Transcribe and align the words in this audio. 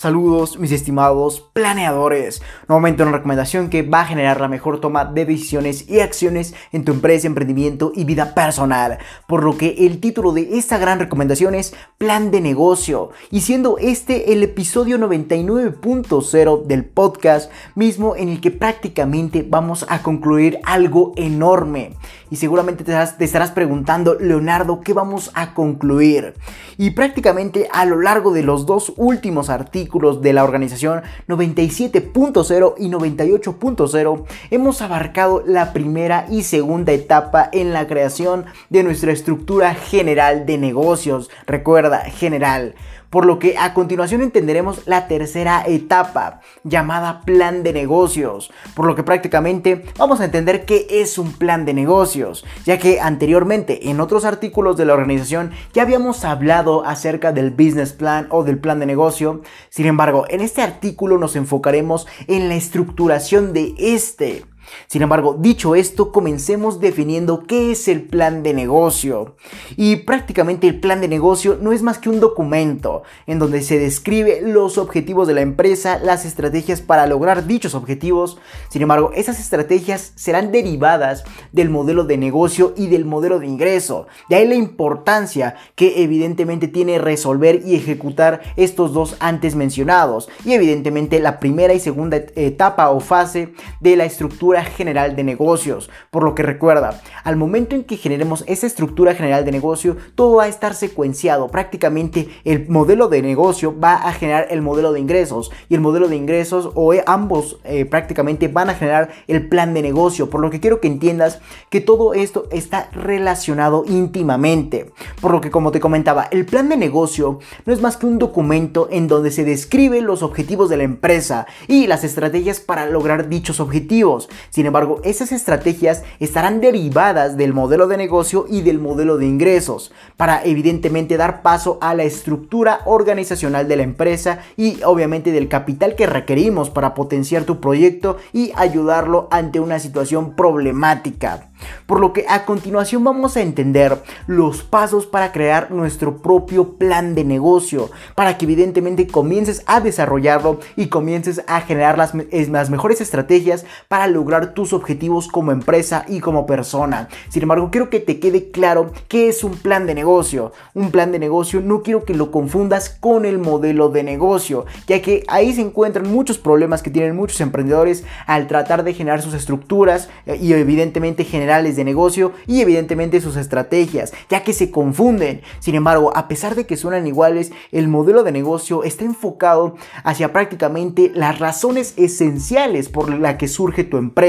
Saludos 0.00 0.58
mis 0.58 0.72
estimados 0.72 1.42
planeadores. 1.52 2.40
Nuevamente 2.68 3.02
una 3.02 3.12
recomendación 3.12 3.68
que 3.68 3.82
va 3.82 4.00
a 4.00 4.06
generar 4.06 4.40
la 4.40 4.48
mejor 4.48 4.80
toma 4.80 5.04
de 5.04 5.26
decisiones 5.26 5.90
y 5.90 6.00
acciones 6.00 6.54
en 6.72 6.86
tu 6.86 6.92
empresa, 6.92 7.26
emprendimiento 7.26 7.92
y 7.94 8.04
vida 8.04 8.32
personal. 8.32 8.96
Por 9.28 9.44
lo 9.44 9.58
que 9.58 9.74
el 9.80 10.00
título 10.00 10.32
de 10.32 10.56
esta 10.56 10.78
gran 10.78 11.00
recomendación 11.00 11.54
es 11.54 11.74
Plan 11.98 12.30
de 12.30 12.40
negocio. 12.40 13.10
Y 13.30 13.42
siendo 13.42 13.76
este 13.76 14.32
el 14.32 14.42
episodio 14.42 14.96
99.0 14.96 16.64
del 16.64 16.86
podcast 16.86 17.52
mismo 17.74 18.16
en 18.16 18.30
el 18.30 18.40
que 18.40 18.52
prácticamente 18.52 19.46
vamos 19.46 19.84
a 19.90 20.02
concluir 20.02 20.60
algo 20.64 21.12
enorme. 21.16 21.92
Y 22.30 22.36
seguramente 22.36 22.84
te 22.84 23.24
estarás, 23.24 23.50
preguntando, 23.50 24.14
Leonardo, 24.14 24.80
¿qué 24.80 24.92
vamos 24.92 25.32
a 25.34 25.52
concluir? 25.52 26.34
Y 26.78 26.90
prácticamente 26.90 27.68
a 27.72 27.84
lo 27.84 28.00
largo 28.00 28.32
de 28.32 28.44
los 28.44 28.66
dos 28.66 28.92
últimos 28.96 29.50
artículos, 29.50 29.89
de 29.90 30.32
la 30.32 30.44
organización 30.44 31.02
97.0 31.26 32.74
y 32.78 32.88
98.0 32.88 34.24
hemos 34.52 34.82
abarcado 34.82 35.42
la 35.44 35.72
primera 35.72 36.26
y 36.30 36.44
segunda 36.44 36.92
etapa 36.92 37.50
en 37.52 37.72
la 37.72 37.88
creación 37.88 38.44
de 38.68 38.84
nuestra 38.84 39.10
estructura 39.10 39.74
general 39.74 40.46
de 40.46 40.58
negocios. 40.58 41.28
Recuerda, 41.46 42.04
general 42.04 42.76
por 43.10 43.26
lo 43.26 43.38
que 43.38 43.58
a 43.58 43.74
continuación 43.74 44.22
entenderemos 44.22 44.86
la 44.86 45.08
tercera 45.08 45.64
etapa 45.66 46.40
llamada 46.64 47.20
plan 47.22 47.62
de 47.62 47.72
negocios, 47.72 48.50
por 48.74 48.86
lo 48.86 48.94
que 48.94 49.02
prácticamente 49.02 49.84
vamos 49.98 50.20
a 50.20 50.24
entender 50.24 50.64
qué 50.64 50.86
es 50.88 51.18
un 51.18 51.32
plan 51.32 51.64
de 51.64 51.74
negocios, 51.74 52.44
ya 52.64 52.78
que 52.78 53.00
anteriormente 53.00 53.90
en 53.90 54.00
otros 54.00 54.24
artículos 54.24 54.76
de 54.76 54.84
la 54.84 54.94
organización 54.94 55.50
ya 55.72 55.82
habíamos 55.82 56.24
hablado 56.24 56.84
acerca 56.86 57.32
del 57.32 57.50
business 57.50 57.92
plan 57.92 58.28
o 58.30 58.44
del 58.44 58.58
plan 58.58 58.78
de 58.78 58.86
negocio, 58.86 59.42
sin 59.68 59.86
embargo 59.86 60.24
en 60.28 60.40
este 60.40 60.62
artículo 60.62 61.18
nos 61.18 61.36
enfocaremos 61.36 62.06
en 62.28 62.48
la 62.48 62.54
estructuración 62.54 63.52
de 63.52 63.74
este 63.76 64.44
sin 64.86 65.02
embargo, 65.02 65.36
dicho 65.38 65.74
esto, 65.74 66.12
comencemos 66.12 66.80
definiendo 66.80 67.44
qué 67.46 67.72
es 67.72 67.88
el 67.88 68.02
plan 68.02 68.42
de 68.42 68.54
negocio. 68.54 69.36
Y 69.76 69.96
prácticamente 69.96 70.66
el 70.66 70.80
plan 70.80 71.00
de 71.00 71.08
negocio 71.08 71.58
no 71.60 71.72
es 71.72 71.82
más 71.82 71.98
que 71.98 72.08
un 72.08 72.20
documento 72.20 73.02
en 73.26 73.38
donde 73.38 73.62
se 73.62 73.78
describe 73.78 74.40
los 74.42 74.78
objetivos 74.78 75.28
de 75.28 75.34
la 75.34 75.40
empresa, 75.40 75.98
las 76.02 76.24
estrategias 76.24 76.80
para 76.80 77.06
lograr 77.06 77.46
dichos 77.46 77.74
objetivos. 77.74 78.38
Sin 78.68 78.82
embargo, 78.82 79.12
esas 79.14 79.38
estrategias 79.40 80.12
serán 80.16 80.52
derivadas 80.52 81.24
del 81.52 81.70
modelo 81.70 82.04
de 82.04 82.16
negocio 82.16 82.74
y 82.76 82.88
del 82.88 83.04
modelo 83.04 83.38
de 83.38 83.46
ingreso. 83.46 84.06
De 84.28 84.36
ahí 84.36 84.48
la 84.48 84.54
importancia 84.54 85.56
que 85.74 86.02
evidentemente 86.02 86.68
tiene 86.68 86.98
resolver 86.98 87.62
y 87.64 87.76
ejecutar 87.76 88.40
estos 88.56 88.92
dos 88.92 89.16
antes 89.20 89.54
mencionados. 89.54 90.28
Y 90.44 90.52
evidentemente 90.52 91.20
la 91.20 91.40
primera 91.40 91.74
y 91.74 91.80
segunda 91.80 92.16
etapa 92.16 92.90
o 92.90 93.00
fase 93.00 93.52
de 93.80 93.96
la 93.96 94.04
estructura 94.04 94.59
general 94.64 95.16
de 95.16 95.24
negocios. 95.24 95.90
Por 96.10 96.24
lo 96.24 96.34
que 96.34 96.42
recuerda, 96.42 97.00
al 97.24 97.36
momento 97.36 97.74
en 97.74 97.84
que 97.84 97.96
generemos 97.96 98.44
esa 98.46 98.66
estructura 98.66 99.14
general 99.14 99.44
de 99.44 99.52
negocio, 99.52 99.96
todo 100.14 100.36
va 100.36 100.44
a 100.44 100.48
estar 100.48 100.74
secuenciado. 100.74 101.48
Prácticamente 101.48 102.28
el 102.44 102.68
modelo 102.68 103.08
de 103.08 103.22
negocio 103.22 103.78
va 103.78 103.94
a 103.94 104.12
generar 104.12 104.46
el 104.50 104.62
modelo 104.62 104.92
de 104.92 105.00
ingresos 105.00 105.50
y 105.68 105.74
el 105.74 105.80
modelo 105.80 106.08
de 106.08 106.16
ingresos 106.16 106.70
o 106.74 106.92
ambos 107.06 107.58
eh, 107.64 107.84
prácticamente 107.84 108.48
van 108.48 108.70
a 108.70 108.74
generar 108.74 109.10
el 109.28 109.48
plan 109.48 109.74
de 109.74 109.82
negocio. 109.82 110.30
Por 110.30 110.40
lo 110.40 110.50
que 110.50 110.60
quiero 110.60 110.80
que 110.80 110.88
entiendas 110.88 111.40
que 111.68 111.80
todo 111.80 112.14
esto 112.14 112.46
está 112.50 112.88
relacionado 112.92 113.84
íntimamente. 113.86 114.92
Por 115.20 115.32
lo 115.32 115.40
que 115.40 115.50
como 115.50 115.70
te 115.70 115.80
comentaba, 115.80 116.28
el 116.30 116.46
plan 116.46 116.68
de 116.68 116.76
negocio 116.76 117.38
no 117.66 117.72
es 117.72 117.80
más 117.80 117.96
que 117.96 118.06
un 118.06 118.18
documento 118.18 118.88
en 118.90 119.08
donde 119.08 119.30
se 119.30 119.44
describen 119.44 120.06
los 120.06 120.22
objetivos 120.22 120.68
de 120.68 120.76
la 120.76 120.84
empresa 120.84 121.46
y 121.68 121.86
las 121.86 122.04
estrategias 122.04 122.60
para 122.60 122.86
lograr 122.86 123.28
dichos 123.28 123.60
objetivos. 123.60 124.28
Sin 124.50 124.66
embargo, 124.66 125.00
esas 125.04 125.32
estrategias 125.32 126.02
estarán 126.18 126.60
derivadas 126.60 127.36
del 127.36 127.54
modelo 127.54 127.86
de 127.86 127.96
negocio 127.96 128.46
y 128.48 128.62
del 128.62 128.78
modelo 128.78 129.16
de 129.16 129.26
ingresos 129.26 129.92
para 130.16 130.44
evidentemente 130.44 131.16
dar 131.16 131.42
paso 131.42 131.78
a 131.80 131.94
la 131.94 132.02
estructura 132.02 132.80
organizacional 132.84 133.68
de 133.68 133.76
la 133.76 133.84
empresa 133.84 134.40
y 134.56 134.82
obviamente 134.82 135.32
del 135.32 135.48
capital 135.48 135.94
que 135.94 136.06
requerimos 136.06 136.68
para 136.70 136.94
potenciar 136.94 137.44
tu 137.44 137.60
proyecto 137.60 138.16
y 138.32 138.52
ayudarlo 138.56 139.28
ante 139.30 139.60
una 139.60 139.78
situación 139.78 140.34
problemática. 140.34 141.46
Por 141.86 142.00
lo 142.00 142.12
que 142.12 142.24
a 142.28 142.46
continuación 142.46 143.04
vamos 143.04 143.36
a 143.36 143.42
entender 143.42 143.98
los 144.26 144.62
pasos 144.62 145.06
para 145.06 145.30
crear 145.30 145.70
nuestro 145.70 146.18
propio 146.18 146.74
plan 146.78 147.14
de 147.14 147.24
negocio, 147.24 147.90
para 148.14 148.38
que 148.38 148.46
evidentemente 148.46 149.06
comiences 149.06 149.62
a 149.66 149.80
desarrollarlo 149.80 150.60
y 150.76 150.86
comiences 150.86 151.42
a 151.46 151.60
generar 151.60 151.98
las, 151.98 152.12
las 152.14 152.70
mejores 152.70 153.00
estrategias 153.00 153.66
para 153.88 154.06
lograr 154.06 154.29
tus 154.54 154.72
objetivos 154.72 155.28
como 155.28 155.52
empresa 155.52 156.04
y 156.08 156.20
como 156.20 156.46
persona. 156.46 157.08
Sin 157.28 157.42
embargo, 157.42 157.70
quiero 157.70 157.90
que 157.90 158.00
te 158.00 158.18
quede 158.18 158.50
claro 158.50 158.92
qué 159.08 159.28
es 159.28 159.44
un 159.44 159.52
plan 159.52 159.86
de 159.86 159.94
negocio. 159.94 160.52
Un 160.74 160.90
plan 160.90 161.12
de 161.12 161.18
negocio 161.18 161.60
no 161.60 161.82
quiero 161.82 162.04
que 162.04 162.14
lo 162.14 162.30
confundas 162.30 162.90
con 162.90 163.24
el 163.24 163.38
modelo 163.38 163.90
de 163.90 164.02
negocio, 164.02 164.66
ya 164.86 165.02
que 165.02 165.24
ahí 165.28 165.52
se 165.52 165.60
encuentran 165.60 166.10
muchos 166.10 166.38
problemas 166.38 166.82
que 166.82 166.90
tienen 166.90 167.16
muchos 167.16 167.40
emprendedores 167.40 168.04
al 168.26 168.46
tratar 168.46 168.82
de 168.82 168.94
generar 168.94 169.22
sus 169.22 169.34
estructuras 169.34 170.08
eh, 170.26 170.38
y 170.40 170.52
evidentemente 170.52 171.24
generar 171.24 171.60
de 171.60 171.84
negocio 171.84 172.32
y 172.46 172.60
evidentemente 172.60 173.20
sus 173.20 173.36
estrategias, 173.36 174.12
ya 174.30 174.44
que 174.44 174.52
se 174.52 174.70
confunden. 174.70 175.42
Sin 175.58 175.74
embargo, 175.74 176.12
a 176.16 176.28
pesar 176.28 176.54
de 176.54 176.64
que 176.64 176.76
suenan 176.76 177.06
iguales, 177.06 177.52
el 177.72 177.88
modelo 177.88 178.22
de 178.22 178.32
negocio 178.32 178.84
está 178.84 179.04
enfocado 179.04 179.74
hacia 180.04 180.32
prácticamente 180.32 181.10
las 181.14 181.38
razones 181.38 181.94
esenciales 181.96 182.88
por 182.88 183.12
la 183.12 183.36
que 183.36 183.48
surge 183.48 183.84
tu 183.84 183.96
empresa 183.96 184.19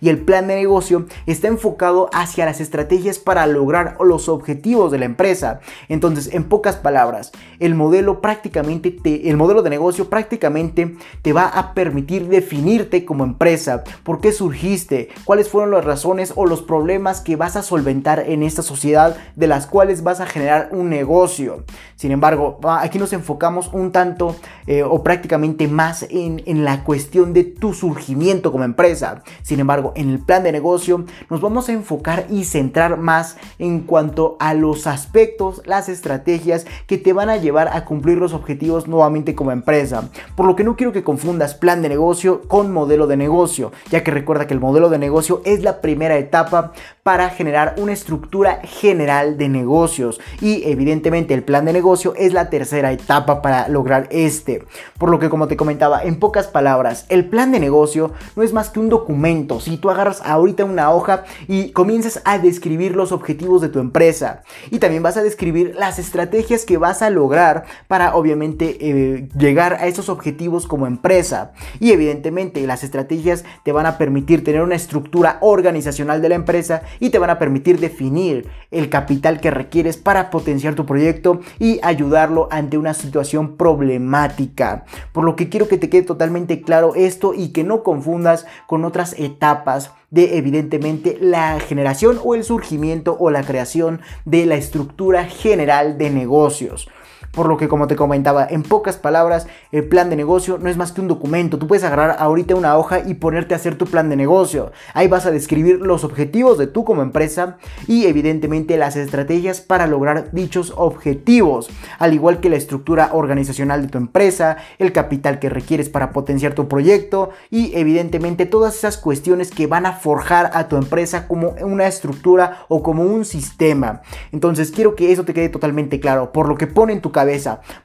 y 0.00 0.10
el 0.10 0.18
plan 0.18 0.46
de 0.46 0.54
negocio 0.54 1.06
está 1.26 1.48
enfocado 1.48 2.10
hacia 2.12 2.44
las 2.44 2.60
estrategias 2.60 3.18
para 3.18 3.46
lograr 3.46 3.96
los 4.00 4.28
objetivos 4.28 4.92
de 4.92 4.98
la 4.98 5.06
empresa. 5.06 5.60
Entonces, 5.88 6.34
en 6.34 6.44
pocas 6.44 6.76
palabras, 6.76 7.32
el 7.58 7.74
modelo 7.74 8.20
prácticamente 8.20 8.90
te, 8.90 9.30
el 9.30 9.38
modelo 9.38 9.62
de 9.62 9.70
negocio 9.70 10.10
prácticamente 10.10 10.96
te 11.22 11.32
va 11.32 11.46
a 11.46 11.72
permitir 11.72 12.28
definirte 12.28 13.06
como 13.06 13.24
empresa, 13.24 13.82
por 14.02 14.20
qué 14.20 14.32
surgiste, 14.32 15.08
cuáles 15.24 15.48
fueron 15.48 15.70
las 15.70 15.86
razones 15.86 16.34
o 16.36 16.44
los 16.44 16.60
problemas 16.60 17.22
que 17.22 17.36
vas 17.36 17.56
a 17.56 17.62
solventar 17.62 18.24
en 18.26 18.42
esta 18.42 18.62
sociedad 18.62 19.16
de 19.36 19.46
las 19.46 19.66
cuales 19.66 20.02
vas 20.02 20.20
a 20.20 20.26
generar 20.26 20.68
un 20.72 20.90
negocio. 20.90 21.64
Sin 21.96 22.12
embargo, 22.12 22.58
aquí 22.64 22.98
nos 22.98 23.14
enfocamos 23.14 23.70
un 23.72 23.90
tanto 23.90 24.36
eh, 24.66 24.82
o 24.82 25.02
prácticamente 25.02 25.66
más 25.66 26.06
en, 26.10 26.42
en 26.44 26.64
la 26.64 26.84
cuestión 26.84 27.32
de 27.32 27.44
tu 27.44 27.72
surgimiento 27.72 28.52
como 28.52 28.64
empresa. 28.64 29.22
Sin 29.42 29.60
embargo, 29.60 29.92
en 29.96 30.10
el 30.10 30.18
plan 30.18 30.42
de 30.42 30.52
negocio 30.52 31.04
nos 31.28 31.40
vamos 31.40 31.68
a 31.68 31.72
enfocar 31.72 32.26
y 32.30 32.44
centrar 32.44 32.96
más 32.98 33.36
en 33.58 33.80
cuanto 33.80 34.36
a 34.40 34.54
los 34.54 34.86
aspectos, 34.86 35.62
las 35.64 35.88
estrategias 35.88 36.66
que 36.86 36.98
te 36.98 37.12
van 37.12 37.30
a 37.30 37.36
llevar 37.36 37.68
a 37.68 37.84
cumplir 37.84 38.18
los 38.18 38.32
objetivos 38.32 38.88
nuevamente 38.88 39.34
como 39.34 39.52
empresa. 39.52 40.10
Por 40.36 40.46
lo 40.46 40.56
que 40.56 40.64
no 40.64 40.76
quiero 40.76 40.92
que 40.92 41.04
confundas 41.04 41.54
plan 41.54 41.82
de 41.82 41.88
negocio 41.88 42.42
con 42.48 42.72
modelo 42.72 43.06
de 43.06 43.16
negocio, 43.16 43.72
ya 43.90 44.02
que 44.02 44.10
recuerda 44.10 44.46
que 44.46 44.54
el 44.54 44.60
modelo 44.60 44.88
de 44.88 44.98
negocio 44.98 45.42
es 45.44 45.62
la 45.62 45.80
primera 45.80 46.16
etapa 46.16 46.72
para 47.02 47.30
generar 47.30 47.74
una 47.78 47.92
estructura 47.92 48.60
general 48.62 49.36
de 49.38 49.48
negocios 49.48 50.20
y 50.40 50.62
evidentemente 50.68 51.34
el 51.34 51.42
plan 51.42 51.64
de 51.64 51.72
negocio 51.72 52.14
es 52.16 52.32
la 52.32 52.50
tercera 52.50 52.92
etapa 52.92 53.42
para 53.42 53.68
lograr 53.68 54.08
este. 54.10 54.64
Por 54.98 55.10
lo 55.10 55.18
que 55.18 55.30
como 55.30 55.48
te 55.48 55.56
comentaba, 55.56 56.02
en 56.02 56.18
pocas 56.18 56.46
palabras, 56.46 57.06
el 57.08 57.26
plan 57.26 57.52
de 57.52 57.60
negocio 57.60 58.12
no 58.36 58.42
es 58.42 58.52
más 58.52 58.70
que 58.70 58.80
un 58.80 58.88
documento. 58.88 59.19
Si 59.60 59.76
tú 59.76 59.90
agarras 59.90 60.22
ahorita 60.24 60.64
una 60.64 60.90
hoja 60.90 61.24
y 61.46 61.72
comienzas 61.72 62.22
a 62.24 62.38
describir 62.38 62.96
los 62.96 63.12
objetivos 63.12 63.60
de 63.60 63.68
tu 63.68 63.78
empresa 63.78 64.42
y 64.70 64.78
también 64.78 65.02
vas 65.02 65.16
a 65.16 65.22
describir 65.22 65.74
las 65.76 65.98
estrategias 65.98 66.64
que 66.64 66.78
vas 66.78 67.02
a 67.02 67.10
lograr 67.10 67.64
para 67.86 68.14
obviamente 68.14 68.78
eh, 68.80 69.28
llegar 69.36 69.74
a 69.74 69.86
esos 69.88 70.08
objetivos 70.08 70.66
como 70.66 70.86
empresa 70.86 71.52
y 71.80 71.92
evidentemente 71.92 72.66
las 72.66 72.82
estrategias 72.82 73.44
te 73.62 73.72
van 73.72 73.86
a 73.86 73.98
permitir 73.98 74.42
tener 74.42 74.62
una 74.62 74.74
estructura 74.74 75.36
organizacional 75.42 76.22
de 76.22 76.28
la 76.30 76.34
empresa 76.36 76.82
y 76.98 77.10
te 77.10 77.18
van 77.18 77.30
a 77.30 77.38
permitir 77.38 77.78
definir 77.78 78.48
el 78.70 78.88
capital 78.88 79.40
que 79.40 79.50
requieres 79.50 79.98
para 79.98 80.30
potenciar 80.30 80.74
tu 80.74 80.86
proyecto 80.86 81.40
y 81.58 81.78
ayudarlo 81.82 82.48
ante 82.50 82.78
una 82.78 82.94
situación 82.94 83.56
problemática. 83.56 84.84
Por 85.12 85.24
lo 85.24 85.36
que 85.36 85.48
quiero 85.48 85.68
que 85.68 85.78
te 85.78 85.90
quede 85.90 86.02
totalmente 86.02 86.62
claro 86.62 86.94
esto 86.94 87.34
y 87.34 87.48
que 87.48 87.64
no 87.64 87.82
confundas 87.82 88.46
con 88.66 88.84
otras 88.84 89.09
etapas 89.18 89.92
de 90.10 90.38
evidentemente 90.38 91.18
la 91.20 91.60
generación 91.60 92.20
o 92.24 92.34
el 92.34 92.44
surgimiento 92.44 93.16
o 93.18 93.30
la 93.30 93.42
creación 93.42 94.00
de 94.24 94.46
la 94.46 94.56
estructura 94.56 95.24
general 95.24 95.98
de 95.98 96.10
negocios. 96.10 96.88
Por 97.32 97.48
lo 97.48 97.56
que 97.56 97.68
como 97.68 97.86
te 97.86 97.94
comentaba, 97.94 98.44
en 98.50 98.64
pocas 98.64 98.96
palabras, 98.96 99.46
el 99.70 99.88
plan 99.88 100.10
de 100.10 100.16
negocio 100.16 100.58
no 100.58 100.68
es 100.68 100.76
más 100.76 100.90
que 100.90 101.00
un 101.00 101.06
documento. 101.06 101.58
Tú 101.58 101.68
puedes 101.68 101.84
agarrar 101.84 102.16
ahorita 102.18 102.56
una 102.56 102.76
hoja 102.76 103.00
y 103.06 103.14
ponerte 103.14 103.54
a 103.54 103.56
hacer 103.56 103.76
tu 103.76 103.86
plan 103.86 104.08
de 104.08 104.16
negocio. 104.16 104.72
Ahí 104.94 105.06
vas 105.06 105.26
a 105.26 105.30
describir 105.30 105.80
los 105.80 106.02
objetivos 106.02 106.58
de 106.58 106.66
tú 106.66 106.84
como 106.84 107.02
empresa 107.02 107.58
y 107.86 108.06
evidentemente 108.06 108.76
las 108.76 108.96
estrategias 108.96 109.60
para 109.60 109.86
lograr 109.86 110.32
dichos 110.32 110.72
objetivos, 110.76 111.70
al 112.00 112.14
igual 112.14 112.40
que 112.40 112.50
la 112.50 112.56
estructura 112.56 113.10
organizacional 113.12 113.82
de 113.82 113.88
tu 113.88 113.98
empresa, 113.98 114.56
el 114.78 114.92
capital 114.92 115.38
que 115.38 115.50
requieres 115.50 115.88
para 115.88 116.12
potenciar 116.12 116.54
tu 116.54 116.66
proyecto 116.66 117.30
y 117.48 117.76
evidentemente 117.76 118.44
todas 118.44 118.76
esas 118.76 118.96
cuestiones 118.96 119.52
que 119.52 119.68
van 119.68 119.86
a 119.86 119.92
forjar 119.92 120.50
a 120.52 120.66
tu 120.66 120.76
empresa 120.76 121.28
como 121.28 121.54
una 121.62 121.86
estructura 121.86 122.64
o 122.68 122.82
como 122.82 123.04
un 123.04 123.24
sistema. 123.24 124.02
Entonces 124.32 124.72
quiero 124.72 124.96
que 124.96 125.12
eso 125.12 125.24
te 125.24 125.32
quede 125.32 125.48
totalmente 125.48 126.00
claro. 126.00 126.32
Por 126.32 126.48
lo 126.48 126.56
que 126.56 126.66
pone 126.66 126.92
en 126.92 127.00
tu 127.00 127.12
cabeza, 127.12 127.19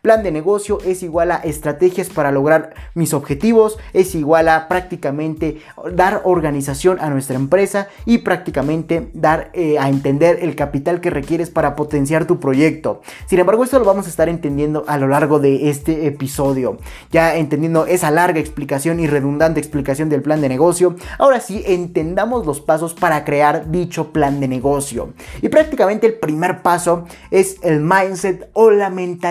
plan 0.02 0.24
de 0.24 0.32
negocio 0.32 0.80
es 0.86 1.04
igual 1.04 1.32
a 1.32 1.38
estrategias 1.38 2.10
para 2.10 2.32
lograr 2.32 2.74
mis 2.94 3.14
objetivos, 3.14 3.78
es 3.94 4.16
igual 4.16 4.50
a 4.50 4.68
prácticamente 4.68 5.62
dar 5.94 6.22
organización 6.24 7.00
a 7.00 7.10
nuestra 7.10 7.36
empresa 7.36 7.88
y 8.06 8.20
prácticamente 8.20 9.10
dar 9.14 9.50
eh, 9.54 9.78
a 9.80 9.90
entender 9.90 10.40
el 10.42 10.56
capital 10.56 11.02
que 11.02 11.10
requieres 11.10 11.50
para 11.50 11.76
potenciar 11.76 12.26
tu 12.26 12.40
proyecto. 12.40 13.02
Sin 13.28 13.40
embargo, 13.40 13.64
esto 13.64 13.80
lo 13.80 13.86
vamos 13.86 14.06
a 14.06 14.10
estar 14.10 14.30
entendiendo 14.30 14.84
a 14.88 14.98
lo 14.98 15.08
largo 15.08 15.40
de 15.40 15.70
este 15.70 16.08
episodio. 16.08 16.78
Ya 17.12 17.36
entendiendo 17.36 17.86
esa 17.86 18.12
larga 18.12 18.40
explicación 18.40 19.00
y 19.00 19.08
redundante 19.08 19.60
explicación 19.60 20.10
del 20.10 20.22
plan 20.22 20.42
de 20.42 20.50
negocio, 20.50 20.96
ahora 21.18 21.40
sí 21.40 21.64
entendamos 21.66 22.46
los 22.46 22.62
pasos 22.62 22.94
para 22.94 23.24
crear 23.26 23.72
dicho 23.72 24.12
plan 24.12 24.40
de 24.40 24.48
negocio. 24.48 25.14
Y 25.42 25.50
prácticamente 25.50 26.08
el 26.08 26.16
primer 26.16 26.62
paso 26.62 27.06
es 27.32 27.58
el 27.62 27.82
mindset 27.82 28.50
o 28.54 28.72
la 28.72 28.90
mentalidad. 28.90 29.25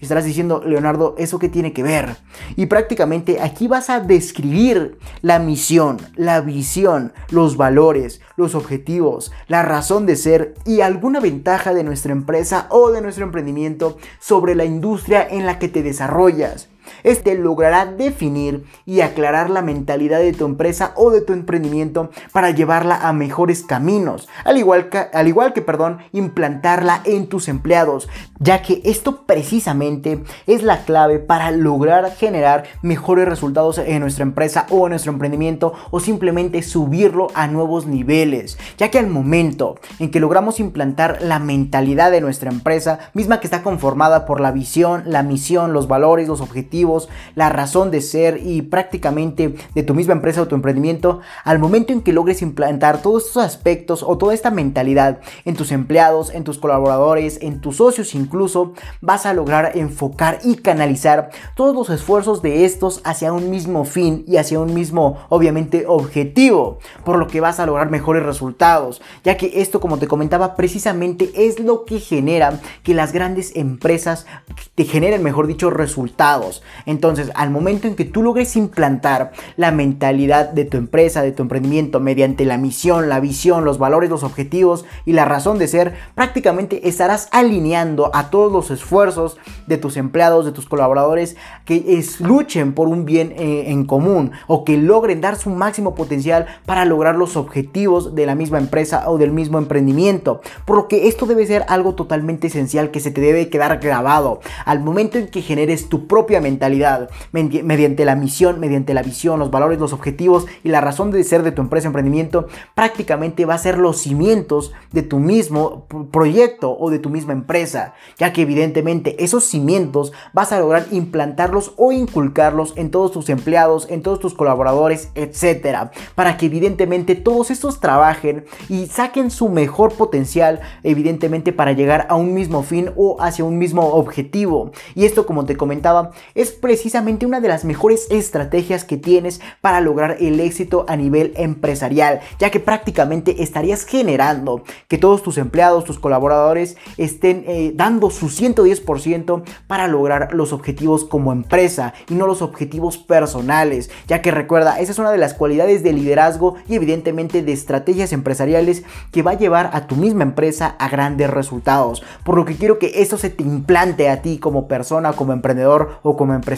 Estarás 0.00 0.24
diciendo, 0.24 0.62
Leonardo, 0.66 1.14
¿eso 1.18 1.38
qué 1.38 1.48
tiene 1.48 1.72
que 1.72 1.82
ver? 1.82 2.16
Y 2.56 2.66
prácticamente 2.66 3.40
aquí 3.40 3.68
vas 3.68 3.90
a 3.90 4.00
describir 4.00 4.98
la 5.20 5.38
misión, 5.38 5.98
la 6.16 6.40
visión, 6.40 7.12
los 7.30 7.56
valores, 7.56 8.20
los 8.36 8.54
objetivos, 8.54 9.32
la 9.48 9.62
razón 9.62 10.06
de 10.06 10.16
ser 10.16 10.54
y 10.64 10.80
alguna 10.80 11.20
ventaja 11.20 11.74
de 11.74 11.84
nuestra 11.84 12.12
empresa 12.12 12.66
o 12.70 12.90
de 12.90 13.00
nuestro 13.00 13.24
emprendimiento 13.24 13.98
sobre 14.20 14.54
la 14.54 14.64
industria 14.64 15.26
en 15.28 15.46
la 15.46 15.58
que 15.58 15.68
te 15.68 15.82
desarrollas. 15.82 16.68
Este 17.04 17.34
logrará 17.34 17.86
definir 17.86 18.64
y 18.86 19.00
aclarar 19.00 19.50
la 19.50 19.62
mentalidad 19.62 20.20
de 20.20 20.32
tu 20.32 20.44
empresa 20.44 20.92
o 20.96 21.10
de 21.10 21.20
tu 21.20 21.32
emprendimiento 21.32 22.10
para 22.32 22.50
llevarla 22.50 23.08
a 23.08 23.12
mejores 23.12 23.62
caminos, 23.62 24.28
al 24.44 24.58
igual 24.58 24.88
que, 24.88 24.98
al 24.98 25.28
igual 25.28 25.52
que 25.52 25.62
perdón, 25.62 25.98
implantarla 26.12 27.02
en 27.04 27.26
tus 27.26 27.48
empleados, 27.48 28.08
ya 28.38 28.62
que 28.62 28.82
esto 28.84 29.24
precisamente 29.26 30.22
es 30.46 30.62
la 30.62 30.84
clave 30.84 31.18
para 31.18 31.50
lograr 31.50 32.12
generar 32.12 32.64
mejores 32.82 33.28
resultados 33.28 33.78
en 33.78 34.00
nuestra 34.00 34.22
empresa 34.22 34.66
o 34.70 34.86
en 34.86 34.90
nuestro 34.90 35.12
emprendimiento 35.12 35.72
o 35.90 36.00
simplemente 36.00 36.62
subirlo 36.62 37.28
a 37.34 37.46
nuevos 37.46 37.86
niveles, 37.86 38.58
ya 38.78 38.90
que 38.90 38.98
al 38.98 39.08
momento 39.08 39.78
en 39.98 40.10
que 40.10 40.20
logramos 40.20 40.60
implantar 40.60 41.18
la 41.22 41.38
mentalidad 41.38 42.10
de 42.10 42.20
nuestra 42.20 42.50
empresa, 42.50 42.98
misma 43.14 43.40
que 43.40 43.46
está 43.46 43.62
conformada 43.62 44.26
por 44.26 44.40
la 44.40 44.52
visión, 44.52 45.04
la 45.06 45.22
misión, 45.22 45.72
los 45.72 45.88
valores, 45.88 46.28
los 46.28 46.40
objetivos, 46.40 46.91
la 47.34 47.48
razón 47.48 47.90
de 47.90 48.00
ser 48.00 48.40
y 48.42 48.62
prácticamente 48.62 49.54
de 49.74 49.82
tu 49.82 49.94
misma 49.94 50.12
empresa 50.12 50.42
o 50.42 50.48
tu 50.48 50.54
emprendimiento, 50.54 51.20
al 51.44 51.58
momento 51.58 51.92
en 51.92 52.02
que 52.02 52.12
logres 52.12 52.42
implantar 52.42 53.02
todos 53.02 53.26
estos 53.26 53.44
aspectos 53.44 54.02
o 54.02 54.18
toda 54.18 54.34
esta 54.34 54.50
mentalidad 54.50 55.20
en 55.44 55.56
tus 55.56 55.72
empleados, 55.72 56.30
en 56.30 56.44
tus 56.44 56.58
colaboradores, 56.58 57.38
en 57.42 57.60
tus 57.60 57.76
socios 57.76 58.14
incluso, 58.14 58.74
vas 59.00 59.26
a 59.26 59.34
lograr 59.34 59.72
enfocar 59.76 60.38
y 60.44 60.56
canalizar 60.56 61.30
todos 61.54 61.74
los 61.74 61.90
esfuerzos 61.90 62.42
de 62.42 62.64
estos 62.64 63.00
hacia 63.04 63.32
un 63.32 63.50
mismo 63.50 63.84
fin 63.84 64.24
y 64.26 64.36
hacia 64.36 64.60
un 64.60 64.74
mismo, 64.74 65.18
obviamente, 65.28 65.84
objetivo, 65.86 66.78
por 67.04 67.16
lo 67.16 67.26
que 67.26 67.40
vas 67.40 67.60
a 67.60 67.66
lograr 67.66 67.90
mejores 67.90 68.22
resultados, 68.22 69.00
ya 69.24 69.36
que 69.36 69.60
esto, 69.62 69.80
como 69.80 69.98
te 69.98 70.08
comentaba, 70.08 70.54
precisamente 70.54 71.30
es 71.34 71.58
lo 71.60 71.84
que 71.84 72.00
genera 72.00 72.60
que 72.82 72.94
las 72.94 73.12
grandes 73.12 73.54
empresas 73.56 74.26
te 74.74 74.84
generen, 74.84 75.22
mejor 75.22 75.46
dicho, 75.46 75.70
resultados. 75.70 76.62
Entonces, 76.86 77.30
al 77.34 77.50
momento 77.50 77.86
en 77.86 77.94
que 77.94 78.04
tú 78.04 78.22
logres 78.22 78.56
implantar 78.56 79.32
la 79.56 79.72
mentalidad 79.72 80.50
de 80.50 80.64
tu 80.64 80.76
empresa, 80.76 81.22
de 81.22 81.32
tu 81.32 81.42
emprendimiento, 81.42 82.00
mediante 82.00 82.44
la 82.44 82.58
misión, 82.58 83.08
la 83.08 83.20
visión, 83.20 83.64
los 83.64 83.78
valores, 83.78 84.10
los 84.10 84.24
objetivos 84.24 84.84
y 85.04 85.12
la 85.12 85.24
razón 85.24 85.58
de 85.58 85.68
ser, 85.68 85.94
prácticamente 86.14 86.88
estarás 86.88 87.28
alineando 87.32 88.10
a 88.14 88.30
todos 88.30 88.52
los 88.52 88.70
esfuerzos 88.70 89.38
de 89.66 89.78
tus 89.78 89.96
empleados, 89.96 90.44
de 90.44 90.52
tus 90.52 90.66
colaboradores, 90.66 91.36
que 91.64 92.02
luchen 92.20 92.72
por 92.72 92.88
un 92.88 93.04
bien 93.04 93.32
eh, 93.36 93.64
en 93.68 93.84
común 93.84 94.32
o 94.46 94.64
que 94.64 94.76
logren 94.76 95.20
dar 95.20 95.36
su 95.36 95.50
máximo 95.50 95.94
potencial 95.94 96.46
para 96.66 96.84
lograr 96.84 97.16
los 97.16 97.36
objetivos 97.36 98.14
de 98.14 98.26
la 98.26 98.34
misma 98.34 98.58
empresa 98.58 99.08
o 99.10 99.18
del 99.18 99.32
mismo 99.32 99.58
emprendimiento. 99.58 100.40
Por 100.64 100.76
lo 100.76 100.88
que 100.88 101.08
esto 101.08 101.26
debe 101.26 101.46
ser 101.46 101.64
algo 101.68 101.94
totalmente 101.94 102.48
esencial 102.48 102.90
que 102.90 103.00
se 103.00 103.10
te 103.10 103.20
debe 103.20 103.48
quedar 103.48 103.78
grabado. 103.78 104.40
Al 104.64 104.80
momento 104.80 105.18
en 105.18 105.28
que 105.28 105.42
generes 105.42 105.88
tu 105.88 106.06
propia 106.06 106.40
mentalidad, 106.40 106.71
mediante 106.80 108.04
la 108.04 108.14
misión, 108.14 108.60
mediante 108.60 108.94
la 108.94 109.02
visión, 109.02 109.38
los 109.38 109.50
valores, 109.50 109.78
los 109.78 109.92
objetivos 109.92 110.46
y 110.64 110.68
la 110.68 110.80
razón 110.80 111.10
de 111.10 111.24
ser 111.24 111.42
de 111.42 111.52
tu 111.52 111.62
empresa 111.62 111.88
emprendimiento, 111.88 112.46
prácticamente 112.74 113.44
va 113.44 113.54
a 113.54 113.58
ser 113.58 113.78
los 113.78 113.98
cimientos 113.98 114.72
de 114.92 115.02
tu 115.02 115.18
mismo 115.18 115.86
proyecto 116.10 116.76
o 116.78 116.90
de 116.90 116.98
tu 116.98 117.10
misma 117.10 117.32
empresa, 117.32 117.94
ya 118.18 118.32
que 118.32 118.42
evidentemente 118.42 119.22
esos 119.22 119.44
cimientos 119.44 120.12
vas 120.32 120.52
a 120.52 120.58
lograr 120.58 120.86
implantarlos 120.90 121.72
o 121.76 121.92
inculcarlos 121.92 122.74
en 122.76 122.90
todos 122.90 123.12
tus 123.12 123.28
empleados, 123.28 123.86
en 123.90 124.02
todos 124.02 124.20
tus 124.20 124.34
colaboradores, 124.34 125.10
etcétera, 125.14 125.90
para 126.14 126.36
que 126.36 126.46
evidentemente 126.46 127.14
todos 127.14 127.50
estos 127.50 127.80
trabajen 127.80 128.44
y 128.68 128.86
saquen 128.86 129.30
su 129.30 129.48
mejor 129.48 129.92
potencial, 129.94 130.60
evidentemente 130.82 131.52
para 131.52 131.72
llegar 131.72 132.06
a 132.08 132.16
un 132.16 132.34
mismo 132.34 132.62
fin 132.62 132.90
o 132.96 133.16
hacia 133.20 133.44
un 133.44 133.58
mismo 133.58 133.94
objetivo. 133.94 134.72
Y 134.94 135.04
esto, 135.04 135.26
como 135.26 135.44
te 135.44 135.56
comentaba, 135.56 136.10
es 136.34 136.52
precisamente 136.62 137.26
una 137.26 137.40
de 137.40 137.48
las 137.48 137.64
mejores 137.64 138.06
estrategias 138.08 138.84
que 138.84 138.96
tienes 138.96 139.40
para 139.60 139.80
lograr 139.80 140.18
el 140.20 140.38
éxito 140.38 140.86
a 140.88 140.96
nivel 140.96 141.32
empresarial, 141.36 142.20
ya 142.38 142.50
que 142.50 142.60
prácticamente 142.60 143.42
estarías 143.42 143.84
generando 143.84 144.62
que 144.86 144.96
todos 144.96 145.24
tus 145.24 145.38
empleados, 145.38 145.84
tus 145.84 145.98
colaboradores 145.98 146.76
estén 146.98 147.44
eh, 147.48 147.72
dando 147.74 148.10
su 148.10 148.28
110% 148.28 149.42
para 149.66 149.88
lograr 149.88 150.32
los 150.32 150.52
objetivos 150.52 151.04
como 151.04 151.32
empresa 151.32 151.94
y 152.08 152.14
no 152.14 152.28
los 152.28 152.42
objetivos 152.42 152.96
personales, 152.96 153.90
ya 154.06 154.22
que 154.22 154.30
recuerda, 154.30 154.78
esa 154.78 154.92
es 154.92 155.00
una 155.00 155.10
de 155.10 155.18
las 155.18 155.34
cualidades 155.34 155.82
de 155.82 155.92
liderazgo 155.92 156.54
y 156.68 156.76
evidentemente 156.76 157.42
de 157.42 157.52
estrategias 157.52 158.12
empresariales 158.12 158.84
que 159.10 159.22
va 159.22 159.32
a 159.32 159.38
llevar 159.38 159.70
a 159.72 159.88
tu 159.88 159.96
misma 159.96 160.22
empresa 160.22 160.76
a 160.78 160.88
grandes 160.88 161.28
resultados, 161.28 162.04
por 162.22 162.36
lo 162.36 162.44
que 162.44 162.54
quiero 162.54 162.78
que 162.78 163.02
esto 163.02 163.18
se 163.18 163.30
te 163.30 163.42
implante 163.42 164.08
a 164.08 164.22
ti 164.22 164.38
como 164.38 164.68
persona, 164.68 165.14
como 165.14 165.32
emprendedor 165.32 165.98
o 166.04 166.16
como 166.16 166.34
empresario 166.34 166.51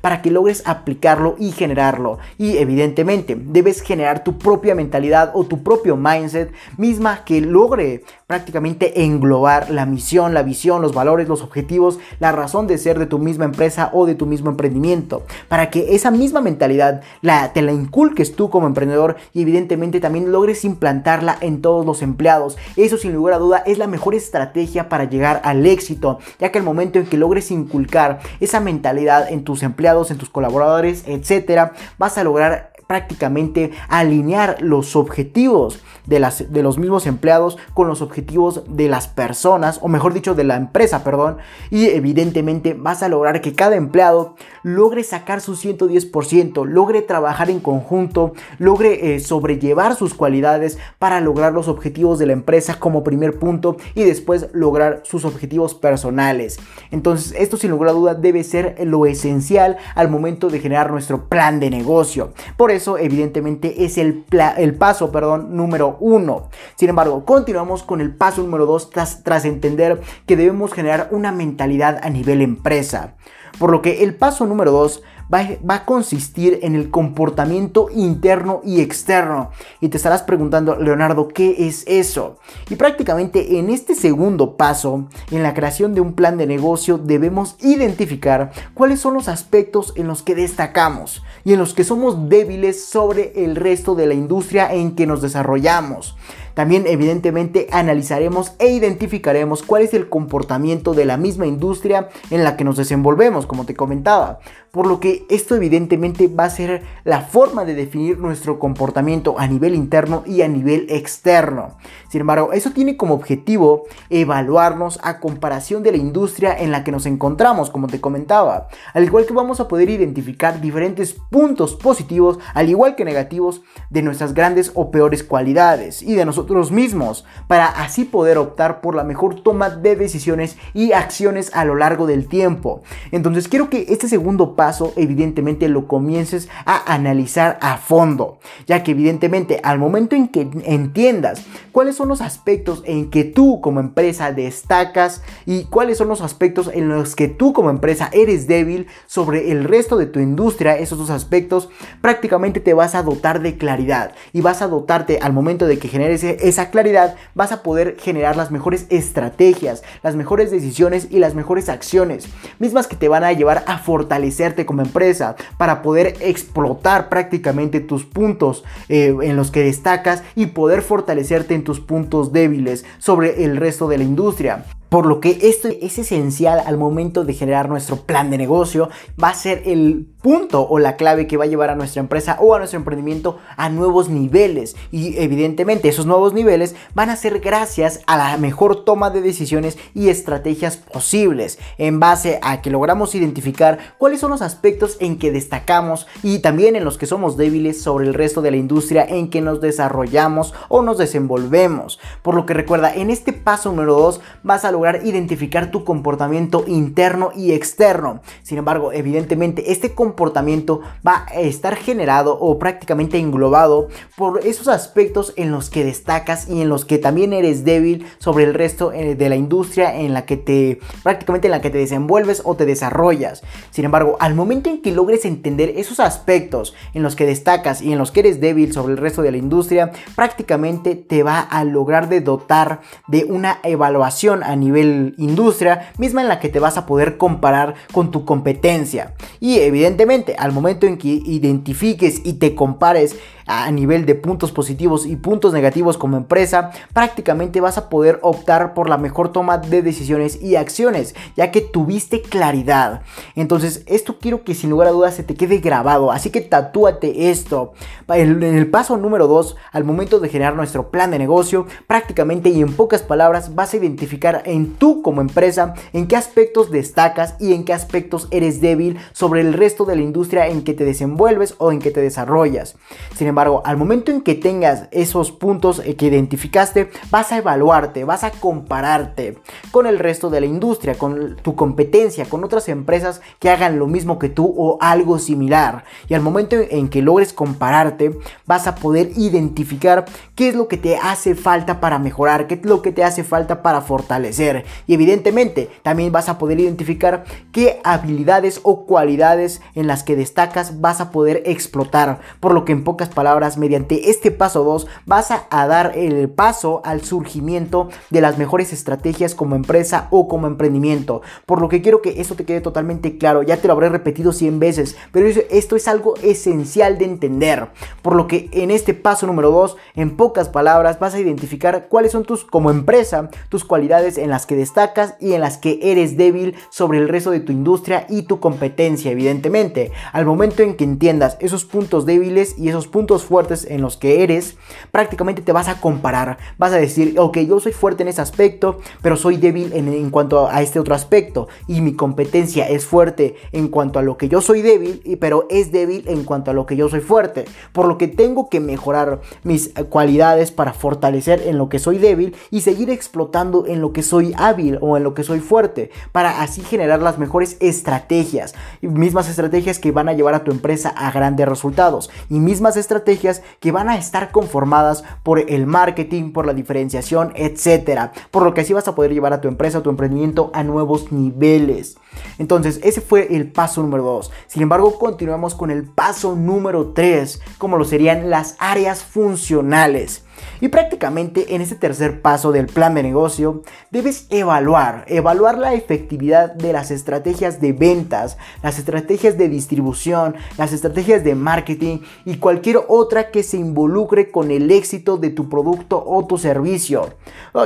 para 0.00 0.22
que 0.22 0.30
logres 0.30 0.62
aplicarlo 0.66 1.36
y 1.38 1.52
generarlo. 1.52 2.18
Y 2.38 2.58
evidentemente 2.58 3.36
debes 3.38 3.82
generar 3.82 4.24
tu 4.24 4.38
propia 4.38 4.74
mentalidad 4.74 5.30
o 5.34 5.44
tu 5.44 5.62
propio 5.62 5.96
mindset 5.96 6.52
misma 6.76 7.24
que 7.24 7.40
logre 7.40 8.04
prácticamente 8.28 9.04
englobar 9.04 9.70
la 9.70 9.86
misión, 9.86 10.34
la 10.34 10.42
visión, 10.42 10.82
los 10.82 10.92
valores, 10.92 11.28
los 11.28 11.40
objetivos, 11.40 11.98
la 12.20 12.30
razón 12.30 12.66
de 12.66 12.76
ser 12.76 12.98
de 12.98 13.06
tu 13.06 13.18
misma 13.18 13.46
empresa 13.46 13.88
o 13.94 14.04
de 14.04 14.14
tu 14.14 14.26
mismo 14.26 14.50
emprendimiento. 14.50 15.22
Para 15.48 15.70
que 15.70 15.94
esa 15.94 16.10
misma 16.10 16.42
mentalidad 16.42 17.00
la, 17.22 17.54
te 17.54 17.62
la 17.62 17.72
inculques 17.72 18.36
tú 18.36 18.50
como 18.50 18.66
emprendedor 18.66 19.16
y 19.32 19.40
evidentemente 19.40 19.98
también 19.98 20.30
logres 20.30 20.66
implantarla 20.66 21.38
en 21.40 21.62
todos 21.62 21.86
los 21.86 22.02
empleados. 22.02 22.58
Eso 22.76 22.98
sin 22.98 23.14
lugar 23.14 23.32
a 23.32 23.38
duda 23.38 23.62
es 23.64 23.78
la 23.78 23.86
mejor 23.86 24.14
estrategia 24.14 24.90
para 24.90 25.04
llegar 25.04 25.40
al 25.42 25.64
éxito, 25.64 26.18
ya 26.38 26.52
que 26.52 26.58
al 26.58 26.64
momento 26.64 26.98
en 26.98 27.06
que 27.06 27.16
logres 27.16 27.50
inculcar 27.50 28.20
esa 28.40 28.60
mentalidad 28.60 29.32
en 29.32 29.42
tus 29.42 29.62
empleados, 29.62 30.10
en 30.10 30.18
tus 30.18 30.28
colaboradores, 30.28 31.04
etcétera, 31.06 31.72
vas 31.96 32.18
a 32.18 32.24
lograr 32.24 32.72
prácticamente 32.88 33.70
alinear 33.88 34.56
los 34.60 34.96
objetivos 34.96 35.84
de, 36.06 36.18
las, 36.18 36.50
de 36.50 36.62
los 36.62 36.78
mismos 36.78 37.06
empleados 37.06 37.58
con 37.74 37.86
los 37.86 38.00
objetivos 38.02 38.64
de 38.66 38.88
las 38.88 39.06
personas, 39.06 39.78
o 39.82 39.88
mejor 39.88 40.14
dicho, 40.14 40.34
de 40.34 40.44
la 40.44 40.56
empresa, 40.56 41.04
perdón. 41.04 41.36
Y 41.70 41.86
evidentemente 41.86 42.74
vas 42.74 43.02
a 43.02 43.08
lograr 43.08 43.40
que 43.40 43.54
cada 43.54 43.76
empleado 43.76 44.34
logre 44.62 45.04
sacar 45.04 45.40
su 45.40 45.54
110%, 45.54 46.66
logre 46.66 47.02
trabajar 47.02 47.50
en 47.50 47.60
conjunto, 47.60 48.32
logre 48.58 49.14
eh, 49.14 49.20
sobrellevar 49.20 49.94
sus 49.94 50.14
cualidades 50.14 50.78
para 50.98 51.20
lograr 51.20 51.52
los 51.52 51.68
objetivos 51.68 52.18
de 52.18 52.26
la 52.26 52.32
empresa 52.32 52.78
como 52.78 53.04
primer 53.04 53.38
punto 53.38 53.76
y 53.94 54.04
después 54.04 54.48
lograr 54.52 55.02
sus 55.04 55.26
objetivos 55.26 55.74
personales. 55.74 56.58
Entonces, 56.90 57.34
esto 57.38 57.58
sin 57.58 57.70
lugar 57.70 57.90
a 57.90 57.92
duda 57.92 58.14
debe 58.14 58.44
ser 58.44 58.76
lo 58.84 59.04
esencial 59.04 59.76
al 59.94 60.08
momento 60.08 60.48
de 60.48 60.60
generar 60.60 60.90
nuestro 60.90 61.28
plan 61.28 61.60
de 61.60 61.68
negocio. 61.68 62.32
Por 62.56 62.70
eso, 62.70 62.77
evidentemente, 62.98 63.84
es 63.84 63.98
el, 63.98 64.24
el 64.56 64.74
paso, 64.76 65.10
perdón, 65.10 65.56
número 65.56 65.96
uno. 66.00 66.48
Sin 66.76 66.88
embargo, 66.88 67.24
continuamos 67.24 67.82
con 67.82 68.00
el 68.00 68.14
paso 68.14 68.42
número 68.42 68.66
dos 68.66 68.90
tras, 68.90 69.24
tras 69.24 69.44
entender 69.44 70.00
que 70.26 70.36
debemos 70.36 70.72
generar 70.72 71.08
una 71.10 71.32
mentalidad 71.32 71.98
a 72.02 72.10
nivel 72.10 72.40
empresa. 72.40 73.14
Por 73.58 73.70
lo 73.70 73.82
que 73.82 74.04
el 74.04 74.14
paso 74.14 74.46
número 74.46 74.70
dos 74.70 75.02
va, 75.32 75.74
a 75.74 75.84
consistir 75.84 76.60
en 76.62 76.74
el 76.74 76.90
comportamiento 76.90 77.88
interno 77.94 78.60
y 78.64 78.80
externo. 78.80 79.50
Y 79.80 79.88
te 79.88 79.96
estarás 79.96 80.22
preguntando, 80.22 80.76
Leonardo, 80.76 81.28
¿qué 81.28 81.68
es 81.68 81.84
eso? 81.86 82.38
Y 82.70 82.76
prácticamente 82.76 83.58
en 83.58 83.70
este 83.70 83.94
segundo 83.94 84.56
paso, 84.56 85.06
en 85.30 85.42
la 85.42 85.54
creación 85.54 85.94
de 85.94 86.00
un 86.00 86.14
plan 86.14 86.36
de 86.38 86.46
negocio, 86.46 86.98
debemos 86.98 87.56
identificar 87.60 88.52
cuáles 88.74 89.00
son 89.00 89.14
los 89.14 89.28
aspectos 89.28 89.92
en 89.96 90.06
los 90.06 90.22
que 90.22 90.34
destacamos 90.34 91.22
y 91.44 91.52
en 91.52 91.58
los 91.58 91.74
que 91.74 91.84
somos 91.84 92.28
débiles 92.28 92.84
sobre 92.86 93.44
el 93.44 93.56
resto 93.56 93.94
de 93.94 94.06
la 94.06 94.14
industria 94.14 94.72
en 94.72 94.94
que 94.94 95.06
nos 95.06 95.22
desarrollamos. 95.22 96.16
También 96.58 96.88
evidentemente 96.88 97.68
analizaremos 97.70 98.54
e 98.58 98.70
identificaremos 98.70 99.62
cuál 99.62 99.82
es 99.82 99.94
el 99.94 100.08
comportamiento 100.08 100.92
de 100.92 101.04
la 101.04 101.16
misma 101.16 101.46
industria 101.46 102.08
en 102.32 102.42
la 102.42 102.56
que 102.56 102.64
nos 102.64 102.76
desenvolvemos, 102.76 103.46
como 103.46 103.64
te 103.64 103.76
comentaba. 103.76 104.40
Por 104.72 104.88
lo 104.88 104.98
que 104.98 105.24
esto 105.30 105.54
evidentemente 105.54 106.26
va 106.26 106.44
a 106.44 106.50
ser 106.50 106.82
la 107.04 107.20
forma 107.20 107.64
de 107.64 107.76
definir 107.76 108.18
nuestro 108.18 108.58
comportamiento 108.58 109.38
a 109.38 109.46
nivel 109.46 109.76
interno 109.76 110.24
y 110.26 110.42
a 110.42 110.48
nivel 110.48 110.86
externo. 110.88 111.76
Sin 112.10 112.22
embargo, 112.22 112.52
eso 112.52 112.72
tiene 112.72 112.96
como 112.96 113.14
objetivo 113.14 113.84
evaluarnos 114.10 114.98
a 115.04 115.20
comparación 115.20 115.84
de 115.84 115.92
la 115.92 115.98
industria 115.98 116.58
en 116.58 116.72
la 116.72 116.82
que 116.82 116.90
nos 116.90 117.06
encontramos, 117.06 117.70
como 117.70 117.86
te 117.86 118.00
comentaba. 118.00 118.66
Al 118.94 119.04
igual 119.04 119.26
que 119.26 119.32
vamos 119.32 119.60
a 119.60 119.68
poder 119.68 119.90
identificar 119.90 120.60
diferentes 120.60 121.14
puntos 121.30 121.76
positivos, 121.76 122.40
al 122.52 122.68
igual 122.68 122.96
que 122.96 123.04
negativos, 123.04 123.62
de 123.90 124.02
nuestras 124.02 124.34
grandes 124.34 124.72
o 124.74 124.90
peores 124.90 125.22
cualidades 125.22 126.02
y 126.02 126.14
de 126.14 126.24
nosotros 126.24 126.47
mismos, 126.70 127.24
para 127.46 127.66
así 127.66 128.04
poder 128.04 128.38
optar 128.38 128.80
por 128.80 128.94
la 128.94 129.04
mejor 129.04 129.42
toma 129.42 129.70
de 129.70 129.96
decisiones 129.96 130.56
y 130.74 130.92
acciones 130.92 131.50
a 131.54 131.64
lo 131.64 131.74
largo 131.74 132.06
del 132.06 132.28
tiempo. 132.28 132.82
Entonces 133.12 133.48
quiero 133.48 133.70
que 133.70 133.86
este 133.88 134.08
segundo 134.08 134.56
paso 134.56 134.92
evidentemente 134.96 135.68
lo 135.68 135.86
comiences 135.86 136.48
a 136.64 136.92
analizar 136.92 137.58
a 137.60 137.76
fondo, 137.76 138.38
ya 138.66 138.82
que 138.82 138.92
evidentemente 138.92 139.60
al 139.62 139.78
momento 139.78 140.16
en 140.16 140.28
que 140.28 140.48
entiendas 140.64 141.44
cuáles 141.72 141.96
son 141.96 142.08
los 142.08 142.20
aspectos 142.20 142.82
en 142.84 143.10
que 143.10 143.24
tú 143.24 143.60
como 143.60 143.80
empresa 143.80 144.32
destacas 144.32 145.22
y 145.46 145.64
cuáles 145.64 145.98
son 145.98 146.08
los 146.08 146.20
aspectos 146.20 146.70
en 146.72 146.88
los 146.88 147.14
que 147.14 147.28
tú 147.28 147.52
como 147.52 147.70
empresa 147.70 148.10
eres 148.12 148.46
débil 148.46 148.86
sobre 149.06 149.52
el 149.52 149.64
resto 149.64 149.96
de 149.96 150.06
tu 150.06 150.20
industria, 150.20 150.76
esos 150.76 150.98
dos 150.98 151.10
aspectos, 151.10 151.68
prácticamente 152.00 152.60
te 152.60 152.74
vas 152.74 152.94
a 152.94 153.02
dotar 153.02 153.40
de 153.40 153.56
claridad 153.58 154.12
y 154.32 154.40
vas 154.40 154.62
a 154.62 154.68
dotarte 154.68 155.18
al 155.20 155.32
momento 155.32 155.66
de 155.66 155.78
que 155.78 155.88
generes 155.88 156.24
esa 156.40 156.70
claridad 156.70 157.16
vas 157.34 157.52
a 157.52 157.62
poder 157.62 157.96
generar 157.98 158.36
las 158.36 158.50
mejores 158.50 158.86
estrategias, 158.90 159.82
las 160.02 160.16
mejores 160.16 160.50
decisiones 160.50 161.08
y 161.10 161.18
las 161.18 161.34
mejores 161.34 161.68
acciones, 161.68 162.28
mismas 162.58 162.86
que 162.86 162.96
te 162.96 163.08
van 163.08 163.24
a 163.24 163.32
llevar 163.32 163.64
a 163.66 163.78
fortalecerte 163.78 164.66
como 164.66 164.82
empresa 164.82 165.36
para 165.56 165.82
poder 165.82 166.16
explotar 166.20 167.08
prácticamente 167.08 167.80
tus 167.80 168.04
puntos 168.04 168.64
eh, 168.88 169.14
en 169.22 169.36
los 169.36 169.50
que 169.50 169.62
destacas 169.62 170.22
y 170.34 170.46
poder 170.46 170.82
fortalecerte 170.82 171.54
en 171.54 171.64
tus 171.64 171.80
puntos 171.80 172.32
débiles 172.32 172.84
sobre 172.98 173.44
el 173.44 173.56
resto 173.56 173.88
de 173.88 173.98
la 173.98 174.04
industria. 174.04 174.64
Por 174.88 175.06
lo 175.06 175.20
que 175.20 175.38
esto 175.42 175.68
es 175.68 175.98
esencial 175.98 176.62
al 176.64 176.78
momento 176.78 177.24
de 177.24 177.34
generar 177.34 177.68
nuestro 177.68 177.96
plan 177.96 178.30
de 178.30 178.38
negocio. 178.38 178.88
Va 179.22 179.28
a 179.28 179.34
ser 179.34 179.62
el 179.66 180.06
punto 180.22 180.66
o 180.68 180.78
la 180.78 180.96
clave 180.96 181.26
que 181.26 181.36
va 181.36 181.44
a 181.44 181.48
llevar 181.48 181.70
a 181.70 181.76
nuestra 181.76 182.00
empresa 182.00 182.38
o 182.40 182.54
a 182.54 182.58
nuestro 182.58 182.78
emprendimiento 182.78 183.38
a 183.56 183.68
nuevos 183.68 184.08
niveles. 184.08 184.76
Y 184.90 185.18
evidentemente 185.18 185.88
esos 185.88 186.06
nuevos 186.06 186.32
niveles 186.32 186.74
van 186.94 187.10
a 187.10 187.16
ser 187.16 187.40
gracias 187.40 188.00
a 188.06 188.16
la 188.16 188.36
mejor 188.38 188.84
toma 188.84 189.10
de 189.10 189.20
decisiones 189.20 189.78
y 189.94 190.08
estrategias 190.08 190.76
posibles. 190.76 191.58
En 191.76 192.00
base 192.00 192.38
a 192.42 192.62
que 192.62 192.70
logramos 192.70 193.14
identificar 193.14 193.78
cuáles 193.98 194.20
son 194.20 194.30
los 194.30 194.42
aspectos 194.42 194.96
en 195.00 195.18
que 195.18 195.30
destacamos 195.30 196.06
y 196.22 196.38
también 196.38 196.76
en 196.76 196.84
los 196.84 196.98
que 196.98 197.06
somos 197.06 197.36
débiles 197.36 197.82
sobre 197.82 198.06
el 198.06 198.14
resto 198.14 198.42
de 198.42 198.50
la 198.50 198.56
industria 198.56 199.04
en 199.04 199.28
que 199.28 199.40
nos 199.40 199.60
desarrollamos 199.60 200.54
o 200.68 200.82
nos 200.82 200.98
desenvolvemos. 200.98 201.98
Por 202.22 202.34
lo 202.34 202.46
que 202.46 202.54
recuerda, 202.54 202.94
en 202.94 203.10
este 203.10 203.32
paso 203.32 203.70
número 203.70 203.94
2 203.94 204.20
vas 204.42 204.64
a 204.64 204.72
lograr 204.78 205.04
identificar 205.04 205.72
tu 205.72 205.82
comportamiento 205.82 206.64
interno 206.68 207.30
y 207.34 207.50
externo. 207.50 208.20
Sin 208.44 208.58
embargo, 208.58 208.92
evidentemente 208.92 209.72
este 209.72 209.92
comportamiento 209.92 210.82
va 211.04 211.26
a 211.28 211.40
estar 211.40 211.74
generado 211.74 212.38
o 212.38 212.60
prácticamente 212.60 213.18
englobado 213.18 213.88
por 214.16 214.46
esos 214.46 214.68
aspectos 214.68 215.32
en 215.36 215.50
los 215.50 215.68
que 215.68 215.84
destacas 215.84 216.48
y 216.48 216.62
en 216.62 216.68
los 216.68 216.84
que 216.84 216.98
también 216.98 217.32
eres 217.32 217.64
débil 217.64 218.06
sobre 218.18 218.44
el 218.44 218.54
resto 218.54 218.92
eh, 218.92 219.16
de 219.16 219.28
la 219.28 219.34
industria 219.34 219.96
en 219.98 220.14
la 220.14 220.24
que 220.26 220.36
te 220.36 220.78
prácticamente 221.02 221.48
en 221.48 221.52
la 221.52 221.60
que 221.60 221.70
te 221.70 221.78
desenvuelves 221.78 222.42
o 222.44 222.54
te 222.54 222.64
desarrollas. 222.64 223.42
Sin 223.70 223.84
embargo, 223.84 224.16
al 224.20 224.36
momento 224.36 224.70
en 224.70 224.80
que 224.80 224.92
logres 224.92 225.24
entender 225.24 225.72
esos 225.76 225.98
aspectos 225.98 226.74
en 226.94 227.02
los 227.02 227.16
que 227.16 227.26
destacas 227.26 227.82
y 227.82 227.92
en 227.92 227.98
los 227.98 228.12
que 228.12 228.20
eres 228.20 228.40
débil 228.40 228.72
sobre 228.72 228.92
el 228.92 228.98
resto 228.98 229.22
de 229.22 229.32
la 229.32 229.38
industria, 229.38 229.90
prácticamente 230.14 230.94
te 230.94 231.24
va 231.24 231.40
a 231.40 231.64
lograr 231.64 232.08
de 232.08 232.20
dotar 232.20 232.80
de 233.08 233.24
una 233.24 233.58
evaluación 233.64 234.44
a 234.44 234.54
nivel 234.54 234.67
nivel 234.68 235.14
industria, 235.18 235.90
misma 235.98 236.22
en 236.22 236.28
la 236.28 236.40
que 236.40 236.48
te 236.48 236.60
vas 236.60 236.76
a 236.76 236.86
poder 236.86 237.16
comparar 237.16 237.74
con 237.92 238.10
tu 238.10 238.24
competencia. 238.24 239.14
Y 239.40 239.58
evidentemente, 239.58 240.36
al 240.38 240.52
momento 240.52 240.86
en 240.86 240.98
que 240.98 241.08
identifiques 241.08 242.20
y 242.24 242.34
te 242.34 242.54
compares 242.54 243.16
a 243.46 243.70
nivel 243.70 244.04
de 244.04 244.14
puntos 244.14 244.52
positivos 244.52 245.06
y 245.06 245.16
puntos 245.16 245.54
negativos 245.54 245.96
como 245.96 246.18
empresa, 246.18 246.70
prácticamente 246.92 247.62
vas 247.62 247.78
a 247.78 247.88
poder 247.88 248.18
optar 248.22 248.74
por 248.74 248.90
la 248.90 248.98
mejor 248.98 249.32
toma 249.32 249.56
de 249.56 249.80
decisiones 249.80 250.40
y 250.42 250.56
acciones, 250.56 251.14
ya 251.34 251.50
que 251.50 251.62
tuviste 251.62 252.20
claridad. 252.20 253.00
Entonces, 253.36 253.84
esto 253.86 254.18
quiero 254.20 254.44
que 254.44 254.54
sin 254.54 254.68
lugar 254.68 254.88
a 254.88 254.92
dudas 254.92 255.14
se 255.14 255.22
te 255.22 255.34
quede 255.34 255.58
grabado, 255.58 256.12
así 256.12 256.28
que 256.28 256.42
tatúate 256.42 257.30
esto. 257.30 257.72
En 258.08 258.42
el 258.42 258.70
paso 258.70 258.98
número 258.98 259.26
2, 259.26 259.56
al 259.72 259.84
momento 259.84 260.20
de 260.20 260.28
generar 260.28 260.54
nuestro 260.54 260.90
plan 260.90 261.10
de 261.10 261.18
negocio, 261.18 261.66
prácticamente 261.86 262.50
y 262.50 262.60
en 262.60 262.74
pocas 262.74 263.02
palabras 263.02 263.54
vas 263.54 263.72
a 263.72 263.78
identificar 263.78 264.42
en 264.44 264.57
tú 264.66 265.00
como 265.00 265.22
empresa 265.22 265.72
en 265.94 266.06
qué 266.06 266.16
aspectos 266.16 266.70
destacas 266.70 267.34
y 267.40 267.54
en 267.54 267.64
qué 267.64 267.72
aspectos 267.72 268.28
eres 268.30 268.60
débil 268.60 268.98
sobre 269.12 269.40
el 269.40 269.54
resto 269.54 269.86
de 269.86 269.96
la 269.96 270.02
industria 270.02 270.48
en 270.48 270.64
que 270.64 270.74
te 270.74 270.84
desenvuelves 270.84 271.54
o 271.56 271.72
en 271.72 271.78
que 271.78 271.90
te 271.90 272.02
desarrollas. 272.02 272.76
Sin 273.16 273.26
embargo, 273.26 273.38
embargo, 273.38 273.62
al 273.64 273.76
momento 273.76 274.10
en 274.10 274.20
que 274.20 274.34
tengas 274.34 274.88
esos 274.90 275.30
puntos 275.30 275.80
eh, 275.84 275.94
que 275.94 276.06
identificaste, 276.06 276.90
vas 277.08 277.30
a 277.30 277.36
evaluarte, 277.36 278.02
vas 278.02 278.24
a 278.24 278.32
compararte 278.32 279.38
con 279.70 279.86
el 279.86 280.00
resto 280.00 280.28
de 280.28 280.40
la 280.40 280.46
industria, 280.46 280.96
con 280.96 281.36
tu 281.36 281.54
competencia, 281.54 282.24
con 282.24 282.42
otras 282.42 282.68
empresas 282.68 283.20
que 283.38 283.48
hagan 283.48 283.78
lo 283.78 283.86
mismo 283.86 284.18
que 284.18 284.28
tú 284.28 284.52
o 284.56 284.76
algo 284.80 285.20
similar. 285.20 285.84
Y 286.08 286.14
al 286.14 286.20
momento 286.20 286.56
en 286.56 286.88
que 286.88 287.00
logres 287.00 287.32
compararte, 287.32 288.18
vas 288.44 288.66
a 288.66 288.74
poder 288.74 289.12
identificar 289.16 290.06
qué 290.34 290.48
es 290.48 290.56
lo 290.56 290.66
que 290.66 290.76
te 290.76 290.96
hace 290.96 291.36
falta 291.36 291.78
para 291.78 292.00
mejorar, 292.00 292.48
qué 292.48 292.54
es 292.54 292.64
lo 292.64 292.82
que 292.82 292.90
te 292.90 293.04
hace 293.04 293.22
falta 293.22 293.62
para 293.62 293.82
fortalecer. 293.82 294.47
Y 294.86 294.94
evidentemente, 294.94 295.70
también 295.82 296.12
vas 296.12 296.28
a 296.28 296.38
poder 296.38 296.60
identificar 296.60 297.24
qué 297.52 297.80
habilidades 297.84 298.60
o 298.62 298.86
cualidades 298.86 299.60
en 299.74 299.86
las 299.86 300.02
que 300.02 300.16
destacas 300.16 300.80
vas 300.80 301.00
a 301.00 301.10
poder 301.10 301.42
explotar. 301.46 302.20
Por 302.40 302.54
lo 302.54 302.64
que 302.64 302.72
en 302.72 302.84
pocas 302.84 303.08
palabras, 303.08 303.58
mediante 303.58 304.10
este 304.10 304.30
paso 304.30 304.64
2 304.64 304.86
vas 305.06 305.30
a, 305.30 305.46
dar 305.50 305.92
el 305.96 306.28
paso 306.28 306.80
al 306.84 307.02
surgimiento 307.02 307.88
de 308.10 308.20
las 308.20 308.38
mejores 308.38 308.72
estrategias 308.72 309.34
como 309.34 309.56
empresa 309.56 310.08
o 310.10 310.28
como 310.28 310.46
emprendimiento. 310.46 311.22
Por 311.46 311.60
lo 311.60 311.68
que 311.68 311.82
quiero 311.82 312.02
que 312.02 312.20
eso 312.20 312.34
te 312.34 312.44
quede 312.44 312.60
totalmente 312.60 313.18
claro. 313.18 313.42
Ya 313.42 313.56
te 313.56 313.66
lo 313.66 313.74
habré 313.74 313.88
repetido 313.88 314.32
100 314.32 314.58
veces, 314.58 314.96
pero 315.12 315.26
esto 315.50 315.76
es 315.76 315.88
algo 315.88 316.14
esencial 316.22 316.98
de 316.98 317.04
entender. 317.04 317.68
Por 318.02 318.14
lo 318.14 318.26
que 318.26 318.48
en 318.52 318.70
este 318.70 318.94
paso 318.94 319.26
número 319.26 319.50
2, 319.50 319.76
en 319.96 320.16
pocas 320.16 320.48
palabras, 320.48 320.98
vas 320.98 321.14
a 321.14 321.20
identificar 321.20 321.88
cuáles 321.88 322.12
son 322.12 322.24
tus, 322.24 322.44
como 322.44 322.70
empresa, 322.70 323.28
tus 323.48 323.64
cualidades 323.64 324.18
en 324.18 324.30
las 324.30 324.37
que 324.46 324.56
destacas 324.56 325.14
y 325.20 325.32
en 325.32 325.40
las 325.40 325.58
que 325.58 325.78
eres 325.82 326.16
débil 326.16 326.54
sobre 326.70 326.98
el 326.98 327.08
resto 327.08 327.30
de 327.30 327.40
tu 327.40 327.52
industria 327.52 328.06
y 328.08 328.22
tu 328.22 328.40
competencia, 328.40 329.10
evidentemente. 329.10 329.92
Al 330.12 330.26
momento 330.26 330.62
en 330.62 330.74
que 330.74 330.84
entiendas 330.84 331.36
esos 331.40 331.64
puntos 331.64 332.06
débiles 332.06 332.58
y 332.58 332.68
esos 332.68 332.86
puntos 332.86 333.24
fuertes 333.24 333.66
en 333.68 333.82
los 333.82 333.96
que 333.96 334.22
eres, 334.22 334.56
prácticamente 334.90 335.42
te 335.42 335.52
vas 335.52 335.68
a 335.68 335.80
comparar. 335.80 336.38
Vas 336.58 336.72
a 336.72 336.78
decir, 336.78 337.18
ok, 337.18 337.38
yo 337.38 337.60
soy 337.60 337.72
fuerte 337.72 338.02
en 338.02 338.08
ese 338.08 338.20
aspecto, 338.20 338.78
pero 339.02 339.16
soy 339.16 339.36
débil 339.36 339.72
en, 339.72 340.10
cuanto 340.10 340.48
a 340.48 340.62
este 340.62 340.80
otro 340.80 340.94
aspecto. 340.94 341.48
Y 341.66 341.80
mi 341.80 341.94
competencia 341.94 342.68
es 342.68 342.86
fuerte 342.86 343.36
en 343.52 343.68
cuanto 343.68 343.98
a 343.98 344.02
lo 344.02 344.16
que 344.16 344.28
yo 344.28 344.40
soy 344.40 344.62
débil, 344.62 345.02
pero 345.20 345.46
es 345.50 345.72
débil 345.72 346.04
en 346.06 346.24
cuanto 346.24 346.50
a 346.50 346.54
lo 346.54 346.66
que 346.66 346.76
yo 346.76 346.88
soy 346.88 347.00
fuerte. 347.00 347.44
Por 347.72 347.86
lo 347.86 347.98
que 347.98 348.08
tengo 348.08 348.48
que 348.48 348.60
mejorar 348.60 349.20
mis 349.42 349.72
cualidades 349.88 350.50
para 350.50 350.72
fortalecer 350.72 351.42
en 351.46 351.58
lo 351.58 351.68
que 351.68 351.78
soy 351.78 351.98
débil 351.98 352.34
y 352.50 352.60
seguir 352.60 352.90
explotando 352.90 353.66
en 353.66 353.80
lo 353.80 353.92
que 353.92 354.02
soy 354.02 354.27
hábil 354.36 354.78
o 354.80 354.96
en 354.96 355.04
lo 355.04 355.14
que 355.14 355.24
soy 355.24 355.40
fuerte, 355.40 355.90
para 356.12 356.42
así 356.42 356.62
generar 356.62 357.00
las 357.00 357.18
mejores 357.18 357.56
estrategias, 357.60 358.54
mismas 358.82 359.28
estrategias 359.28 359.78
que 359.78 359.92
van 359.92 360.08
a 360.08 360.12
llevar 360.12 360.34
a 360.34 360.44
tu 360.44 360.50
empresa 360.50 360.90
a 360.90 361.10
grandes 361.10 361.48
resultados 361.48 362.10
y 362.28 362.40
mismas 362.40 362.76
estrategias 362.76 363.42
que 363.60 363.72
van 363.72 363.88
a 363.88 363.96
estar 363.96 364.30
conformadas 364.30 365.04
por 365.22 365.38
el 365.38 365.66
marketing, 365.66 366.32
por 366.32 366.46
la 366.46 366.54
diferenciación, 366.54 367.32
etcétera, 367.34 368.12
por 368.30 368.42
lo 368.42 368.54
que 368.54 368.62
así 368.62 368.72
vas 368.72 368.88
a 368.88 368.94
poder 368.94 369.12
llevar 369.12 369.32
a 369.32 369.40
tu 369.40 369.48
empresa, 369.48 369.78
a 369.78 369.82
tu 369.82 369.90
emprendimiento 369.90 370.50
a 370.54 370.62
nuevos 370.62 371.12
niveles. 371.12 371.96
Entonces, 372.38 372.80
ese 372.82 373.00
fue 373.00 373.34
el 373.34 373.50
paso 373.50 373.82
número 373.82 374.02
2. 374.04 374.30
Sin 374.46 374.62
embargo, 374.62 374.98
continuamos 374.98 375.54
con 375.54 375.70
el 375.70 375.84
paso 375.84 376.34
número 376.34 376.92
3, 376.92 377.40
como 377.58 377.76
lo 377.76 377.84
serían 377.84 378.30
las 378.30 378.56
áreas 378.58 379.02
funcionales. 379.04 380.24
Y 380.60 380.68
prácticamente 380.68 381.54
en 381.54 381.60
este 381.60 381.74
tercer 381.74 382.22
paso 382.22 382.52
del 382.52 382.66
plan 382.66 382.94
de 382.94 383.02
negocio 383.02 383.62
debes 383.90 384.26
evaluar, 384.30 385.04
evaluar 385.08 385.58
la 385.58 385.74
efectividad 385.74 386.54
de 386.54 386.72
las 386.72 386.90
estrategias 386.90 387.60
de 387.60 387.72
ventas, 387.72 388.38
las 388.62 388.78
estrategias 388.78 389.38
de 389.38 389.48
distribución, 389.48 390.34
las 390.56 390.72
estrategias 390.72 391.24
de 391.24 391.34
marketing 391.34 391.98
y 392.24 392.36
cualquier 392.36 392.80
otra 392.88 393.30
que 393.30 393.42
se 393.42 393.56
involucre 393.56 394.30
con 394.30 394.50
el 394.50 394.70
éxito 394.70 395.16
de 395.16 395.30
tu 395.30 395.48
producto 395.48 396.02
o 396.06 396.26
tu 396.26 396.38
servicio. 396.38 397.10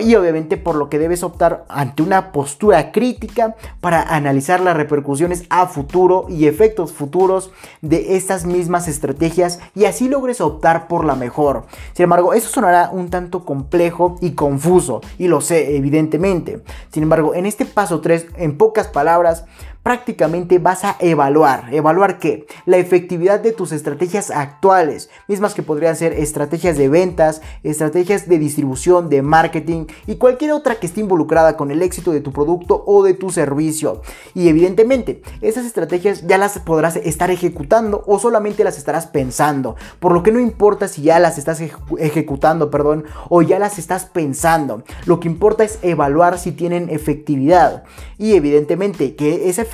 Y 0.00 0.14
obviamente 0.14 0.56
por 0.56 0.76
lo 0.76 0.88
que 0.88 0.98
debes 0.98 1.22
optar 1.22 1.64
ante 1.68 2.02
una 2.02 2.32
postura 2.32 2.92
crítica 2.92 3.56
para 3.80 4.02
analizar 4.02 4.60
las 4.60 4.76
repercusiones 4.76 5.44
a 5.50 5.66
futuro 5.66 6.26
y 6.28 6.46
efectos 6.46 6.92
futuros 6.92 7.50
de 7.80 8.16
estas 8.16 8.44
mismas 8.44 8.88
estrategias 8.88 9.60
y 9.74 9.84
así 9.84 10.08
logres 10.08 10.40
optar 10.40 10.88
por 10.88 11.04
la 11.04 11.14
mejor. 11.14 11.64
Sin 11.92 12.04
embargo, 12.04 12.34
eso 12.34 12.48
sonará 12.62 12.90
un 12.92 13.10
tanto 13.10 13.44
complejo 13.44 14.18
y 14.20 14.32
confuso, 14.32 15.00
y 15.18 15.26
lo 15.26 15.40
sé 15.40 15.76
evidentemente. 15.76 16.62
Sin 16.92 17.02
embargo, 17.02 17.34
en 17.34 17.44
este 17.44 17.66
paso 17.66 18.00
3, 18.00 18.26
en 18.36 18.56
pocas 18.56 18.86
palabras, 18.86 19.46
prácticamente 19.82 20.58
vas 20.58 20.84
a 20.84 20.96
evaluar. 21.00 21.72
¿Evaluar 21.72 22.18
qué? 22.18 22.46
La 22.66 22.76
efectividad 22.76 23.40
de 23.40 23.52
tus 23.52 23.72
estrategias 23.72 24.30
actuales, 24.30 25.10
mismas 25.28 25.54
que 25.54 25.62
podrían 25.62 25.96
ser 25.96 26.12
estrategias 26.12 26.76
de 26.78 26.88
ventas, 26.88 27.42
estrategias 27.62 28.28
de 28.28 28.38
distribución, 28.38 29.08
de 29.08 29.22
marketing 29.22 29.86
y 30.06 30.16
cualquier 30.16 30.52
otra 30.52 30.76
que 30.76 30.86
esté 30.86 31.00
involucrada 31.00 31.56
con 31.56 31.70
el 31.70 31.82
éxito 31.82 32.12
de 32.12 32.20
tu 32.20 32.32
producto 32.32 32.84
o 32.86 33.02
de 33.02 33.14
tu 33.14 33.30
servicio. 33.30 34.02
Y 34.34 34.48
evidentemente, 34.48 35.22
esas 35.40 35.66
estrategias 35.66 36.26
ya 36.26 36.38
las 36.38 36.58
podrás 36.60 36.96
estar 36.96 37.30
ejecutando 37.30 38.04
o 38.06 38.18
solamente 38.18 38.64
las 38.64 38.78
estarás 38.78 39.06
pensando. 39.06 39.76
Por 39.98 40.12
lo 40.12 40.22
que 40.22 40.32
no 40.32 40.38
importa 40.38 40.88
si 40.88 41.02
ya 41.02 41.18
las 41.18 41.38
estás 41.38 41.60
ejecutando, 41.98 42.70
perdón, 42.70 43.04
o 43.28 43.42
ya 43.42 43.58
las 43.58 43.78
estás 43.78 44.06
pensando. 44.06 44.84
Lo 45.06 45.18
que 45.18 45.28
importa 45.28 45.64
es 45.64 45.78
evaluar 45.82 46.38
si 46.38 46.52
tienen 46.52 46.88
efectividad. 46.88 47.84
Y 48.18 48.34
evidentemente 48.34 49.16
que 49.16 49.48
esa 49.48 49.62
efectividad 49.62 49.71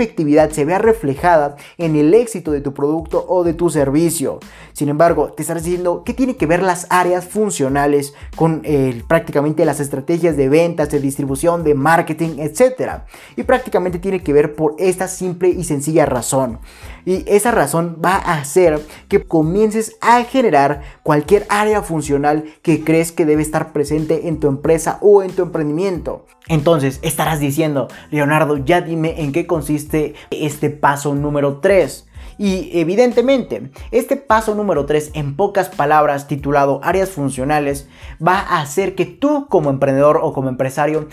se 0.51 0.65
vea 0.65 0.79
reflejada 0.79 1.57
en 1.77 1.97
el 1.97 2.15
éxito 2.15 2.53
de 2.53 2.61
tu 2.61 2.73
producto 2.73 3.25
o 3.29 3.45
de 3.45 3.55
tu 3.55 3.71
servicio. 3.71 4.39
Sin 4.73 4.89
embargo, 4.89 5.33
te 5.33 5.43
estarás 5.43 5.65
diciendo 5.65 6.03
qué 6.05 6.15
tiene 6.15 6.37
que 6.37 6.47
ver 6.47 6.63
las 6.63 6.87
áreas 6.91 7.25
funcionales 7.27 8.15
con 8.37 8.61
eh, 8.65 9.03
prácticamente 9.09 9.65
las 9.65 9.81
estrategias 9.81 10.37
de 10.37 10.49
ventas, 10.49 10.91
de 10.91 11.01
distribución, 11.01 11.65
de 11.65 11.75
marketing, 11.75 12.39
etc. 12.39 13.03
Y 13.37 13.43
prácticamente 13.43 13.99
tiene 13.99 14.23
que 14.23 14.33
ver 14.33 14.55
por 14.55 14.75
esta 14.79 15.09
simple 15.09 15.49
y 15.49 15.65
sencilla 15.65 16.07
razón. 16.07 16.61
Y 17.09 17.25
esa 17.27 17.53
razón 17.53 18.03
va 18.05 18.17
a 18.17 18.35
hacer 18.35 18.83
que 19.09 19.25
comiences 19.25 19.97
a 20.03 20.25
generar 20.25 20.83
cualquier 21.03 21.47
área 21.49 21.81
funcional 21.81 22.45
que 22.61 22.85
crees 22.85 23.13
que 23.13 23.25
debe 23.25 23.41
estar 23.41 23.73
presente 23.73 24.29
en 24.29 24.41
tu 24.41 24.47
empresa 24.47 24.99
o 25.01 25.23
en 25.23 25.31
tu 25.31 25.41
emprendimiento. 25.41 26.27
Entonces 26.49 26.99
estarás 27.01 27.41
diciendo, 27.41 27.89
Leonardo, 28.11 28.59
ya 28.59 28.83
dime 28.83 29.23
en 29.23 29.33
qué 29.33 29.47
consiste 29.47 30.17
este 30.31 30.69
paso 30.69 31.15
número 31.15 31.61
3. 31.61 32.07
Y 32.37 32.79
evidentemente, 32.79 33.71
este 33.91 34.17
paso 34.17 34.55
número 34.55 34.85
3, 34.85 35.13
en 35.15 35.35
pocas 35.35 35.71
palabras, 35.71 36.29
titulado 36.29 36.79
áreas 36.85 37.09
funcionales, 37.09 37.89
va 38.25 38.39
a 38.39 38.61
hacer 38.61 38.95
que 38.95 39.07
tú 39.07 39.47
como 39.49 39.71
emprendedor 39.71 40.21
o 40.23 40.35
como 40.35 40.51
empresario 40.51 41.09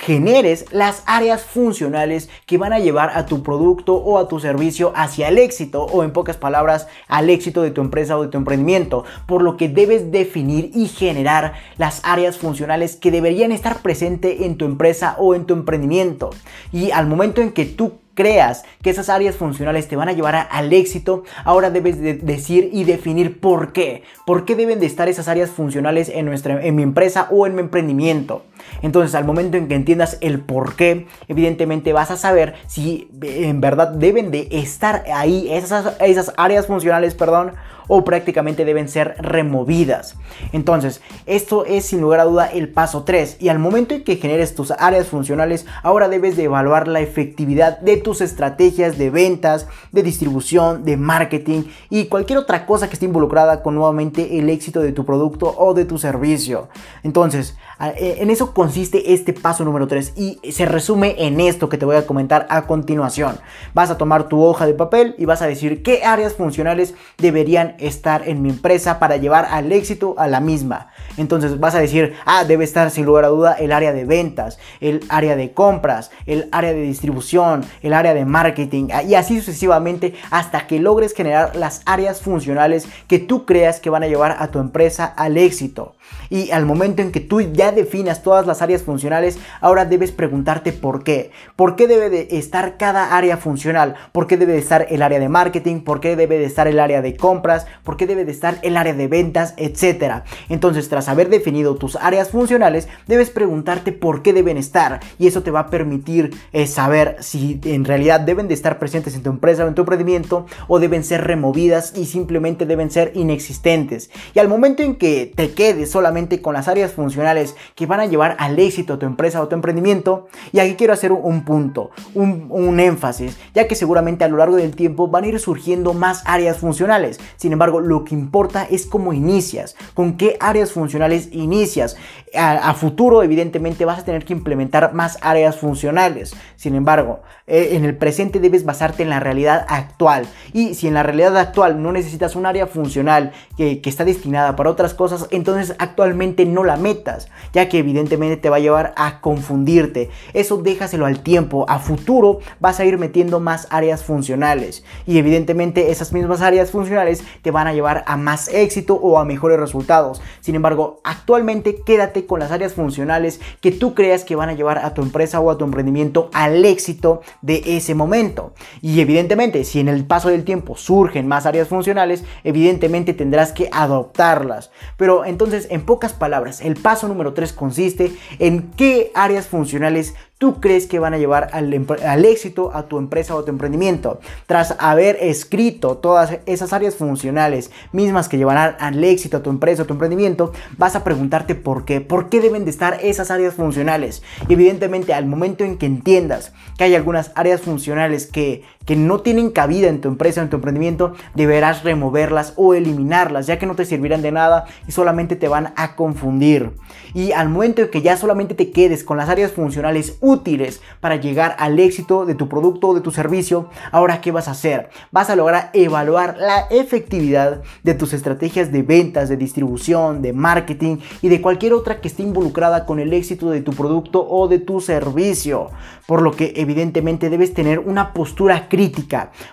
generes 0.00 0.64
las 0.72 1.02
áreas 1.04 1.42
funcionales 1.42 2.30
que 2.46 2.56
van 2.56 2.72
a 2.72 2.78
llevar 2.78 3.10
a 3.14 3.26
tu 3.26 3.42
producto 3.42 3.96
o 3.96 4.18
a 4.18 4.28
tu 4.28 4.40
servicio 4.40 4.92
hacia 4.96 5.28
el 5.28 5.36
éxito 5.36 5.84
o 5.84 6.02
en 6.02 6.12
pocas 6.12 6.38
palabras 6.38 6.88
al 7.06 7.28
éxito 7.28 7.60
de 7.60 7.70
tu 7.70 7.82
empresa 7.82 8.16
o 8.16 8.22
de 8.22 8.28
tu 8.28 8.38
emprendimiento, 8.38 9.04
por 9.26 9.42
lo 9.42 9.58
que 9.58 9.68
debes 9.68 10.10
definir 10.10 10.70
y 10.74 10.88
generar 10.88 11.52
las 11.76 12.00
áreas 12.02 12.38
funcionales 12.38 12.96
que 12.96 13.10
deberían 13.10 13.52
estar 13.52 13.82
presentes 13.82 14.40
en 14.40 14.56
tu 14.56 14.64
empresa 14.64 15.16
o 15.18 15.34
en 15.34 15.44
tu 15.44 15.52
emprendimiento. 15.52 16.30
Y 16.72 16.92
al 16.92 17.06
momento 17.06 17.42
en 17.42 17.52
que 17.52 17.66
tú 17.66 17.98
creas 18.14 18.64
que 18.82 18.90
esas 18.90 19.08
áreas 19.10 19.36
funcionales 19.36 19.86
te 19.86 19.96
van 19.96 20.08
a 20.08 20.12
llevar 20.12 20.48
al 20.50 20.72
éxito, 20.72 21.24
ahora 21.44 21.70
debes 21.70 22.00
de 22.00 22.14
decir 22.14 22.70
y 22.72 22.84
definir 22.84 23.38
por 23.38 23.72
qué. 23.72 24.02
¿Por 24.26 24.46
qué 24.46 24.56
deben 24.56 24.80
de 24.80 24.86
estar 24.86 25.08
esas 25.08 25.28
áreas 25.28 25.50
funcionales 25.50 26.08
en, 26.08 26.24
nuestra, 26.24 26.64
en 26.64 26.74
mi 26.74 26.82
empresa 26.82 27.28
o 27.30 27.46
en 27.46 27.54
mi 27.54 27.60
emprendimiento? 27.60 28.44
Entonces, 28.82 29.14
al 29.14 29.24
momento 29.24 29.56
en 29.56 29.68
que 29.68 29.74
entiendas 29.74 30.18
el 30.20 30.40
por 30.40 30.76
qué, 30.76 31.06
evidentemente 31.28 31.92
vas 31.92 32.10
a 32.10 32.16
saber 32.16 32.54
si 32.66 33.08
en 33.22 33.60
verdad 33.60 33.88
deben 33.88 34.30
de 34.30 34.48
estar 34.50 35.04
ahí 35.14 35.48
esas, 35.50 35.94
esas 36.00 36.32
áreas 36.36 36.66
funcionales, 36.66 37.14
perdón, 37.14 37.52
o 37.92 38.04
prácticamente 38.04 38.64
deben 38.64 38.88
ser 38.88 39.16
removidas. 39.18 40.14
Entonces, 40.52 41.00
esto 41.26 41.64
es 41.64 41.86
sin 41.86 42.00
lugar 42.00 42.20
a 42.20 42.24
duda 42.24 42.46
el 42.46 42.68
paso 42.68 43.02
3 43.02 43.38
y 43.40 43.48
al 43.48 43.58
momento 43.58 43.94
en 43.94 44.04
que 44.04 44.14
generes 44.14 44.54
tus 44.54 44.70
áreas 44.70 45.08
funcionales, 45.08 45.66
ahora 45.82 46.08
debes 46.08 46.36
de 46.36 46.44
evaluar 46.44 46.86
la 46.86 47.00
efectividad 47.00 47.80
de 47.80 47.96
tus 47.96 48.20
estrategias 48.20 48.96
de 48.96 49.10
ventas, 49.10 49.66
de 49.90 50.04
distribución, 50.04 50.84
de 50.84 50.96
marketing 50.96 51.64
y 51.90 52.04
cualquier 52.04 52.38
otra 52.38 52.64
cosa 52.64 52.86
que 52.86 52.94
esté 52.94 53.06
involucrada 53.06 53.60
con 53.60 53.74
nuevamente 53.74 54.38
el 54.38 54.50
éxito 54.50 54.80
de 54.80 54.92
tu 54.92 55.04
producto 55.04 55.52
o 55.58 55.74
de 55.74 55.84
tu 55.84 55.98
servicio. 55.98 56.68
Entonces, 57.02 57.56
en 57.80 58.30
eso 58.30 58.52
consiste 58.52 59.14
este 59.14 59.32
paso 59.32 59.64
número 59.64 59.86
3 59.86 60.12
y 60.16 60.38
se 60.52 60.66
resume 60.66 61.14
en 61.18 61.40
esto 61.40 61.68
que 61.68 61.78
te 61.78 61.86
voy 61.86 61.96
a 61.96 62.06
comentar 62.06 62.46
a 62.50 62.66
continuación. 62.66 63.38
Vas 63.74 63.90
a 63.90 63.96
tomar 63.96 64.28
tu 64.28 64.42
hoja 64.42 64.66
de 64.66 64.74
papel 64.74 65.14
y 65.18 65.24
vas 65.24 65.40
a 65.42 65.46
decir 65.46 65.82
qué 65.82 66.04
áreas 66.04 66.34
funcionales 66.34 66.94
deberían 67.18 67.76
estar 67.78 68.28
en 68.28 68.42
mi 68.42 68.50
empresa 68.50 68.98
para 68.98 69.16
llevar 69.16 69.46
al 69.50 69.72
éxito 69.72 70.14
a 70.18 70.28
la 70.28 70.40
misma. 70.40 70.88
Entonces 71.16 71.58
vas 71.58 71.74
a 71.74 71.80
decir, 71.80 72.14
ah, 72.26 72.44
debe 72.44 72.64
estar 72.64 72.90
sin 72.90 73.06
lugar 73.06 73.24
a 73.24 73.28
duda 73.28 73.54
el 73.54 73.72
área 73.72 73.92
de 73.92 74.04
ventas, 74.04 74.58
el 74.80 75.02
área 75.08 75.36
de 75.36 75.52
compras, 75.52 76.10
el 76.26 76.48
área 76.52 76.72
de 76.72 76.82
distribución, 76.82 77.64
el 77.82 77.94
área 77.94 78.14
de 78.14 78.24
marketing 78.24 78.88
y 79.06 79.14
así 79.14 79.38
sucesivamente 79.38 80.14
hasta 80.30 80.66
que 80.66 80.78
logres 80.78 81.14
generar 81.14 81.56
las 81.56 81.82
áreas 81.86 82.20
funcionales 82.20 82.88
que 83.06 83.18
tú 83.18 83.46
creas 83.46 83.80
que 83.80 83.90
van 83.90 84.02
a 84.02 84.08
llevar 84.08 84.36
a 84.38 84.48
tu 84.48 84.58
empresa 84.58 85.06
al 85.06 85.36
éxito. 85.36 85.94
Y 86.28 86.50
al 86.50 86.64
momento 86.64 87.02
en 87.02 87.12
que 87.12 87.20
tú 87.20 87.40
ya 87.40 87.72
definas 87.72 88.22
todas 88.22 88.46
las 88.46 88.62
áreas 88.62 88.82
funcionales, 88.82 89.38
ahora 89.60 89.84
debes 89.84 90.12
preguntarte 90.12 90.72
por 90.72 91.02
qué. 91.02 91.30
¿Por 91.56 91.76
qué 91.76 91.86
debe 91.86 92.10
de 92.10 92.28
estar 92.32 92.76
cada 92.76 93.16
área 93.16 93.36
funcional? 93.36 93.94
¿Por 94.12 94.26
qué 94.26 94.36
debe 94.36 94.52
de 94.52 94.58
estar 94.58 94.86
el 94.90 95.02
área 95.02 95.18
de 95.18 95.28
marketing? 95.28 95.80
¿Por 95.80 96.00
qué 96.00 96.16
debe 96.16 96.38
de 96.38 96.44
estar 96.44 96.68
el 96.68 96.78
área 96.78 97.02
de 97.02 97.16
compras? 97.16 97.66
¿Por 97.82 97.96
qué 97.96 98.06
debe 98.06 98.24
de 98.24 98.32
estar 98.32 98.58
el 98.62 98.76
área 98.76 98.94
de 98.94 99.08
ventas? 99.08 99.54
Etcétera. 99.56 100.24
Entonces, 100.48 100.88
tras 100.88 101.08
haber 101.08 101.28
definido 101.28 101.74
tus 101.76 101.96
áreas 101.96 102.30
funcionales, 102.30 102.88
debes 103.06 103.30
preguntarte 103.30 103.92
por 103.92 104.22
qué 104.22 104.32
deben 104.32 104.56
estar. 104.56 105.00
Y 105.18 105.26
eso 105.26 105.42
te 105.42 105.50
va 105.50 105.60
a 105.60 105.70
permitir 105.70 106.30
eh, 106.52 106.66
saber 106.66 107.16
si 107.20 107.60
en 107.64 107.84
realidad 107.84 108.20
deben 108.20 108.48
de 108.48 108.54
estar 108.54 108.78
presentes 108.78 109.14
en 109.14 109.22
tu 109.22 109.30
empresa 109.30 109.64
o 109.64 109.68
en 109.68 109.74
tu 109.74 109.82
emprendimiento 109.82 110.46
o 110.68 110.78
deben 110.78 111.04
ser 111.04 111.26
removidas 111.26 111.92
y 111.96 112.06
simplemente 112.06 112.66
deben 112.66 112.90
ser 112.90 113.12
inexistentes. 113.14 114.10
Y 114.34 114.38
al 114.38 114.48
momento 114.48 114.82
en 114.82 114.96
que 114.96 115.32
te 115.34 115.52
quedes 115.52 115.90
solamente 116.00 116.40
con 116.40 116.54
las 116.54 116.66
áreas 116.66 116.92
funcionales 116.92 117.54
que 117.74 117.84
van 117.84 118.00
a 118.00 118.06
llevar 118.06 118.34
al 118.38 118.58
éxito 118.58 118.98
tu 118.98 119.04
empresa 119.04 119.42
o 119.42 119.48
tu 119.48 119.54
emprendimiento. 119.54 120.28
Y 120.50 120.58
aquí 120.58 120.74
quiero 120.74 120.94
hacer 120.94 121.12
un 121.12 121.44
punto, 121.44 121.90
un, 122.14 122.80
énfasis, 122.80 123.36
ya 123.54 123.68
que 123.68 123.74
seguramente 123.74 124.24
a 124.24 124.28
lo 124.28 124.38
largo 124.38 124.56
del 124.56 124.74
tiempo 124.74 125.08
van 125.08 125.24
a 125.24 125.26
ir 125.26 125.38
surgiendo 125.38 125.92
más 125.92 126.22
áreas 126.24 126.56
funcionales. 126.56 127.20
Sin 127.36 127.52
embargo, 127.52 127.80
lo 127.80 128.04
que 128.04 128.14
importa 128.14 128.66
es 128.70 128.86
cómo 128.86 129.12
inicias, 129.12 129.76
con 129.92 130.16
qué 130.16 130.38
áreas 130.40 130.72
funcionales 130.72 131.28
inicias. 131.32 131.98
A, 132.34 132.74
futuro, 132.74 133.22
evidentemente, 133.22 133.84
vas 133.84 134.00
a 134.00 134.04
tener 134.04 134.24
que 134.24 134.32
implementar 134.32 134.94
más 134.94 135.18
áreas 135.20 135.56
funcionales. 135.56 136.34
Sin 136.56 136.74
embargo, 136.74 137.20
eh, 137.46 137.70
en 137.72 137.84
el 137.84 137.96
presente 137.96 138.38
debes 138.38 138.64
basarte 138.64 139.02
en 139.02 139.10
la 139.10 139.20
realidad 139.20 139.66
actual. 139.68 140.26
Y 140.52 140.74
si 140.74 140.86
en 140.86 140.94
la 140.94 141.02
realidad 141.02 141.36
actual 141.36 141.82
no 141.82 141.92
necesitas 141.92 142.36
un 142.36 142.46
área 142.46 142.66
funcional 142.66 143.32
que, 143.56 143.80
que 143.80 143.90
está 143.90 144.04
destinada 144.04 144.56
para 144.56 144.70
otras 144.70 144.94
cosas, 144.94 145.26
entonces 145.30 145.74
actualmente 145.78 146.46
no 146.46 146.64
la 146.64 146.76
metas, 146.76 147.28
ya 147.52 147.68
que 147.68 147.78
evidentemente 147.78 148.36
te 148.36 148.50
va 148.50 148.56
a 148.56 148.60
llevar 148.60 148.94
a 148.96 149.20
confundirte. 149.20 150.10
Eso 150.32 150.58
déjaselo 150.58 151.06
al 151.06 151.20
tiempo, 151.20 151.66
a 151.68 151.78
futuro 151.78 152.40
vas 152.60 152.80
a 152.80 152.84
ir 152.84 152.98
metiendo 152.98 153.40
más 153.40 153.66
áreas 153.70 154.04
funcionales 154.04 154.84
y 155.06 155.18
evidentemente 155.18 155.90
esas 155.90 156.12
mismas 156.12 156.40
áreas 156.40 156.70
funcionales 156.70 157.24
te 157.42 157.50
van 157.50 157.66
a 157.66 157.72
llevar 157.72 158.04
a 158.06 158.16
más 158.16 158.48
éxito 158.48 158.94
o 158.94 159.18
a 159.18 159.24
mejores 159.24 159.58
resultados. 159.58 160.20
Sin 160.40 160.54
embargo, 160.54 161.00
actualmente 161.04 161.82
quédate 161.84 162.19
con 162.26 162.40
las 162.40 162.50
áreas 162.50 162.74
funcionales 162.74 163.40
que 163.60 163.72
tú 163.72 163.94
creas 163.94 164.24
que 164.24 164.36
van 164.36 164.48
a 164.48 164.54
llevar 164.54 164.78
a 164.78 164.94
tu 164.94 165.02
empresa 165.02 165.40
o 165.40 165.50
a 165.50 165.58
tu 165.58 165.64
emprendimiento 165.64 166.30
al 166.32 166.64
éxito 166.64 167.22
de 167.42 167.62
ese 167.66 167.94
momento. 167.94 168.54
Y 168.80 169.00
evidentemente, 169.00 169.64
si 169.64 169.80
en 169.80 169.88
el 169.88 170.04
paso 170.04 170.28
del 170.28 170.44
tiempo 170.44 170.76
surgen 170.76 171.28
más 171.28 171.46
áreas 171.46 171.68
funcionales, 171.68 172.24
evidentemente 172.44 173.14
tendrás 173.14 173.52
que 173.52 173.68
adoptarlas. 173.72 174.70
Pero 174.96 175.24
entonces, 175.24 175.66
en 175.70 175.82
pocas 175.82 176.12
palabras, 176.12 176.60
el 176.60 176.76
paso 176.76 177.08
número 177.08 177.34
3 177.34 177.52
consiste 177.52 178.12
en 178.38 178.70
qué 178.72 179.10
áreas 179.14 179.46
funcionales 179.46 180.14
tú 180.40 180.58
crees 180.58 180.86
que 180.86 180.98
van 180.98 181.12
a 181.12 181.18
llevar 181.18 181.50
al, 181.52 182.24
éxito 182.24 182.70
a 182.74 182.84
tu 182.84 182.96
empresa 182.96 183.36
o 183.36 183.44
tu 183.44 183.50
emprendimiento. 183.50 184.20
Tras 184.46 184.74
haber 184.78 185.18
escrito 185.20 185.98
todas 185.98 186.38
esas 186.46 186.72
áreas 186.72 186.94
funcionales 186.94 187.70
mismas 187.92 188.26
que 188.26 188.38
llevarán 188.38 188.74
al 188.80 189.04
éxito 189.04 189.36
a 189.36 189.42
tu 189.42 189.50
empresa 189.50 189.82
o 189.82 189.84
tu 189.84 189.92
emprendimiento, 189.92 190.54
vas 190.78 190.96
a 190.96 191.04
preguntarte 191.04 191.54
por 191.54 191.84
qué. 191.84 192.00
¿Por 192.00 192.30
qué 192.30 192.40
deben 192.40 192.64
de 192.64 192.70
estar 192.70 192.98
esas 193.02 193.30
áreas 193.30 193.52
funcionales? 193.52 194.22
Y 194.48 194.54
evidentemente 194.54 195.12
al 195.12 195.26
momento 195.26 195.62
en 195.62 195.76
que 195.76 195.84
entiendas 195.84 196.54
que 196.78 196.84
hay 196.84 196.94
algunas 196.94 197.32
áreas 197.34 197.60
funcionales 197.60 198.26
que, 198.26 198.62
que 198.90 198.96
no 198.96 199.20
tienen 199.20 199.50
cabida 199.50 199.86
en 199.86 200.00
tu 200.00 200.08
empresa 200.08 200.42
en 200.42 200.50
tu 200.50 200.56
emprendimiento, 200.56 201.12
deberás 201.36 201.84
removerlas 201.84 202.54
o 202.56 202.74
eliminarlas, 202.74 203.46
ya 203.46 203.56
que 203.56 203.64
no 203.64 203.76
te 203.76 203.84
servirán 203.84 204.20
de 204.20 204.32
nada 204.32 204.64
y 204.88 204.90
solamente 204.90 205.36
te 205.36 205.46
van 205.46 205.72
a 205.76 205.94
confundir. 205.94 206.72
Y 207.14 207.30
al 207.30 207.50
momento 207.50 207.82
en 207.82 207.90
que 207.90 208.02
ya 208.02 208.16
solamente 208.16 208.56
te 208.56 208.72
quedes 208.72 209.04
con 209.04 209.16
las 209.16 209.28
áreas 209.28 209.52
funcionales 209.52 210.18
útiles 210.20 210.82
para 210.98 211.14
llegar 211.14 211.54
al 211.60 211.78
éxito 211.78 212.26
de 212.26 212.34
tu 212.34 212.48
producto 212.48 212.88
o 212.88 212.94
de 212.96 213.00
tu 213.00 213.12
servicio, 213.12 213.68
ahora 213.92 214.20
¿qué 214.20 214.32
vas 214.32 214.48
a 214.48 214.52
hacer? 214.52 214.90
Vas 215.12 215.30
a 215.30 215.36
lograr 215.36 215.70
evaluar 215.72 216.36
la 216.40 216.62
efectividad 216.70 217.62
de 217.84 217.94
tus 217.94 218.12
estrategias 218.12 218.72
de 218.72 218.82
ventas, 218.82 219.28
de 219.28 219.36
distribución, 219.36 220.20
de 220.20 220.32
marketing 220.32 220.96
y 221.22 221.28
de 221.28 221.40
cualquier 221.40 221.74
otra 221.74 222.00
que 222.00 222.08
esté 222.08 222.24
involucrada 222.24 222.86
con 222.86 222.98
el 222.98 223.12
éxito 223.12 223.50
de 223.50 223.60
tu 223.60 223.70
producto 223.70 224.26
o 224.28 224.48
de 224.48 224.58
tu 224.58 224.80
servicio. 224.80 225.68
Por 226.08 226.22
lo 226.22 226.32
que 226.32 226.54
evidentemente 226.56 227.30
debes 227.30 227.54
tener 227.54 227.78
una 227.78 228.12
postura 228.12 228.68
crítica 228.68 228.79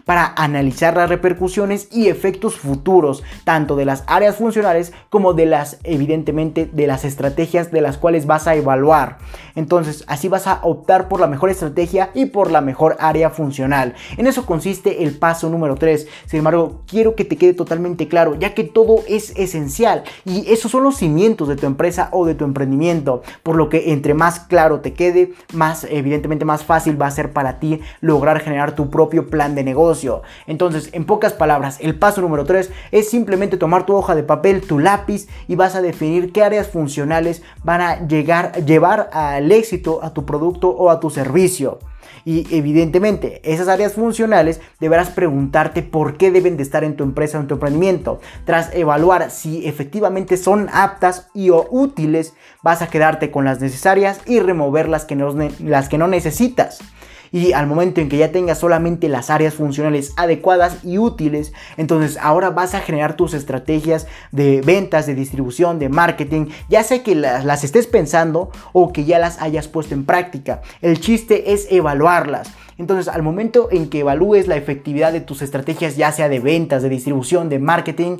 para 0.05 0.33
analizar 0.37 0.95
las 0.95 1.09
repercusiones 1.09 1.89
y 1.91 2.07
efectos 2.07 2.55
futuros, 2.55 3.23
tanto 3.43 3.75
de 3.75 3.85
las 3.85 4.03
áreas 4.07 4.37
funcionales 4.37 4.93
como 5.09 5.33
de 5.33 5.45
las, 5.45 5.79
evidentemente, 5.83 6.69
de 6.71 6.87
las 6.87 7.03
estrategias 7.03 7.71
de 7.71 7.81
las 7.81 7.97
cuales 7.97 8.25
vas 8.25 8.47
a 8.47 8.55
evaluar. 8.55 9.17
Entonces, 9.55 10.05
así 10.07 10.27
vas 10.27 10.47
a 10.47 10.59
optar 10.63 11.07
por 11.07 11.19
la 11.19 11.27
mejor 11.27 11.49
estrategia 11.49 12.09
y 12.13 12.27
por 12.27 12.51
la 12.51 12.61
mejor 12.61 12.95
área 12.99 13.29
funcional. 13.29 13.95
En 14.17 14.27
eso 14.27 14.45
consiste 14.45 15.03
el 15.03 15.17
paso 15.17 15.49
número 15.49 15.75
3. 15.75 16.07
Sin 16.25 16.39
embargo, 16.39 16.83
quiero 16.87 17.15
que 17.15 17.25
te 17.25 17.37
quede 17.37 17.53
totalmente 17.53 18.07
claro, 18.07 18.35
ya 18.35 18.53
que 18.53 18.63
todo 18.63 19.03
es 19.07 19.33
esencial 19.35 20.03
y 20.25 20.51
esos 20.51 20.71
son 20.71 20.83
los 20.83 20.97
cimientos 20.97 21.47
de 21.47 21.55
tu 21.55 21.65
empresa 21.65 22.09
o 22.11 22.25
de 22.25 22.35
tu 22.35 22.45
emprendimiento. 22.45 23.23
Por 23.43 23.55
lo 23.55 23.69
que 23.69 23.91
entre 23.91 24.13
más 24.13 24.39
claro 24.41 24.79
te 24.79 24.93
quede, 24.93 25.33
más 25.53 25.85
evidentemente 25.89 26.45
más 26.45 26.63
fácil 26.63 27.01
va 27.01 27.07
a 27.07 27.11
ser 27.11 27.33
para 27.33 27.59
ti 27.59 27.81
lograr 27.99 28.39
generar 28.39 28.75
tu 28.75 28.89
propio 28.89 29.06
plan 29.07 29.55
de 29.55 29.63
negocio. 29.63 30.21
Entonces, 30.45 30.89
en 30.93 31.05
pocas 31.05 31.33
palabras, 31.33 31.77
el 31.81 31.97
paso 31.97 32.21
número 32.21 32.45
3 32.45 32.69
es 32.91 33.09
simplemente 33.09 33.57
tomar 33.57 33.85
tu 33.85 33.95
hoja 33.95 34.15
de 34.15 34.23
papel, 34.23 34.61
tu 34.61 34.79
lápiz 34.79 35.27
y 35.47 35.55
vas 35.55 35.75
a 35.75 35.81
definir 35.81 36.31
qué 36.31 36.43
áreas 36.43 36.67
funcionales 36.67 37.41
van 37.63 37.81
a 37.81 38.07
llegar, 38.07 38.65
llevar 38.65 39.09
al 39.13 39.51
éxito 39.51 39.99
a 40.03 40.13
tu 40.13 40.25
producto 40.25 40.69
o 40.69 40.89
a 40.89 40.99
tu 40.99 41.09
servicio. 41.09 41.79
Y 42.27 42.45
evidentemente, 42.53 43.39
esas 43.45 43.69
áreas 43.69 43.93
funcionales 43.93 44.59
deberás 44.81 45.09
preguntarte 45.09 45.81
por 45.81 46.17
qué 46.17 46.29
deben 46.29 46.57
de 46.57 46.63
estar 46.63 46.83
en 46.83 46.97
tu 46.97 47.05
empresa 47.05 47.37
o 47.37 47.41
en 47.41 47.47
tu 47.47 47.53
emprendimiento. 47.53 48.19
Tras 48.43 48.73
evaluar 48.75 49.31
si 49.31 49.65
efectivamente 49.65 50.35
son 50.35 50.67
aptas 50.73 51.29
y 51.33 51.51
útiles, 51.51 52.33
vas 52.61 52.81
a 52.81 52.87
quedarte 52.87 53.31
con 53.31 53.45
las 53.45 53.61
necesarias 53.61 54.19
y 54.25 54.41
remover 54.41 54.89
las 54.89 55.05
que 55.05 55.15
no, 55.15 55.33
las 55.59 55.87
que 55.87 55.97
no 55.97 56.09
necesitas 56.09 56.79
y 57.37 57.53
al 57.53 57.67
momento 57.67 58.01
en 58.01 58.09
que 58.09 58.17
ya 58.17 58.31
tengas 58.31 58.57
solamente 58.57 59.09
las 59.09 59.29
áreas 59.29 59.53
funcionales 59.53 60.11
adecuadas 60.17 60.83
y 60.83 60.97
útiles, 60.97 61.53
entonces 61.77 62.17
ahora 62.19 62.49
vas 62.49 62.73
a 62.73 62.79
generar 62.79 63.15
tus 63.15 63.35
estrategias 63.35 64.07
de 64.31 64.61
ventas, 64.61 65.05
de 65.05 65.13
distribución, 65.13 65.77
de 65.77 65.87
marketing, 65.87 66.47
ya 66.67 66.81
sea 66.81 67.03
que 67.03 67.13
las, 67.13 67.63
estés 67.63 67.85
pensando 67.85 68.49
o 68.73 68.91
que 68.91 69.05
ya 69.05 69.19
las 69.19 69.39
hayas 69.39 69.67
puesto 69.67 69.93
en 69.93 70.03
práctica. 70.03 70.63
El 70.81 70.99
chiste 70.99 71.53
es 71.53 71.67
evaluarlas. 71.69 72.49
Entonces, 72.79 73.07
al 73.07 73.21
momento 73.21 73.69
en 73.71 73.87
que 73.91 73.99
evalúes 73.99 74.47
la 74.47 74.55
efectividad 74.55 75.13
de 75.13 75.21
tus 75.21 75.43
estrategias, 75.43 75.95
ya 75.95 76.11
sea 76.11 76.29
de 76.29 76.39
ventas, 76.39 76.81
de 76.81 76.89
distribución, 76.89 77.49
de 77.49 77.59
marketing, 77.59 78.17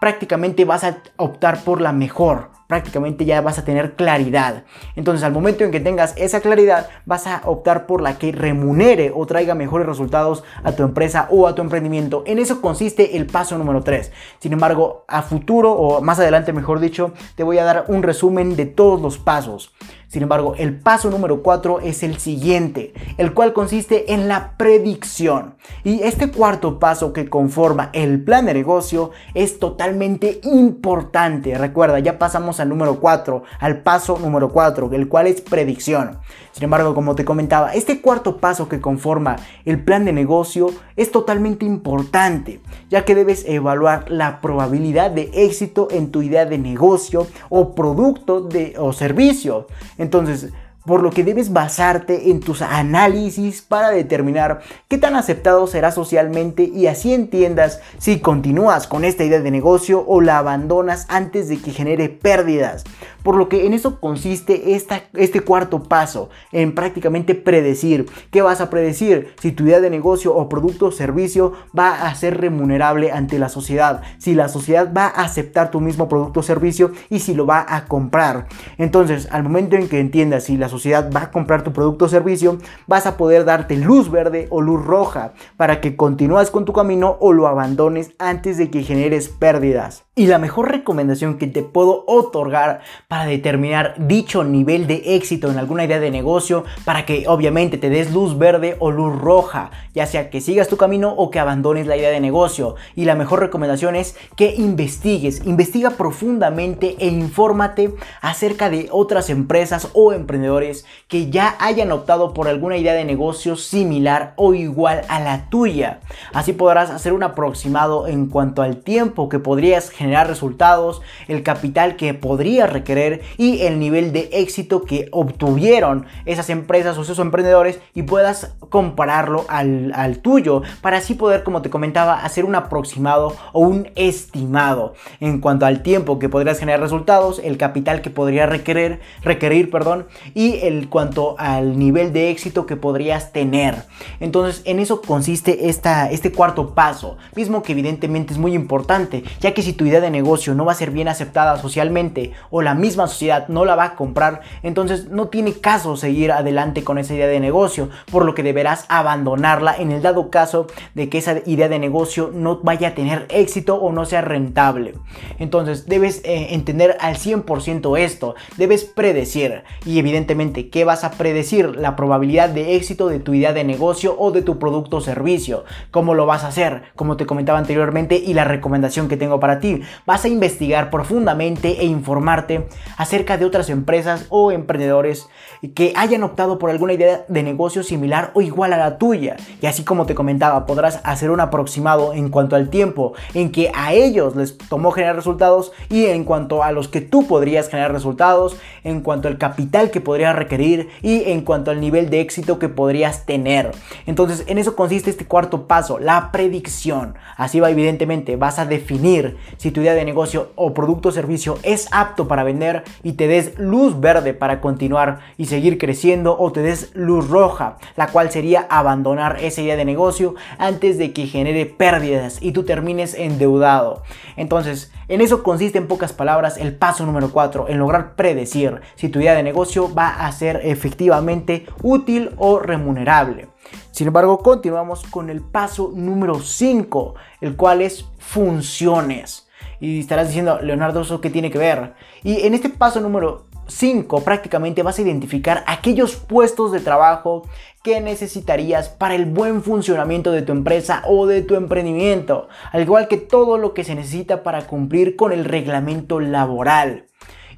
prácticamente 0.00 0.64
vas 0.64 0.84
a 0.84 1.02
optar 1.18 1.62
por 1.64 1.82
la 1.82 1.92
mejor 1.92 2.53
prácticamente 2.66 3.24
ya 3.24 3.40
vas 3.40 3.58
a 3.58 3.64
tener 3.64 3.94
claridad. 3.94 4.64
Entonces 4.96 5.24
al 5.24 5.32
momento 5.32 5.64
en 5.64 5.70
que 5.70 5.80
tengas 5.80 6.14
esa 6.16 6.40
claridad 6.40 6.88
vas 7.06 7.26
a 7.26 7.42
optar 7.44 7.86
por 7.86 8.00
la 8.00 8.18
que 8.18 8.32
remunere 8.32 9.12
o 9.14 9.26
traiga 9.26 9.54
mejores 9.54 9.86
resultados 9.86 10.44
a 10.62 10.72
tu 10.72 10.82
empresa 10.82 11.28
o 11.30 11.46
a 11.46 11.54
tu 11.54 11.62
emprendimiento. 11.62 12.22
En 12.26 12.38
eso 12.38 12.60
consiste 12.60 13.16
el 13.16 13.26
paso 13.26 13.58
número 13.58 13.82
3. 13.82 14.12
Sin 14.38 14.52
embargo, 14.52 15.04
a 15.08 15.22
futuro 15.22 15.72
o 15.72 16.00
más 16.00 16.18
adelante 16.18 16.52
mejor 16.52 16.80
dicho, 16.80 17.12
te 17.34 17.42
voy 17.42 17.58
a 17.58 17.64
dar 17.64 17.84
un 17.88 18.02
resumen 18.02 18.56
de 18.56 18.66
todos 18.66 19.00
los 19.00 19.18
pasos. 19.18 19.72
Sin 20.14 20.22
embargo, 20.22 20.54
el 20.56 20.78
paso 20.78 21.10
número 21.10 21.42
4 21.42 21.80
es 21.80 22.04
el 22.04 22.18
siguiente, 22.20 22.94
el 23.18 23.34
cual 23.34 23.52
consiste 23.52 24.14
en 24.14 24.28
la 24.28 24.52
predicción. 24.56 25.56
Y 25.82 26.02
este 26.04 26.30
cuarto 26.30 26.78
paso 26.78 27.12
que 27.12 27.28
conforma 27.28 27.90
el 27.92 28.22
plan 28.22 28.46
de 28.46 28.54
negocio 28.54 29.10
es 29.34 29.58
totalmente 29.58 30.38
importante. 30.44 31.58
Recuerda, 31.58 31.98
ya 31.98 32.16
pasamos 32.16 32.60
al 32.60 32.68
número 32.68 33.00
4, 33.00 33.42
al 33.58 33.82
paso 33.82 34.16
número 34.20 34.50
4, 34.50 34.90
el 34.92 35.08
cual 35.08 35.26
es 35.26 35.40
predicción. 35.40 36.20
Sin 36.52 36.62
embargo, 36.62 36.94
como 36.94 37.16
te 37.16 37.24
comentaba, 37.24 37.74
este 37.74 38.00
cuarto 38.00 38.36
paso 38.36 38.68
que 38.68 38.80
conforma 38.80 39.34
el 39.64 39.82
plan 39.82 40.04
de 40.04 40.12
negocio 40.12 40.70
es 40.94 41.10
totalmente 41.10 41.66
importante, 41.66 42.60
ya 42.88 43.04
que 43.04 43.16
debes 43.16 43.44
evaluar 43.48 44.08
la 44.08 44.40
probabilidad 44.40 45.10
de 45.10 45.32
éxito 45.34 45.88
en 45.90 46.12
tu 46.12 46.22
idea 46.22 46.46
de 46.46 46.58
negocio 46.58 47.26
o 47.48 47.74
producto 47.74 48.48
o 48.78 48.92
servicio. 48.92 49.66
Entonces, 50.04 50.52
por 50.84 51.02
lo 51.02 51.10
que 51.10 51.24
debes 51.24 51.52
basarte 51.52 52.30
en 52.30 52.40
tus 52.40 52.60
análisis 52.60 53.62
para 53.62 53.88
determinar 53.88 54.60
qué 54.86 54.98
tan 54.98 55.16
aceptado 55.16 55.66
será 55.66 55.90
socialmente 55.90 56.64
y 56.64 56.88
así 56.88 57.14
entiendas 57.14 57.80
si 57.96 58.20
continúas 58.20 58.86
con 58.86 59.04
esta 59.04 59.24
idea 59.24 59.40
de 59.40 59.50
negocio 59.50 60.04
o 60.06 60.20
la 60.20 60.38
abandonas 60.38 61.06
antes 61.08 61.48
de 61.48 61.58
que 61.58 61.72
genere 61.72 62.10
pérdidas. 62.10 62.84
Por 63.24 63.36
lo 63.36 63.48
que 63.48 63.66
en 63.66 63.72
eso 63.72 63.98
consiste 63.98 64.76
esta, 64.76 65.02
este 65.14 65.40
cuarto 65.40 65.82
paso, 65.82 66.28
en 66.52 66.74
prácticamente 66.76 67.34
predecir. 67.34 68.06
¿Qué 68.30 68.42
vas 68.42 68.60
a 68.60 68.70
predecir? 68.70 69.34
Si 69.40 69.50
tu 69.50 69.64
idea 69.64 69.80
de 69.80 69.90
negocio 69.90 70.32
o 70.36 70.48
producto 70.48 70.86
o 70.86 70.92
servicio 70.92 71.54
va 71.76 72.06
a 72.06 72.14
ser 72.14 72.40
remunerable 72.40 73.10
ante 73.10 73.38
la 73.38 73.48
sociedad, 73.48 74.02
si 74.18 74.34
la 74.34 74.48
sociedad 74.48 74.92
va 74.96 75.06
a 75.06 75.24
aceptar 75.24 75.72
tu 75.72 75.80
mismo 75.80 76.08
producto 76.08 76.40
o 76.40 76.42
servicio 76.44 76.92
y 77.10 77.18
si 77.18 77.34
lo 77.34 77.46
va 77.46 77.64
a 77.66 77.86
comprar. 77.86 78.46
Entonces, 78.78 79.26
al 79.32 79.42
momento 79.42 79.76
en 79.76 79.88
que 79.88 80.00
entiendas 80.00 80.44
si 80.44 80.56
la 80.56 80.68
sociedad 80.68 81.10
va 81.10 81.22
a 81.22 81.30
comprar 81.30 81.64
tu 81.64 81.72
producto 81.72 82.04
o 82.04 82.08
servicio, 82.08 82.58
vas 82.86 83.06
a 83.06 83.16
poder 83.16 83.44
darte 83.44 83.76
luz 83.76 84.10
verde 84.10 84.48
o 84.50 84.60
luz 84.60 84.84
roja 84.84 85.32
para 85.56 85.80
que 85.80 85.96
continúes 85.96 86.50
con 86.50 86.64
tu 86.64 86.72
camino 86.72 87.16
o 87.20 87.32
lo 87.32 87.48
abandones 87.48 88.12
antes 88.18 88.58
de 88.58 88.70
que 88.70 88.82
generes 88.82 89.28
pérdidas. 89.28 90.03
Y 90.16 90.28
la 90.28 90.38
mejor 90.38 90.70
recomendación 90.70 91.38
que 91.38 91.48
te 91.48 91.64
puedo 91.64 92.04
otorgar 92.06 92.82
para 93.08 93.26
determinar 93.26 93.96
dicho 93.98 94.44
nivel 94.44 94.86
de 94.86 95.16
éxito 95.16 95.50
en 95.50 95.58
alguna 95.58 95.86
idea 95.86 95.98
de 95.98 96.12
negocio 96.12 96.62
para 96.84 97.04
que 97.04 97.26
obviamente 97.26 97.78
te 97.78 97.90
des 97.90 98.12
luz 98.12 98.38
verde 98.38 98.76
o 98.78 98.92
luz 98.92 99.12
roja, 99.18 99.72
ya 99.92 100.06
sea 100.06 100.30
que 100.30 100.40
sigas 100.40 100.68
tu 100.68 100.76
camino 100.76 101.12
o 101.12 101.32
que 101.32 101.40
abandones 101.40 101.88
la 101.88 101.96
idea 101.96 102.10
de 102.10 102.20
negocio. 102.20 102.76
Y 102.94 103.06
la 103.06 103.16
mejor 103.16 103.40
recomendación 103.40 103.96
es 103.96 104.14
que 104.36 104.54
investigues, 104.54 105.44
investiga 105.46 105.90
profundamente 105.90 106.94
e 107.00 107.08
infórmate 107.08 107.92
acerca 108.20 108.70
de 108.70 108.86
otras 108.92 109.30
empresas 109.30 109.88
o 109.94 110.12
emprendedores 110.12 110.86
que 111.08 111.28
ya 111.28 111.56
hayan 111.58 111.90
optado 111.90 112.34
por 112.34 112.46
alguna 112.46 112.76
idea 112.76 112.94
de 112.94 113.04
negocio 113.04 113.56
similar 113.56 114.32
o 114.36 114.54
igual 114.54 115.02
a 115.08 115.18
la 115.18 115.50
tuya. 115.50 115.98
Así 116.32 116.52
podrás 116.52 116.90
hacer 116.90 117.14
un 117.14 117.24
aproximado 117.24 118.06
en 118.06 118.26
cuanto 118.26 118.62
al 118.62 118.76
tiempo 118.76 119.28
que 119.28 119.40
podrías 119.40 119.90
generar 119.90 120.03
generar 120.04 120.28
resultados, 120.28 121.00
el 121.28 121.42
capital 121.42 121.96
que 121.96 122.12
podría 122.12 122.66
requerir 122.66 123.22
y 123.38 123.62
el 123.62 123.78
nivel 123.78 124.12
de 124.12 124.28
éxito 124.32 124.82
que 124.82 125.08
obtuvieron 125.12 126.06
esas 126.26 126.50
empresas 126.50 126.98
o 126.98 127.02
esos 127.02 127.18
emprendedores 127.18 127.80
y 127.94 128.02
puedas 128.02 128.54
compararlo 128.68 129.46
al, 129.48 129.92
al 129.94 130.18
tuyo 130.18 130.62
para 130.82 130.98
así 130.98 131.14
poder, 131.14 131.42
como 131.42 131.62
te 131.62 131.70
comentaba, 131.70 132.22
hacer 132.22 132.44
un 132.44 132.54
aproximado 132.54 133.34
o 133.52 133.60
un 133.60 133.88
estimado 133.94 134.94
en 135.20 135.40
cuanto 135.40 135.64
al 135.64 135.82
tiempo 135.82 136.18
que 136.18 136.28
podrías 136.28 136.58
generar 136.58 136.80
resultados, 136.80 137.40
el 137.42 137.56
capital 137.56 138.02
que 138.02 138.10
podría 138.10 138.44
requerir, 138.44 139.00
requerir 139.22 139.70
perdón, 139.70 140.06
y 140.34 140.56
el 140.62 140.90
cuanto 140.90 141.36
al 141.38 141.78
nivel 141.78 142.12
de 142.12 142.30
éxito 142.30 142.66
que 142.66 142.76
podrías 142.76 143.32
tener. 143.32 143.84
Entonces, 144.20 144.62
en 144.66 144.78
eso 144.80 145.00
consiste 145.00 145.68
esta, 145.68 146.10
este 146.10 146.32
cuarto 146.32 146.74
paso, 146.74 147.16
mismo 147.34 147.62
que 147.62 147.72
evidentemente 147.72 148.34
es 148.34 148.38
muy 148.38 148.54
importante, 148.54 149.24
ya 149.40 149.54
que 149.54 149.62
si 149.62 149.72
tu 149.72 149.84
idea 149.84 149.93
de 150.00 150.10
negocio 150.10 150.54
no 150.54 150.64
va 150.64 150.72
a 150.72 150.76
ser 150.76 150.90
bien 150.90 151.08
aceptada 151.08 151.56
socialmente 151.58 152.32
o 152.50 152.62
la 152.62 152.74
misma 152.74 153.06
sociedad 153.06 153.48
no 153.48 153.64
la 153.64 153.76
va 153.76 153.84
a 153.84 153.94
comprar, 153.96 154.40
entonces 154.62 155.08
no 155.10 155.28
tiene 155.28 155.52
caso 155.54 155.96
seguir 155.96 156.32
adelante 156.32 156.84
con 156.84 156.98
esa 156.98 157.14
idea 157.14 157.26
de 157.26 157.40
negocio, 157.40 157.90
por 158.10 158.24
lo 158.24 158.34
que 158.34 158.42
deberás 158.42 158.84
abandonarla 158.88 159.76
en 159.76 159.92
el 159.92 160.02
dado 160.02 160.30
caso 160.30 160.66
de 160.94 161.08
que 161.08 161.18
esa 161.18 161.36
idea 161.46 161.68
de 161.68 161.78
negocio 161.78 162.30
no 162.32 162.60
vaya 162.62 162.88
a 162.88 162.94
tener 162.94 163.26
éxito 163.30 163.76
o 163.76 163.92
no 163.92 164.04
sea 164.04 164.20
rentable. 164.20 164.94
Entonces 165.38 165.86
debes 165.86 166.22
eh, 166.24 166.48
entender 166.50 166.96
al 167.00 167.16
100% 167.16 167.98
esto, 167.98 168.34
debes 168.56 168.84
predecir 168.84 169.64
y 169.84 169.98
evidentemente, 169.98 170.68
¿qué 170.70 170.84
vas 170.84 171.04
a 171.04 171.12
predecir? 171.12 171.76
La 171.76 171.96
probabilidad 171.96 172.48
de 172.48 172.76
éxito 172.76 173.08
de 173.08 173.20
tu 173.20 173.34
idea 173.34 173.52
de 173.52 173.64
negocio 173.64 174.16
o 174.18 174.30
de 174.30 174.42
tu 174.42 174.58
producto 174.58 174.98
o 174.98 175.00
servicio. 175.00 175.64
¿Cómo 175.90 176.14
lo 176.14 176.26
vas 176.26 176.44
a 176.44 176.48
hacer? 176.48 176.82
Como 176.94 177.16
te 177.16 177.26
comentaba 177.26 177.58
anteriormente 177.58 178.16
y 178.16 178.34
la 178.34 178.44
recomendación 178.44 179.08
que 179.08 179.16
tengo 179.16 179.40
para 179.40 179.60
ti. 179.60 179.82
Vas 180.06 180.24
a 180.24 180.28
investigar 180.28 180.90
profundamente 180.90 181.80
e 181.80 181.84
informarte 181.84 182.68
acerca 182.96 183.38
de 183.38 183.44
otras 183.44 183.70
empresas 183.70 184.26
o 184.28 184.52
emprendedores 184.52 185.28
que 185.74 185.92
hayan 185.96 186.22
optado 186.22 186.58
por 186.58 186.70
alguna 186.70 186.92
idea 186.92 187.24
de 187.28 187.42
negocio 187.42 187.82
similar 187.82 188.30
o 188.34 188.42
igual 188.42 188.72
a 188.72 188.76
la 188.76 188.98
tuya. 188.98 189.36
Y 189.60 189.66
así 189.66 189.84
como 189.84 190.06
te 190.06 190.14
comentaba, 190.14 190.66
podrás 190.66 191.00
hacer 191.04 191.30
un 191.30 191.40
aproximado 191.40 192.12
en 192.12 192.28
cuanto 192.28 192.56
al 192.56 192.68
tiempo 192.68 193.14
en 193.34 193.50
que 193.50 193.70
a 193.74 193.92
ellos 193.92 194.36
les 194.36 194.58
tomó 194.58 194.90
generar 194.90 195.16
resultados 195.16 195.72
y 195.88 196.06
en 196.06 196.24
cuanto 196.24 196.62
a 196.62 196.72
los 196.72 196.88
que 196.88 197.00
tú 197.00 197.26
podrías 197.26 197.68
generar 197.68 197.92
resultados, 197.92 198.56
en 198.82 199.00
cuanto 199.00 199.28
al 199.28 199.38
capital 199.38 199.90
que 199.90 200.00
podrías 200.00 200.36
requerir 200.36 200.88
y 201.02 201.24
en 201.30 201.42
cuanto 201.42 201.70
al 201.70 201.80
nivel 201.80 202.10
de 202.10 202.20
éxito 202.20 202.58
que 202.58 202.68
podrías 202.68 203.26
tener. 203.26 203.70
Entonces, 204.06 204.44
en 204.46 204.58
eso 204.58 204.76
consiste 204.76 205.10
este 205.10 205.26
cuarto 205.26 205.66
paso, 205.66 205.98
la 205.98 206.30
predicción. 206.32 207.14
Así 207.36 207.60
va 207.60 207.70
evidentemente, 207.70 208.36
vas 208.36 208.58
a 208.58 208.66
definir 208.66 209.36
si 209.56 209.70
tu 209.74 209.82
idea 209.82 209.92
de 209.92 210.06
negocio 210.06 210.52
o 210.54 210.72
producto 210.72 211.10
o 211.10 211.12
servicio 211.12 211.58
es 211.62 211.88
apto 211.92 212.26
para 212.26 212.44
vender 212.44 212.84
y 213.02 213.12
te 213.12 213.28
des 213.28 213.58
luz 213.58 214.00
verde 214.00 214.32
para 214.32 214.62
continuar 214.62 215.20
y 215.36 215.44
seguir 215.46 215.76
creciendo 215.76 216.38
o 216.38 216.50
te 216.50 216.62
des 216.62 216.94
luz 216.94 217.28
roja, 217.28 217.76
la 217.96 218.06
cual 218.06 218.30
sería 218.30 218.66
abandonar 218.70 219.36
esa 219.42 219.60
idea 219.60 219.76
de 219.76 219.84
negocio 219.84 220.34
antes 220.56 220.96
de 220.96 221.12
que 221.12 221.26
genere 221.26 221.66
pérdidas 221.66 222.38
y 222.40 222.52
tú 222.52 222.62
termines 222.62 223.12
endeudado. 223.12 224.02
Entonces, 224.36 224.90
en 225.08 225.20
eso 225.20 225.42
consiste 225.42 225.76
en 225.76 225.88
pocas 225.88 226.14
palabras 226.14 226.56
el 226.56 226.74
paso 226.74 227.04
número 227.04 227.30
4, 227.30 227.68
en 227.68 227.78
lograr 227.78 228.14
predecir 228.14 228.80
si 228.94 229.10
tu 229.10 229.20
idea 229.20 229.34
de 229.34 229.42
negocio 229.42 229.92
va 229.92 230.08
a 230.26 230.32
ser 230.32 230.60
efectivamente 230.64 231.66
útil 231.82 232.30
o 232.38 232.58
remunerable. 232.58 233.48
Sin 233.90 234.06
embargo, 234.06 234.38
continuamos 234.38 235.04
con 235.04 235.30
el 235.30 235.40
paso 235.40 235.92
número 235.94 236.40
5, 236.40 237.14
el 237.40 237.56
cual 237.56 237.82
es 237.82 238.04
funciones. 238.18 239.43
Y 239.84 240.00
estarás 240.00 240.28
diciendo, 240.28 240.60
Leonardo, 240.62 241.02
¿eso 241.02 241.20
qué 241.20 241.28
tiene 241.28 241.50
que 241.50 241.58
ver? 241.58 241.92
Y 242.22 242.46
en 242.46 242.54
este 242.54 242.70
paso 242.70 243.02
número 243.02 243.44
5 243.66 244.22
prácticamente 244.22 244.82
vas 244.82 244.98
a 244.98 245.02
identificar 245.02 245.62
aquellos 245.66 246.16
puestos 246.16 246.72
de 246.72 246.80
trabajo 246.80 247.42
que 247.82 248.00
necesitarías 248.00 248.88
para 248.88 249.14
el 249.14 249.26
buen 249.26 249.62
funcionamiento 249.62 250.32
de 250.32 250.40
tu 250.40 250.52
empresa 250.52 251.02
o 251.06 251.26
de 251.26 251.42
tu 251.42 251.54
emprendimiento, 251.54 252.48
al 252.72 252.80
igual 252.80 253.08
que 253.08 253.18
todo 253.18 253.58
lo 253.58 253.74
que 253.74 253.84
se 253.84 253.94
necesita 253.94 254.42
para 254.42 254.66
cumplir 254.66 255.16
con 255.16 255.32
el 255.32 255.44
reglamento 255.44 256.18
laboral. 256.18 257.04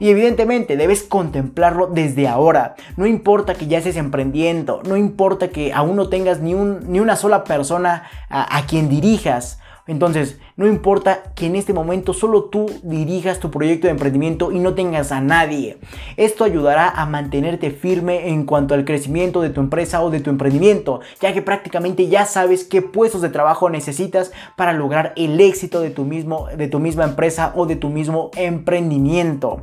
Y 0.01 0.11
evidentemente 0.11 0.77
debes 0.77 1.05
contemplarlo 1.05 1.87
desde 1.87 2.27
ahora. 2.27 2.75
No 2.97 3.07
importa 3.07 3.55
que 3.55 3.69
ya 3.69 3.79
estés 3.79 3.97
emprendiendo, 3.97 4.83
no 4.85 4.97
importa 4.97 5.51
que 5.51 5.73
aún 5.73 5.95
no 5.95 6.09
tengas 6.09 6.41
ni, 6.41 6.55
un, 6.55 6.91
ni 6.91 6.99
una 6.99 7.15
sola 7.15 7.45
persona 7.45 8.03
a, 8.29 8.59
a 8.59 8.67
quien 8.67 8.89
dirijas. 8.89 9.61
Entonces, 9.87 10.39
no 10.57 10.67
importa 10.67 11.33
que 11.35 11.47
en 11.47 11.55
este 11.55 11.73
momento 11.73 12.13
solo 12.13 12.45
tú 12.45 12.67
dirijas 12.83 13.39
tu 13.39 13.51
proyecto 13.51 13.87
de 13.87 13.93
emprendimiento 13.93 14.51
y 14.51 14.59
no 14.59 14.75
tengas 14.75 15.13
a 15.13 15.21
nadie. 15.21 15.79
Esto 16.17 16.45
ayudará 16.45 16.89
a 16.89 17.07
mantenerte 17.07 17.71
firme 17.71 18.29
en 18.29 18.45
cuanto 18.47 18.75
al 18.75 18.85
crecimiento 18.85 19.43
de 19.43 19.51
tu 19.51 19.61
empresa 19.61 20.03
o 20.03 20.11
de 20.11 20.21
tu 20.21 20.31
emprendimiento, 20.31 21.01
ya 21.21 21.33
que 21.33 21.43
prácticamente 21.43 22.09
ya 22.09 22.27
sabes 22.27 22.65
qué 22.65 22.83
puestos 22.83 23.23
de 23.23 23.29
trabajo 23.29 23.71
necesitas 23.71 24.33
para 24.57 24.73
lograr 24.73 25.13
el 25.17 25.41
éxito 25.41 25.81
de 25.81 25.91
tu, 25.91 26.05
mismo, 26.05 26.49
de 26.57 26.67
tu 26.67 26.81
misma 26.81 27.05
empresa 27.05 27.53
o 27.55 27.67
de 27.67 27.77
tu 27.77 27.89
mismo 27.89 28.31
emprendimiento. 28.37 29.61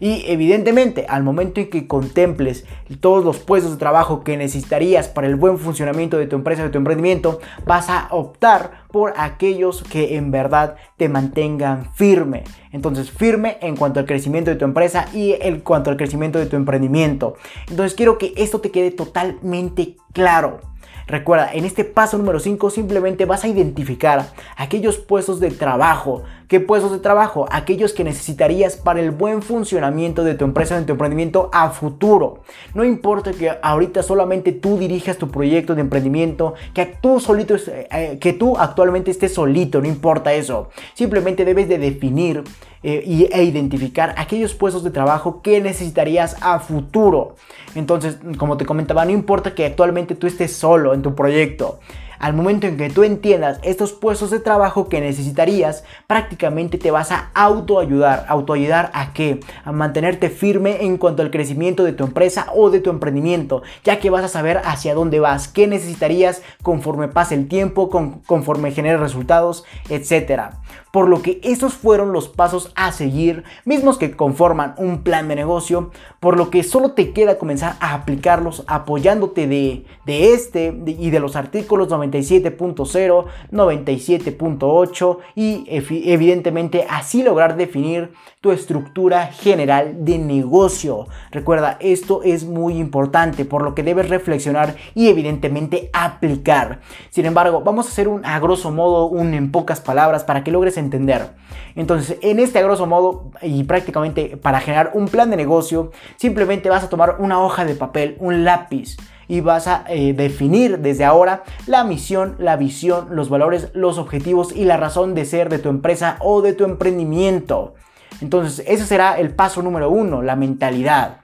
Y 0.00 0.24
evidentemente, 0.26 1.06
al 1.08 1.22
momento 1.22 1.60
en 1.60 1.70
que 1.70 1.86
contemples 1.86 2.64
todos 3.00 3.24
los 3.24 3.38
puestos 3.38 3.72
de 3.72 3.78
trabajo 3.78 4.24
que 4.24 4.36
necesitarías 4.36 5.08
para 5.08 5.26
el 5.26 5.36
buen 5.36 5.58
funcionamiento 5.58 6.18
de 6.18 6.26
tu 6.26 6.36
empresa 6.36 6.62
de 6.62 6.70
tu 6.70 6.78
emprendimiento, 6.78 7.40
vas 7.66 7.88
a 7.88 8.08
optar 8.10 8.84
por 8.90 9.14
aquellos 9.16 9.82
que 9.82 10.16
en 10.16 10.30
verdad 10.30 10.76
te 10.96 11.08
mantengan 11.08 11.92
firme. 11.94 12.44
Entonces, 12.72 13.10
firme 13.10 13.58
en 13.60 13.76
cuanto 13.76 14.00
al 14.00 14.06
crecimiento 14.06 14.50
de 14.50 14.56
tu 14.56 14.64
empresa 14.64 15.06
y 15.12 15.34
en 15.40 15.60
cuanto 15.60 15.90
al 15.90 15.96
crecimiento 15.96 16.38
de 16.38 16.46
tu 16.46 16.56
emprendimiento. 16.56 17.36
Entonces, 17.68 17.94
quiero 17.94 18.18
que 18.18 18.32
esto 18.36 18.60
te 18.60 18.70
quede 18.70 18.90
totalmente 18.90 19.96
claro. 20.12 20.60
Recuerda, 21.06 21.52
en 21.52 21.64
este 21.64 21.84
paso 21.84 22.16
número 22.16 22.40
5 22.40 22.70
simplemente 22.70 23.26
vas 23.26 23.44
a 23.44 23.48
identificar 23.48 24.32
aquellos 24.56 24.96
puestos 24.96 25.38
de 25.38 25.50
trabajo. 25.50 26.22
¿Qué 26.48 26.60
puestos 26.60 26.92
de 26.92 26.98
trabajo? 26.98 27.46
Aquellos 27.50 27.92
que 27.92 28.04
necesitarías 28.04 28.76
para 28.76 29.00
el 29.00 29.10
buen 29.10 29.42
funcionamiento 29.42 30.24
de 30.24 30.34
tu 30.34 30.44
empresa, 30.44 30.78
de 30.78 30.86
tu 30.86 30.92
emprendimiento 30.92 31.50
a 31.52 31.70
futuro. 31.70 32.40
No 32.74 32.84
importa 32.84 33.32
que 33.32 33.52
ahorita 33.62 34.02
solamente 34.02 34.52
tú 34.52 34.78
dirijas 34.78 35.18
tu 35.18 35.30
proyecto 35.30 35.74
de 35.74 35.82
emprendimiento, 35.82 36.54
que 36.72 36.86
tú 36.86 37.20
solito, 37.20 37.56
eh, 37.66 38.18
que 38.20 38.32
tú 38.32 38.56
actualmente 38.56 39.10
estés 39.10 39.34
solito, 39.34 39.80
no 39.80 39.88
importa 39.88 40.32
eso. 40.32 40.70
Simplemente 40.94 41.44
debes 41.44 41.68
de 41.68 41.78
definir 41.78 42.44
eh, 42.86 43.28
e 43.32 43.42
identificar 43.42 44.14
aquellos 44.18 44.52
puestos 44.52 44.84
de 44.84 44.90
trabajo 44.90 45.40
que 45.40 45.58
necesitarías 45.62 46.36
a 46.42 46.58
futuro. 46.58 47.34
Entonces, 47.74 48.18
como 48.36 48.58
te 48.58 48.66
comentaba, 48.66 49.06
no 49.06 49.10
importa 49.10 49.54
que 49.54 49.64
actualmente 49.64 50.14
tú 50.14 50.26
estés 50.26 50.54
solo 50.54 50.92
en 50.92 51.00
tu 51.00 51.14
proyecto. 51.14 51.80
Al 52.18 52.34
momento 52.34 52.66
en 52.66 52.76
que 52.76 52.90
tú 52.90 53.02
entiendas 53.02 53.58
estos 53.62 53.92
puestos 53.92 54.30
de 54.30 54.38
trabajo 54.38 54.88
que 54.88 55.00
necesitarías, 55.00 55.84
prácticamente 56.06 56.78
te 56.78 56.90
vas 56.90 57.10
a 57.10 57.30
autoayudar. 57.34 58.26
¿Autoayudar 58.28 58.90
a 58.94 59.12
qué? 59.12 59.40
A 59.64 59.72
mantenerte 59.72 60.30
firme 60.30 60.84
en 60.84 60.96
cuanto 60.96 61.22
al 61.22 61.30
crecimiento 61.30 61.84
de 61.84 61.92
tu 61.92 62.04
empresa 62.04 62.46
o 62.54 62.70
de 62.70 62.80
tu 62.80 62.90
emprendimiento, 62.90 63.62
ya 63.82 63.98
que 63.98 64.10
vas 64.10 64.24
a 64.24 64.28
saber 64.28 64.60
hacia 64.64 64.94
dónde 64.94 65.20
vas, 65.20 65.48
qué 65.48 65.66
necesitarías 65.66 66.42
conforme 66.62 67.08
pase 67.08 67.34
el 67.34 67.48
tiempo, 67.48 67.90
conforme 68.26 68.72
genere 68.72 68.98
resultados, 68.98 69.64
etc. 69.88 70.54
Por 70.94 71.08
lo 71.08 71.22
que 71.22 71.40
esos 71.42 71.74
fueron 71.74 72.12
los 72.12 72.28
pasos 72.28 72.70
a 72.76 72.92
seguir, 72.92 73.42
mismos 73.64 73.98
que 73.98 74.12
conforman 74.12 74.76
un 74.78 75.02
plan 75.02 75.26
de 75.26 75.34
negocio, 75.34 75.90
por 76.20 76.36
lo 76.36 76.50
que 76.50 76.62
solo 76.62 76.92
te 76.92 77.10
queda 77.10 77.36
comenzar 77.36 77.74
a 77.80 77.94
aplicarlos 77.94 78.62
apoyándote 78.68 79.48
de, 79.48 79.86
de 80.06 80.34
este 80.34 80.72
y 80.86 81.10
de 81.10 81.18
los 81.18 81.34
artículos 81.34 81.88
97.0, 81.88 83.24
97.8 83.50 85.18
y 85.34 85.64
evidentemente 85.68 86.86
así 86.88 87.24
lograr 87.24 87.56
definir 87.56 88.12
tu 88.44 88.52
estructura 88.52 89.28
general 89.28 90.04
de 90.04 90.18
negocio. 90.18 91.08
Recuerda, 91.30 91.78
esto 91.80 92.22
es 92.22 92.44
muy 92.44 92.76
importante, 92.76 93.46
por 93.46 93.62
lo 93.62 93.74
que 93.74 93.82
debes 93.82 94.10
reflexionar 94.10 94.76
y 94.94 95.08
evidentemente 95.08 95.88
aplicar. 95.94 96.80
Sin 97.08 97.24
embargo, 97.24 97.62
vamos 97.62 97.86
a 97.86 97.88
hacer 97.88 98.06
un 98.06 98.22
a 98.26 98.38
grosso 98.40 98.70
modo, 98.70 99.06
un 99.06 99.32
en 99.32 99.50
pocas 99.50 99.80
palabras 99.80 100.24
para 100.24 100.44
que 100.44 100.50
logres 100.50 100.76
entender. 100.76 101.30
Entonces, 101.74 102.18
en 102.20 102.38
este 102.38 102.58
a 102.58 102.62
grosso 102.62 102.84
modo 102.84 103.30
y 103.40 103.64
prácticamente 103.64 104.36
para 104.36 104.60
generar 104.60 104.90
un 104.92 105.08
plan 105.08 105.30
de 105.30 105.38
negocio, 105.38 105.90
simplemente 106.16 106.68
vas 106.68 106.84
a 106.84 106.90
tomar 106.90 107.16
una 107.20 107.42
hoja 107.42 107.64
de 107.64 107.76
papel, 107.76 108.14
un 108.20 108.44
lápiz 108.44 108.98
y 109.26 109.40
vas 109.40 109.68
a 109.68 109.86
eh, 109.88 110.12
definir 110.12 110.80
desde 110.80 111.06
ahora 111.06 111.44
la 111.66 111.82
misión, 111.84 112.36
la 112.38 112.56
visión, 112.56 113.06
los 113.12 113.30
valores, 113.30 113.70
los 113.72 113.96
objetivos 113.96 114.54
y 114.54 114.66
la 114.66 114.76
razón 114.76 115.14
de 115.14 115.24
ser 115.24 115.48
de 115.48 115.60
tu 115.60 115.70
empresa 115.70 116.18
o 116.20 116.42
de 116.42 116.52
tu 116.52 116.64
emprendimiento. 116.64 117.72
Entonces, 118.20 118.64
ese 118.68 118.84
será 118.84 119.18
el 119.18 119.34
paso 119.34 119.62
número 119.62 119.90
uno, 119.90 120.22
la 120.22 120.36
mentalidad. 120.36 121.20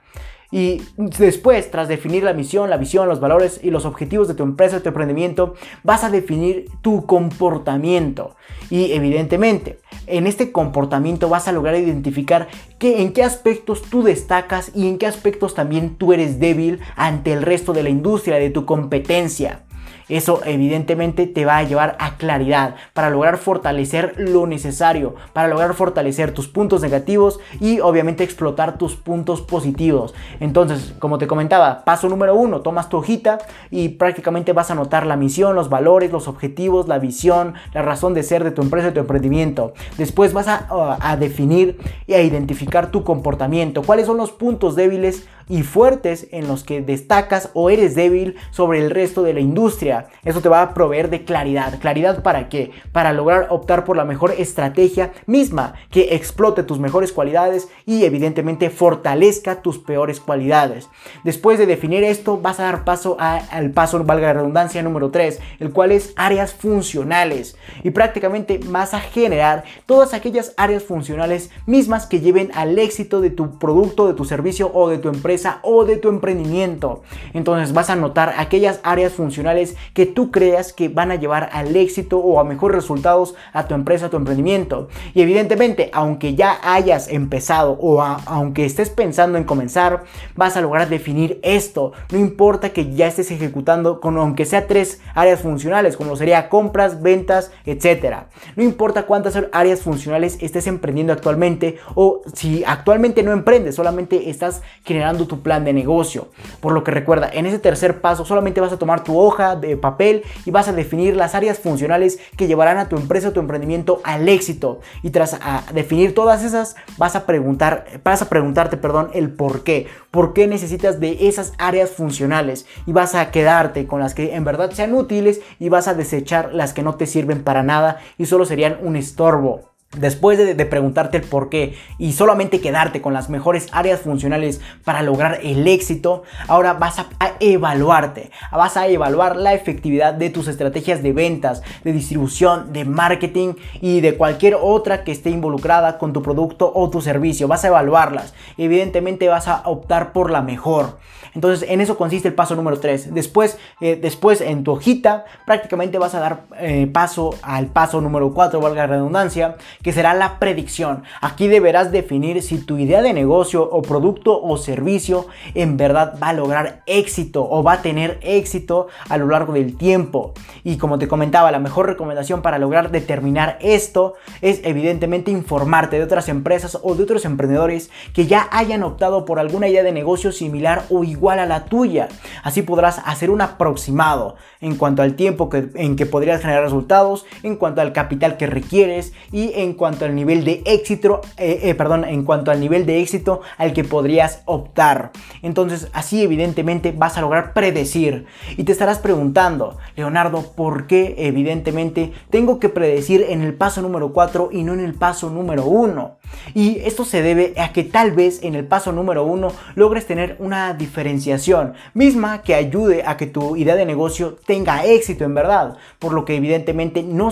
Y 0.53 0.83
después, 0.97 1.71
tras 1.71 1.87
definir 1.87 2.25
la 2.25 2.33
misión, 2.33 2.71
la 2.71 2.77
visión, 2.77 3.09
los 3.09 3.21
valores 3.21 3.61
y 3.63 3.71
los 3.71 3.85
objetivos 3.85 4.27
de 4.27 4.35
tu 4.35 4.43
empresa, 4.43 4.77
de 4.77 4.83
tu 4.83 4.89
emprendimiento, 4.89 5.55
vas 5.85 6.03
a 6.03 6.11
definir 6.11 6.67
tu 6.83 7.07
comportamiento. 7.07 8.35
Y 8.69 8.93
evidentemente, 8.93 9.79
en 10.09 10.27
este 10.27 10.51
comportamiento 10.51 11.29
vas 11.29 11.47
a 11.47 11.53
lograr 11.53 11.77
identificar 11.77 12.49
que, 12.79 13.01
en 13.01 13.13
qué 13.13 13.23
aspectos 13.23 13.83
tú 13.83 14.03
destacas 14.03 14.73
y 14.75 14.89
en 14.89 14.99
qué 14.99 15.07
aspectos 15.07 15.55
también 15.55 15.95
tú 15.95 16.13
eres 16.13 16.41
débil 16.41 16.81
ante 16.97 17.33
el 17.33 17.43
resto 17.43 17.73
de 17.73 17.85
la 17.85 17.91
industria, 17.91 18.37
de 18.37 18.51
tu 18.51 18.65
competencia. 18.65 19.63
Eso 20.11 20.41
evidentemente 20.45 21.27
te 21.27 21.45
va 21.45 21.59
a 21.59 21.63
llevar 21.63 21.97
a 22.01 22.17
claridad 22.17 22.75
para 22.93 23.11
lograr 23.11 23.39
fortalecer 23.39 24.15
lo 24.19 24.47
necesario, 24.47 25.15
para 25.33 25.49
lograr 25.49 25.75
fortalecer 25.75 26.35
tus 26.35 26.49
puntos 26.49 26.83
negativos 26.83 27.41
y 27.61 27.81
obviamente 27.81 28.25
explotar 28.25 28.77
tus 28.77 28.97
puntos 28.97 29.41
positivos. 29.41 30.15
Entonces, 30.41 30.95
como 30.99 31.19
te 31.19 31.27
comentaba, 31.27 31.85
paso 31.85 32.09
número 32.09 32.35
uno, 32.35 32.61
tomas 32.61 32.89
tu 32.89 32.97
hojita 32.99 33.39
y 33.71 33.91
prácticamente 33.91 34.53
vas 34.53 34.71
a 34.71 34.73
anotar 34.73 35.07
la 35.07 35.17
misión, 35.17 35.55
los 35.55 35.71
valores, 35.71 36.11
los 36.11 36.29
objetivos, 36.29 36.89
la 36.89 36.99
visión, 36.99 37.55
la 37.73 37.83
razón 37.83 38.13
de 38.13 38.23
ser 38.23 38.45
de 38.45 38.51
tu 38.51 38.63
empresa, 38.63 38.89
de 38.89 38.93
tu 38.93 39.01
emprendimiento. 39.01 39.75
Después 39.97 40.33
vas 40.33 40.49
a, 40.49 40.99
a 41.01 41.17
definir 41.17 41.79
y 42.07 42.15
a 42.15 42.23
identificar 42.23 42.91
tu 42.91 43.05
comportamiento, 43.05 43.83
cuáles 43.83 44.07
son 44.07 44.17
los 44.17 44.33
puntos 44.33 44.75
débiles 44.75 45.29
y 45.51 45.65
fuertes 45.65 46.29
en 46.31 46.47
los 46.47 46.63
que 46.63 46.81
destacas 46.81 47.51
o 47.55 47.71
eres 47.71 47.97
débil 47.97 48.37
sobre 48.53 48.79
el 48.79 48.89
resto 48.89 49.25
de 49.25 49.35
la 49.35 49.41
industria. 49.41 50.07
Eso 50.25 50.41
te 50.41 50.49
va 50.49 50.63
a 50.63 50.75
proveer 50.75 51.11
de 51.11 51.25
claridad. 51.25 51.81
¿Claridad 51.81 52.23
para 52.23 52.49
qué? 52.49 52.71
Para 52.93 53.13
lograr 53.13 53.49
optar 53.51 53.85
por 53.85 53.97
la 53.97 54.05
mejor 54.05 54.33
estrategia 54.39 55.13
misma 55.27 55.75
que 55.91 56.15
explote 56.15 56.63
tus 56.63 56.79
mejores 56.79 57.13
cualidades 57.13 57.69
y 57.85 58.05
evidentemente 58.05 58.71
fortalezca 58.71 59.61
tus 59.61 59.79
peores 59.79 60.21
cualidades. 60.21 60.89
Después 61.25 61.59
de 61.59 61.67
definir 61.67 62.05
esto, 62.05 62.39
vas 62.41 62.61
a 62.61 62.65
dar 62.65 62.85
paso 62.85 63.17
al 63.19 63.73
paso, 63.73 64.03
valga 64.05 64.29
la 64.29 64.35
redundancia, 64.35 64.85
número 64.85 65.11
3, 65.11 65.41
el 65.59 65.73
cual 65.73 65.91
es 65.91 66.13
áreas 66.15 66.55
funcionales. 66.55 67.57
Y 67.83 67.91
prácticamente 67.91 68.61
vas 68.67 68.95
a 68.95 69.01
generar 69.01 69.65
todas 69.87 70.15
aquellas 70.15 70.55
áreas 70.57 70.85
funcionales 70.85 71.51
mismas 71.67 72.07
que 72.07 72.21
lleven 72.21 72.53
al 72.55 72.79
éxito 72.79 73.21
de 73.21 73.31
tu 73.31 73.59
producto, 73.59 74.07
de 74.07 74.15
tu 74.15 74.25
servicio 74.25 74.71
o 74.73 74.89
de 74.89 74.99
tu 74.99 75.09
empresa 75.09 75.40
o 75.63 75.85
de 75.85 75.97
tu 75.97 76.09
emprendimiento. 76.09 77.03
Entonces 77.35 77.73
vas 77.73 77.91
a 77.91 77.97
notar 77.97 78.35
aquellas 78.39 78.81
áreas 78.83 79.13
funcionales 79.13 79.77
que 79.95 80.07
tú 80.07 80.31
creas 80.31 80.73
que 80.73 80.89
van 80.89 81.11
a 81.11 81.17
llevar 81.17 81.51
al 81.53 81.75
éxito 81.77 82.19
o 82.19 82.41
a 82.41 82.45
mejores 82.45 82.77
resultados 82.77 83.35
a 83.53 83.67
tu 83.67 83.75
empresa, 83.75 84.07
a 84.07 84.11
tu 84.11 84.17
emprendimiento. 84.17 84.89
Y 85.15 85.23
evidentemente, 85.23 85.91
aunque 85.93 86.35
ya 86.35 86.59
hayas 86.63 87.09
empezado 87.09 87.73
o 87.81 88.03
aunque 88.03 88.65
estés 88.65 88.91
pensando 88.91 89.39
en 89.39 89.45
comenzar, 89.45 90.05
vas 90.37 90.57
a 90.57 90.61
lograr 90.61 90.89
definir 90.89 91.41
esto. 91.43 91.93
No 92.11 92.19
importa 92.19 92.71
que 92.71 92.95
ya 92.95 93.07
estés 93.07 93.31
ejecutando 93.31 94.01
con 94.01 94.19
aunque 94.19 94.45
sea 94.45 94.67
tres 94.67 95.01
áreas 95.15 95.41
funcionales, 95.41 95.97
como 95.97 96.17
sería 96.17 96.49
compras, 96.49 97.03
ventas, 97.03 97.51
etcétera. 97.65 98.29
No 98.57 98.63
importa 98.63 99.05
cuántas 99.05 99.39
áreas 99.53 99.81
funcionales 99.81 100.39
estés 100.41 100.67
emprendiendo 100.67 101.13
actualmente 101.13 101.79
o 101.95 102.23
si 102.35 102.65
actualmente 102.65 103.23
no 103.23 103.33
emprendes, 103.33 103.75
solamente 103.75 104.31
estás 104.31 104.63
generando 104.85 105.20
tu 105.27 105.41
plan 105.41 105.65
de 105.65 105.73
negocio. 105.73 106.29
Por 106.61 106.73
lo 106.73 106.85
que 106.85 106.91
recuerda, 106.91 107.31
en 107.33 107.47
ese 107.47 107.59
tercer 107.59 108.01
paso 108.01 108.25
solamente 108.25 108.61
vas 108.61 108.73
a 108.73 108.79
tomar 108.79 109.05
tu 109.05 109.19
hoja 109.19 109.57
de 109.57 109.77
papel 109.77 110.23
y 110.45 110.51
vas 110.51 110.69
a 110.69 110.73
definir 110.73 111.17
las 111.17 111.35
áreas 111.35 111.59
funcionales 111.59 112.19
que 112.37 112.47
llevarán 112.47 112.79
a 112.79 112.89
tu 112.89 112.97
empresa 112.97 113.29
o 113.29 113.33
tu 113.33 113.41
emprendimiento 113.41 114.01
al 114.05 114.29
éxito. 114.29 114.81
Y 115.03 115.11
tras 115.11 115.39
definir 115.73 116.15
todas 116.15 116.45
esas, 116.45 116.77
vas 116.99 117.17
a 117.17 117.27
preguntar, 117.27 117.87
vas 118.05 118.23
a 118.23 118.29
preguntarte, 118.29 118.77
perdón, 118.77 119.11
el 119.15 119.31
por 119.31 119.65
qué. 119.65 119.87
¿Por 120.11 120.33
qué 120.33 120.47
necesitas 120.47 121.01
de 121.01 121.29
esas 121.29 121.53
áreas 121.59 121.91
funcionales? 121.91 122.67
Y 122.87 122.93
vas 122.93 123.15
a 123.15 123.31
quedarte 123.31 123.87
con 123.87 124.01
las 124.01 124.15
que 124.15 124.35
en 124.35 124.45
verdad 124.45 124.71
sean 124.73 124.95
útiles 124.95 125.41
y 125.59 125.69
vas 125.69 125.89
a 125.89 125.95
desechar 125.95 126.53
las 126.53 126.73
que 126.73 126.83
no 126.83 126.97
te 126.97 127.07
sirven 127.07 127.45
para 127.45 127.63
nada 127.63 127.99
y 128.19 128.27
solo 128.27 128.45
serían 128.45 128.79
un 128.83 128.97
estorbo. 128.97 129.70
Después 129.99 130.39
de, 130.39 130.55
preguntarte 130.67 131.17
el 131.17 131.25
por 131.25 131.49
qué 131.49 131.75
y 131.99 132.13
solamente 132.13 132.61
quedarte 132.61 133.03
con 133.03 133.13
las 133.13 133.29
mejores 133.29 133.67
áreas 133.73 134.03
funcionales 134.03 134.61
para 134.85 135.03
lograr 135.03 135.41
el 135.43 135.67
éxito, 135.67 136.23
ahora 136.47 136.75
vas 136.75 137.01
a, 137.01 137.09
evaluarte, 137.41 138.31
vas 138.53 138.77
a 138.77 138.87
evaluar 138.87 139.35
la 139.35 139.53
efectividad 139.53 140.15
de 140.15 140.31
tus 140.31 140.47
estrategias 140.47 141.03
de 141.03 141.13
ventas, 141.13 141.65
de 141.83 141.93
distribución, 141.93 142.73
de 142.73 142.85
marketing 142.85 143.55
y 143.81 144.01
de 144.01 144.17
cualquier 144.17 144.59
otra 144.63 145.03
que 145.03 145.11
esté 145.11 145.31
involucrada 145.31 145.99
con 145.99 146.13
tu 146.13 146.23
producto 146.23 146.71
o 146.73 146.89
tu 146.89 147.01
servicio. 147.01 147.49
Vas 147.49 147.65
a 147.65 147.69
evaluarlas. 147.69 148.33
Evidentemente 148.59 149.27
vas 149.27 149.49
a 149.49 149.63
optar 149.65 150.13
por 150.13 150.31
la 150.31 150.41
mejor. 150.41 150.99
Entonces 151.35 151.69
en 151.69 151.81
eso 151.81 151.97
consiste 151.97 152.29
el 152.29 152.35
paso 152.35 152.57
número 152.57 152.81
3. 152.81 153.15
Después, 153.15 153.59
eh, 153.81 153.99
después 154.01 154.41
en 154.41 154.65
tu 154.65 154.73
hojita 154.73 155.25
prácticamente 155.47 155.99
vas 155.99 156.15
a 156.15 156.21
dar 156.21 156.43
eh, 156.59 156.89
paso 156.93 157.35
al 157.43 157.67
paso 157.67 158.01
número 158.01 158.33
4, 158.33 158.61
valga 158.61 158.87
la 158.87 158.95
redundancia 158.95 159.57
que 159.83 159.93
será 159.93 160.15
la 160.15 160.39
predicción. 160.39 161.05
Aquí 161.21 161.49
deberás 161.49 161.93
definir 161.93 162.43
si 162.43 162.59
tu 162.59 162.79
idea 162.79 163.03
de 163.03 163.13
negocio 163.13 163.63
o 163.63 163.83
producto 163.83 164.41
o 164.43 164.57
servicio 164.57 165.27
en 165.55 165.77
verdad 165.77 166.15
va 166.23 166.29
a 166.29 166.33
lograr 166.33 166.83
éxito 166.87 167.47
o 167.49 167.63
va 167.63 167.75
a 167.75 167.83
tener 167.83 168.19
éxito 168.23 168.89
a 169.09 169.17
lo 169.17 169.27
largo 169.27 169.53
del 169.53 169.77
tiempo. 169.77 170.33
Y 170.65 170.77
como 170.77 170.99
te 170.99 171.09
comentaba, 171.09 171.51
la 171.51 171.59
mejor 171.59 171.87
recomendación 171.87 172.43
para 172.43 172.59
lograr 172.59 172.91
determinar 172.91 173.59
esto 173.61 174.15
es 174.41 174.61
evidentemente 174.65 175.31
informarte 175.31 175.97
de 175.97 176.05
otras 176.05 176.29
empresas 176.29 176.79
o 176.83 176.95
de 176.95 177.03
otros 177.03 177.25
emprendedores 177.25 177.91
que 178.13 178.27
ya 178.27 178.49
hayan 178.51 178.83
optado 178.83 179.25
por 179.25 179.39
alguna 179.39 179.69
idea 179.69 179.83
de 179.83 179.93
negocio 179.93 180.33
similar 180.33 180.85
o 180.91 181.05
igual 181.05 181.20
a 181.29 181.47
la 181.47 181.67
tuya. 181.67 182.09
Así 182.43 182.63
podrás 182.63 183.01
hacer 183.05 183.31
un 183.31 183.43
aproximado 183.43 184.37
en 184.61 184.77
cuanto 184.77 185.03
al 185.03 185.15
tiempo 185.15 185.51
en 185.53 185.97
que 185.97 186.07
podrías 186.07 186.41
generar 186.41 186.63
resultados, 186.63 187.27
en 187.43 187.57
cuanto 187.57 187.81
al 187.81 187.93
capital 187.93 188.37
que 188.37 188.47
requieres 188.47 189.13
y 189.33 189.53
en 189.55 189.75
cuanto 189.75 190.05
al 190.05 190.15
nivel 190.15 190.45
de 190.45 190.63
éxito, 190.65 191.21
eh, 191.37 191.61
eh, 191.65 191.75
perdón, 191.75 192.05
en 192.05 192.25
cuanto 192.25 192.51
al 192.51 192.61
nivel 192.61 192.87
de 192.87 193.01
éxito 193.01 193.43
al 193.59 193.73
que 193.73 193.85
podrías 193.85 194.43
optar. 194.47 195.13
Entonces, 195.43 195.89
así 195.93 196.23
evidentemente 196.23 196.93
vas 196.93 197.19
a 197.19 197.21
lograr 197.21 197.53
predecir. 197.53 198.27
Y 198.57 198.65
te 198.65 198.73
estarás 198.73 198.99
preguntando, 198.99 199.79
Leonardo, 199.97 200.53
¿por 200.55 200.87
qué 200.87 201.15
evidentemente 201.19 202.13
tengo 202.31 202.59
que 202.59 202.69
predecir 202.69 203.27
en 203.29 203.43
el 203.43 203.55
paso 203.55 203.83
número 203.83 204.13
4 204.13 204.51
y 204.53 204.63
no 204.63 204.73
en 204.73 204.81
el 204.81 204.95
paso 204.95 205.31
número 205.31 205.65
1? 205.65 206.20
Y 206.55 206.79
esto 206.81 207.05
se 207.05 207.23
debe 207.23 207.55
a 207.59 207.73
que 207.73 207.85
tal 207.85 208.13
vez 208.13 208.43
en 208.43 208.55
el 208.55 208.65
paso 208.65 208.93
número 208.93 209.25
1 209.25 209.53
logres 209.75 210.07
tener 210.07 210.37
una 210.39 210.75
diferenciación 210.75 211.75
misma 211.95 212.43
que 212.43 212.55
ayude 212.55 213.03
a 213.07 213.17
que 213.17 213.27
tu 213.27 213.57
idea 213.57 213.77
de 213.77 213.87
negocio 213.87 214.37
tenga 214.47 214.85
éxito 214.85 215.25
en 215.25 215.35
verdad. 215.35 215.77
Por 215.99 216.13
lo 216.13 216.25
que 216.25 216.37
evidentemente 216.37 217.03
no 217.03 217.31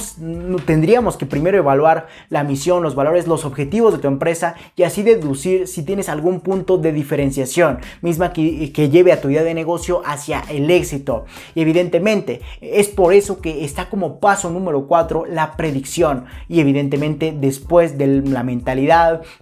tendríamos 0.65 1.17
que 1.17 1.27
primero 1.27 1.59
evaluar 1.59 2.07
la 2.29 2.45
misión, 2.45 2.83
los 2.83 2.95
valores, 2.95 3.27
los 3.27 3.45
objetivos 3.45 3.93
de 3.93 3.99
tu 3.99 4.09
empresa 4.09 4.55
y 4.77 4.83
así 4.83 5.03
deducir 5.03 5.67
si 5.67 5.83
tienes 5.83 6.09
algún 6.09 6.41
punto 6.41 6.79
de 6.79 6.93
diferenciación, 6.93 7.79
misma 8.03 8.33
que, 8.33 8.89
lleve 8.89 9.13
a 9.13 9.21
tu 9.21 9.29
idea 9.29 9.43
de 9.43 9.55
negocio 9.55 10.03
hacia 10.05 10.43
el 10.49 10.71
éxito. 10.71 11.27
Y 11.55 11.61
evidentemente 11.63 12.41
es 12.61 12.89
por 12.89 13.13
eso 13.13 13.41
que 13.41 13.65
está 13.65 13.89
como 13.89 14.19
paso 14.21 14.51
número 14.51 14.87
4 14.87 15.27
la 15.27 15.57
predicción 15.57 16.25
y 16.49 16.61
evidentemente 16.61 17.35
después 17.39 17.99
de 17.99 18.23
la 18.23 18.43
mentalidad, 18.43 18.88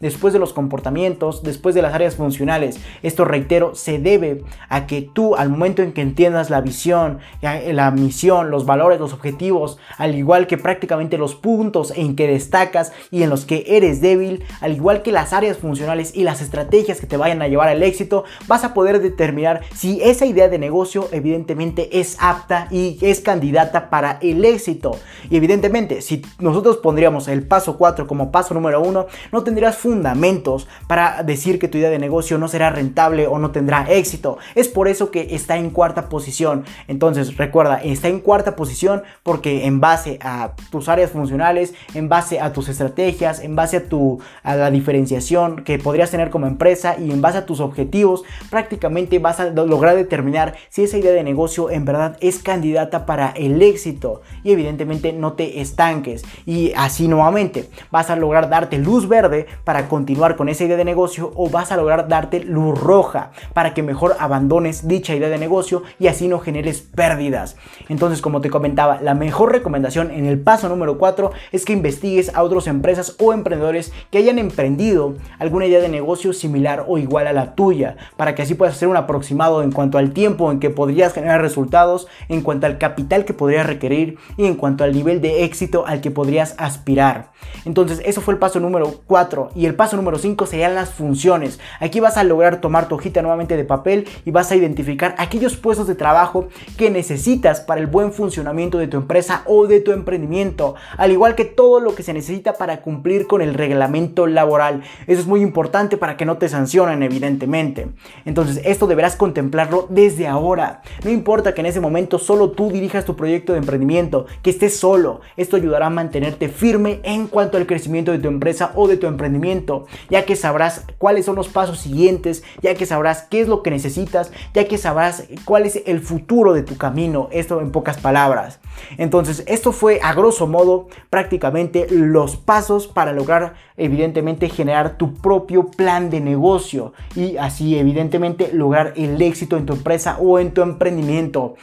después 0.00 0.32
de 0.32 0.38
los 0.38 0.52
comportamientos, 0.52 1.42
después 1.42 1.74
de 1.74 1.82
las 1.82 1.94
áreas 1.94 2.16
funcionales. 2.16 2.78
Esto 3.02 3.24
reitero, 3.24 3.74
se 3.74 3.98
debe 3.98 4.44
a 4.68 4.86
que 4.86 5.02
tú 5.02 5.36
al 5.36 5.48
momento 5.48 5.82
en 5.82 5.92
que 5.92 6.02
entiendas 6.02 6.50
la 6.50 6.60
visión, 6.60 7.18
la 7.40 7.90
misión, 7.90 8.50
los 8.50 8.66
valores, 8.66 9.00
los 9.00 9.12
objetivos, 9.12 9.78
al 9.98 10.14
igual 10.14 10.46
que 10.46 10.58
prácticamente 10.58 11.18
los 11.18 11.34
puntos 11.34 11.92
en 11.96 12.16
que 12.16 12.26
destacas 12.26 12.92
y 13.10 13.22
en 13.22 13.30
los 13.30 13.44
que 13.44 13.64
eres 13.66 14.00
débil, 14.00 14.44
al 14.60 14.72
igual 14.72 15.02
que 15.02 15.12
las 15.12 15.32
áreas 15.32 15.58
funcionales 15.58 16.12
y 16.14 16.24
las 16.24 16.40
estrategias 16.40 17.00
que 17.00 17.06
te 17.06 17.16
vayan 17.16 17.42
a 17.42 17.48
llevar 17.48 17.68
al 17.68 17.82
éxito, 17.82 18.24
vas 18.46 18.64
a 18.64 18.74
poder 18.74 19.00
determinar 19.00 19.62
si 19.74 20.00
esa 20.02 20.26
idea 20.26 20.48
de 20.48 20.58
negocio 20.58 21.08
evidentemente 21.12 22.00
es 22.00 22.16
apta 22.20 22.68
y 22.70 22.98
es 23.00 23.20
candidata 23.20 23.90
para 23.90 24.18
el 24.22 24.44
éxito. 24.44 24.98
Y 25.30 25.36
evidentemente, 25.36 26.02
si 26.02 26.22
nosotros 26.38 26.78
pondríamos 26.78 27.28
el 27.28 27.46
paso 27.46 27.76
4 27.76 28.06
como 28.06 28.30
paso 28.30 28.54
número 28.54 28.80
1, 28.80 29.06
no 29.36 29.44
tendrías 29.44 29.76
fundamentos 29.76 30.66
para 30.86 31.22
decir 31.22 31.58
que 31.58 31.68
tu 31.68 31.76
idea 31.76 31.90
de 31.90 31.98
negocio 31.98 32.38
no 32.38 32.48
será 32.48 32.70
rentable 32.70 33.26
o 33.26 33.38
no 33.38 33.50
tendrá 33.50 33.84
éxito. 33.86 34.38
Es 34.54 34.66
por 34.66 34.88
eso 34.88 35.10
que 35.10 35.34
está 35.34 35.58
en 35.58 35.68
cuarta 35.68 36.08
posición. 36.08 36.64
Entonces, 36.88 37.36
recuerda, 37.36 37.76
está 37.76 38.08
en 38.08 38.20
cuarta 38.20 38.56
posición 38.56 39.02
porque 39.22 39.66
en 39.66 39.78
base 39.78 40.18
a 40.22 40.52
tus 40.70 40.88
áreas 40.88 41.10
funcionales, 41.10 41.74
en 41.92 42.08
base 42.08 42.40
a 42.40 42.54
tus 42.54 42.70
estrategias, 42.70 43.40
en 43.40 43.54
base 43.56 43.76
a, 43.76 43.84
tu, 43.90 44.22
a 44.42 44.56
la 44.56 44.70
diferenciación 44.70 45.64
que 45.64 45.78
podrías 45.78 46.10
tener 46.10 46.30
como 46.30 46.46
empresa 46.46 46.96
y 46.98 47.10
en 47.10 47.20
base 47.20 47.36
a 47.36 47.44
tus 47.44 47.60
objetivos, 47.60 48.22
prácticamente 48.48 49.18
vas 49.18 49.38
a 49.38 49.50
lograr 49.50 49.96
determinar 49.96 50.54
si 50.70 50.84
esa 50.84 50.96
idea 50.96 51.12
de 51.12 51.24
negocio 51.24 51.68
en 51.68 51.84
verdad 51.84 52.16
es 52.22 52.38
candidata 52.38 53.04
para 53.04 53.32
el 53.32 53.60
éxito 53.60 54.22
y 54.44 54.52
evidentemente 54.52 55.12
no 55.12 55.34
te 55.34 55.60
estanques 55.60 56.24
y 56.46 56.72
así 56.74 57.06
nuevamente 57.06 57.68
vas 57.90 58.08
a 58.08 58.16
lograr 58.16 58.48
darte 58.48 58.78
luz 58.78 59.06
verde 59.06 59.25
para 59.64 59.88
continuar 59.88 60.36
con 60.36 60.48
esa 60.48 60.64
idea 60.64 60.76
de 60.76 60.84
negocio 60.84 61.32
o 61.34 61.48
vas 61.48 61.72
a 61.72 61.76
lograr 61.76 62.08
darte 62.08 62.40
luz 62.40 62.78
roja 62.78 63.30
para 63.52 63.74
que 63.74 63.82
mejor 63.82 64.16
abandones 64.18 64.86
dicha 64.88 65.14
idea 65.14 65.28
de 65.28 65.38
negocio 65.38 65.82
y 65.98 66.06
así 66.06 66.28
no 66.28 66.38
generes 66.38 66.82
pérdidas. 66.82 67.56
Entonces, 67.88 68.22
como 68.22 68.40
te 68.40 68.50
comentaba, 68.50 69.00
la 69.00 69.14
mejor 69.14 69.52
recomendación 69.52 70.10
en 70.10 70.26
el 70.26 70.38
paso 70.38 70.68
número 70.68 70.98
4 70.98 71.30
es 71.52 71.64
que 71.64 71.72
investigues 71.72 72.34
a 72.34 72.42
otras 72.42 72.66
empresas 72.66 73.16
o 73.18 73.32
emprendedores 73.32 73.92
que 74.10 74.18
hayan 74.18 74.38
emprendido 74.38 75.14
alguna 75.38 75.66
idea 75.66 75.80
de 75.80 75.88
negocio 75.88 76.32
similar 76.32 76.84
o 76.86 76.98
igual 76.98 77.26
a 77.26 77.32
la 77.32 77.54
tuya, 77.54 77.96
para 78.16 78.34
que 78.34 78.42
así 78.42 78.54
puedas 78.54 78.76
hacer 78.76 78.88
un 78.88 78.96
aproximado 78.96 79.62
en 79.62 79.72
cuanto 79.72 79.98
al 79.98 80.12
tiempo 80.12 80.50
en 80.50 80.60
que 80.60 80.70
podrías 80.70 81.12
generar 81.12 81.40
resultados, 81.40 82.06
en 82.28 82.42
cuanto 82.42 82.66
al 82.66 82.78
capital 82.78 83.24
que 83.24 83.34
podrías 83.34 83.66
requerir 83.66 84.18
y 84.36 84.46
en 84.46 84.54
cuanto 84.54 84.84
al 84.84 84.92
nivel 84.92 85.20
de 85.20 85.44
éxito 85.44 85.86
al 85.86 86.00
que 86.00 86.10
podrías 86.10 86.54
aspirar. 86.58 87.32
Entonces, 87.64 88.00
eso 88.04 88.20
fue 88.20 88.34
el 88.34 88.38
paso 88.38 88.60
número 88.60 89.00
4 89.06 89.15
y 89.54 89.64
el 89.64 89.74
paso 89.74 89.96
número 89.96 90.18
5 90.18 90.44
serían 90.44 90.74
las 90.74 90.90
funciones. 90.90 91.58
Aquí 91.80 92.00
vas 92.00 92.18
a 92.18 92.24
lograr 92.24 92.60
tomar 92.60 92.86
tu 92.86 92.96
hojita 92.96 93.22
nuevamente 93.22 93.56
de 93.56 93.64
papel 93.64 94.06
y 94.26 94.30
vas 94.30 94.50
a 94.50 94.56
identificar 94.56 95.14
aquellos 95.16 95.56
puestos 95.56 95.86
de 95.86 95.94
trabajo 95.94 96.48
que 96.76 96.90
necesitas 96.90 97.62
para 97.62 97.80
el 97.80 97.86
buen 97.86 98.12
funcionamiento 98.12 98.76
de 98.76 98.88
tu 98.88 98.98
empresa 98.98 99.42
o 99.46 99.66
de 99.66 99.80
tu 99.80 99.92
emprendimiento, 99.92 100.74
al 100.98 101.12
igual 101.12 101.34
que 101.34 101.46
todo 101.46 101.80
lo 101.80 101.94
que 101.94 102.02
se 102.02 102.12
necesita 102.12 102.54
para 102.54 102.82
cumplir 102.82 103.26
con 103.26 103.40
el 103.40 103.54
reglamento 103.54 104.26
laboral. 104.26 104.82
Eso 105.06 105.22
es 105.22 105.26
muy 105.26 105.40
importante 105.40 105.96
para 105.96 106.18
que 106.18 106.26
no 106.26 106.36
te 106.36 106.50
sancionen, 106.50 107.02
evidentemente. 107.02 107.88
Entonces, 108.26 108.60
esto 108.66 108.86
deberás 108.86 109.16
contemplarlo 109.16 109.86
desde 109.88 110.26
ahora. 110.26 110.82
No 111.04 111.10
importa 111.10 111.54
que 111.54 111.62
en 111.62 111.66
ese 111.66 111.80
momento 111.80 112.18
solo 112.18 112.50
tú 112.50 112.70
dirijas 112.70 113.06
tu 113.06 113.16
proyecto 113.16 113.54
de 113.54 113.60
emprendimiento, 113.60 114.26
que 114.42 114.50
estés 114.50 114.76
solo. 114.76 115.22
Esto 115.38 115.56
ayudará 115.56 115.86
a 115.86 115.90
mantenerte 115.90 116.50
firme 116.50 117.00
en 117.02 117.28
cuanto 117.28 117.56
al 117.56 117.66
crecimiento 117.66 118.12
de 118.12 118.18
tu 118.18 118.28
empresa 118.28 118.72
o 118.74 118.88
de 118.88 118.95
tu 118.96 119.06
emprendimiento, 119.06 119.86
ya 120.10 120.24
que 120.24 120.36
sabrás 120.36 120.84
cuáles 120.98 121.24
son 121.24 121.36
los 121.36 121.48
pasos 121.48 121.78
siguientes, 121.78 122.42
ya 122.62 122.74
que 122.74 122.86
sabrás 122.86 123.22
qué 123.22 123.40
es 123.40 123.48
lo 123.48 123.62
que 123.62 123.70
necesitas, 123.70 124.32
ya 124.54 124.66
que 124.66 124.78
sabrás 124.78 125.24
cuál 125.44 125.64
es 125.66 125.82
el 125.86 126.00
futuro 126.00 126.52
de 126.52 126.62
tu 126.62 126.76
camino. 126.76 127.28
Esto 127.32 127.60
en 127.60 127.72
pocas 127.72 127.98
palabras. 127.98 128.60
Entonces, 128.98 129.42
esto 129.46 129.72
fue 129.72 130.00
a 130.02 130.12
grosso 130.12 130.46
modo 130.46 130.88
prácticamente 131.10 131.86
los 131.90 132.36
pasos 132.36 132.86
para 132.86 133.12
lograr 133.12 133.54
evidentemente 133.76 134.48
generar 134.48 134.96
tu 134.96 135.14
propio 135.14 135.70
plan 135.70 136.10
de 136.10 136.20
negocio 136.20 136.92
y 137.14 137.36
así 137.36 137.78
evidentemente 137.78 138.50
lograr 138.52 138.92
el 138.96 139.20
éxito 139.20 139.56
en 139.56 139.66
tu 139.66 139.74
empresa 139.74 140.18
o 140.18 140.38
en 140.38 140.52
tu 140.52 140.62
emprendimiento. 140.62 141.56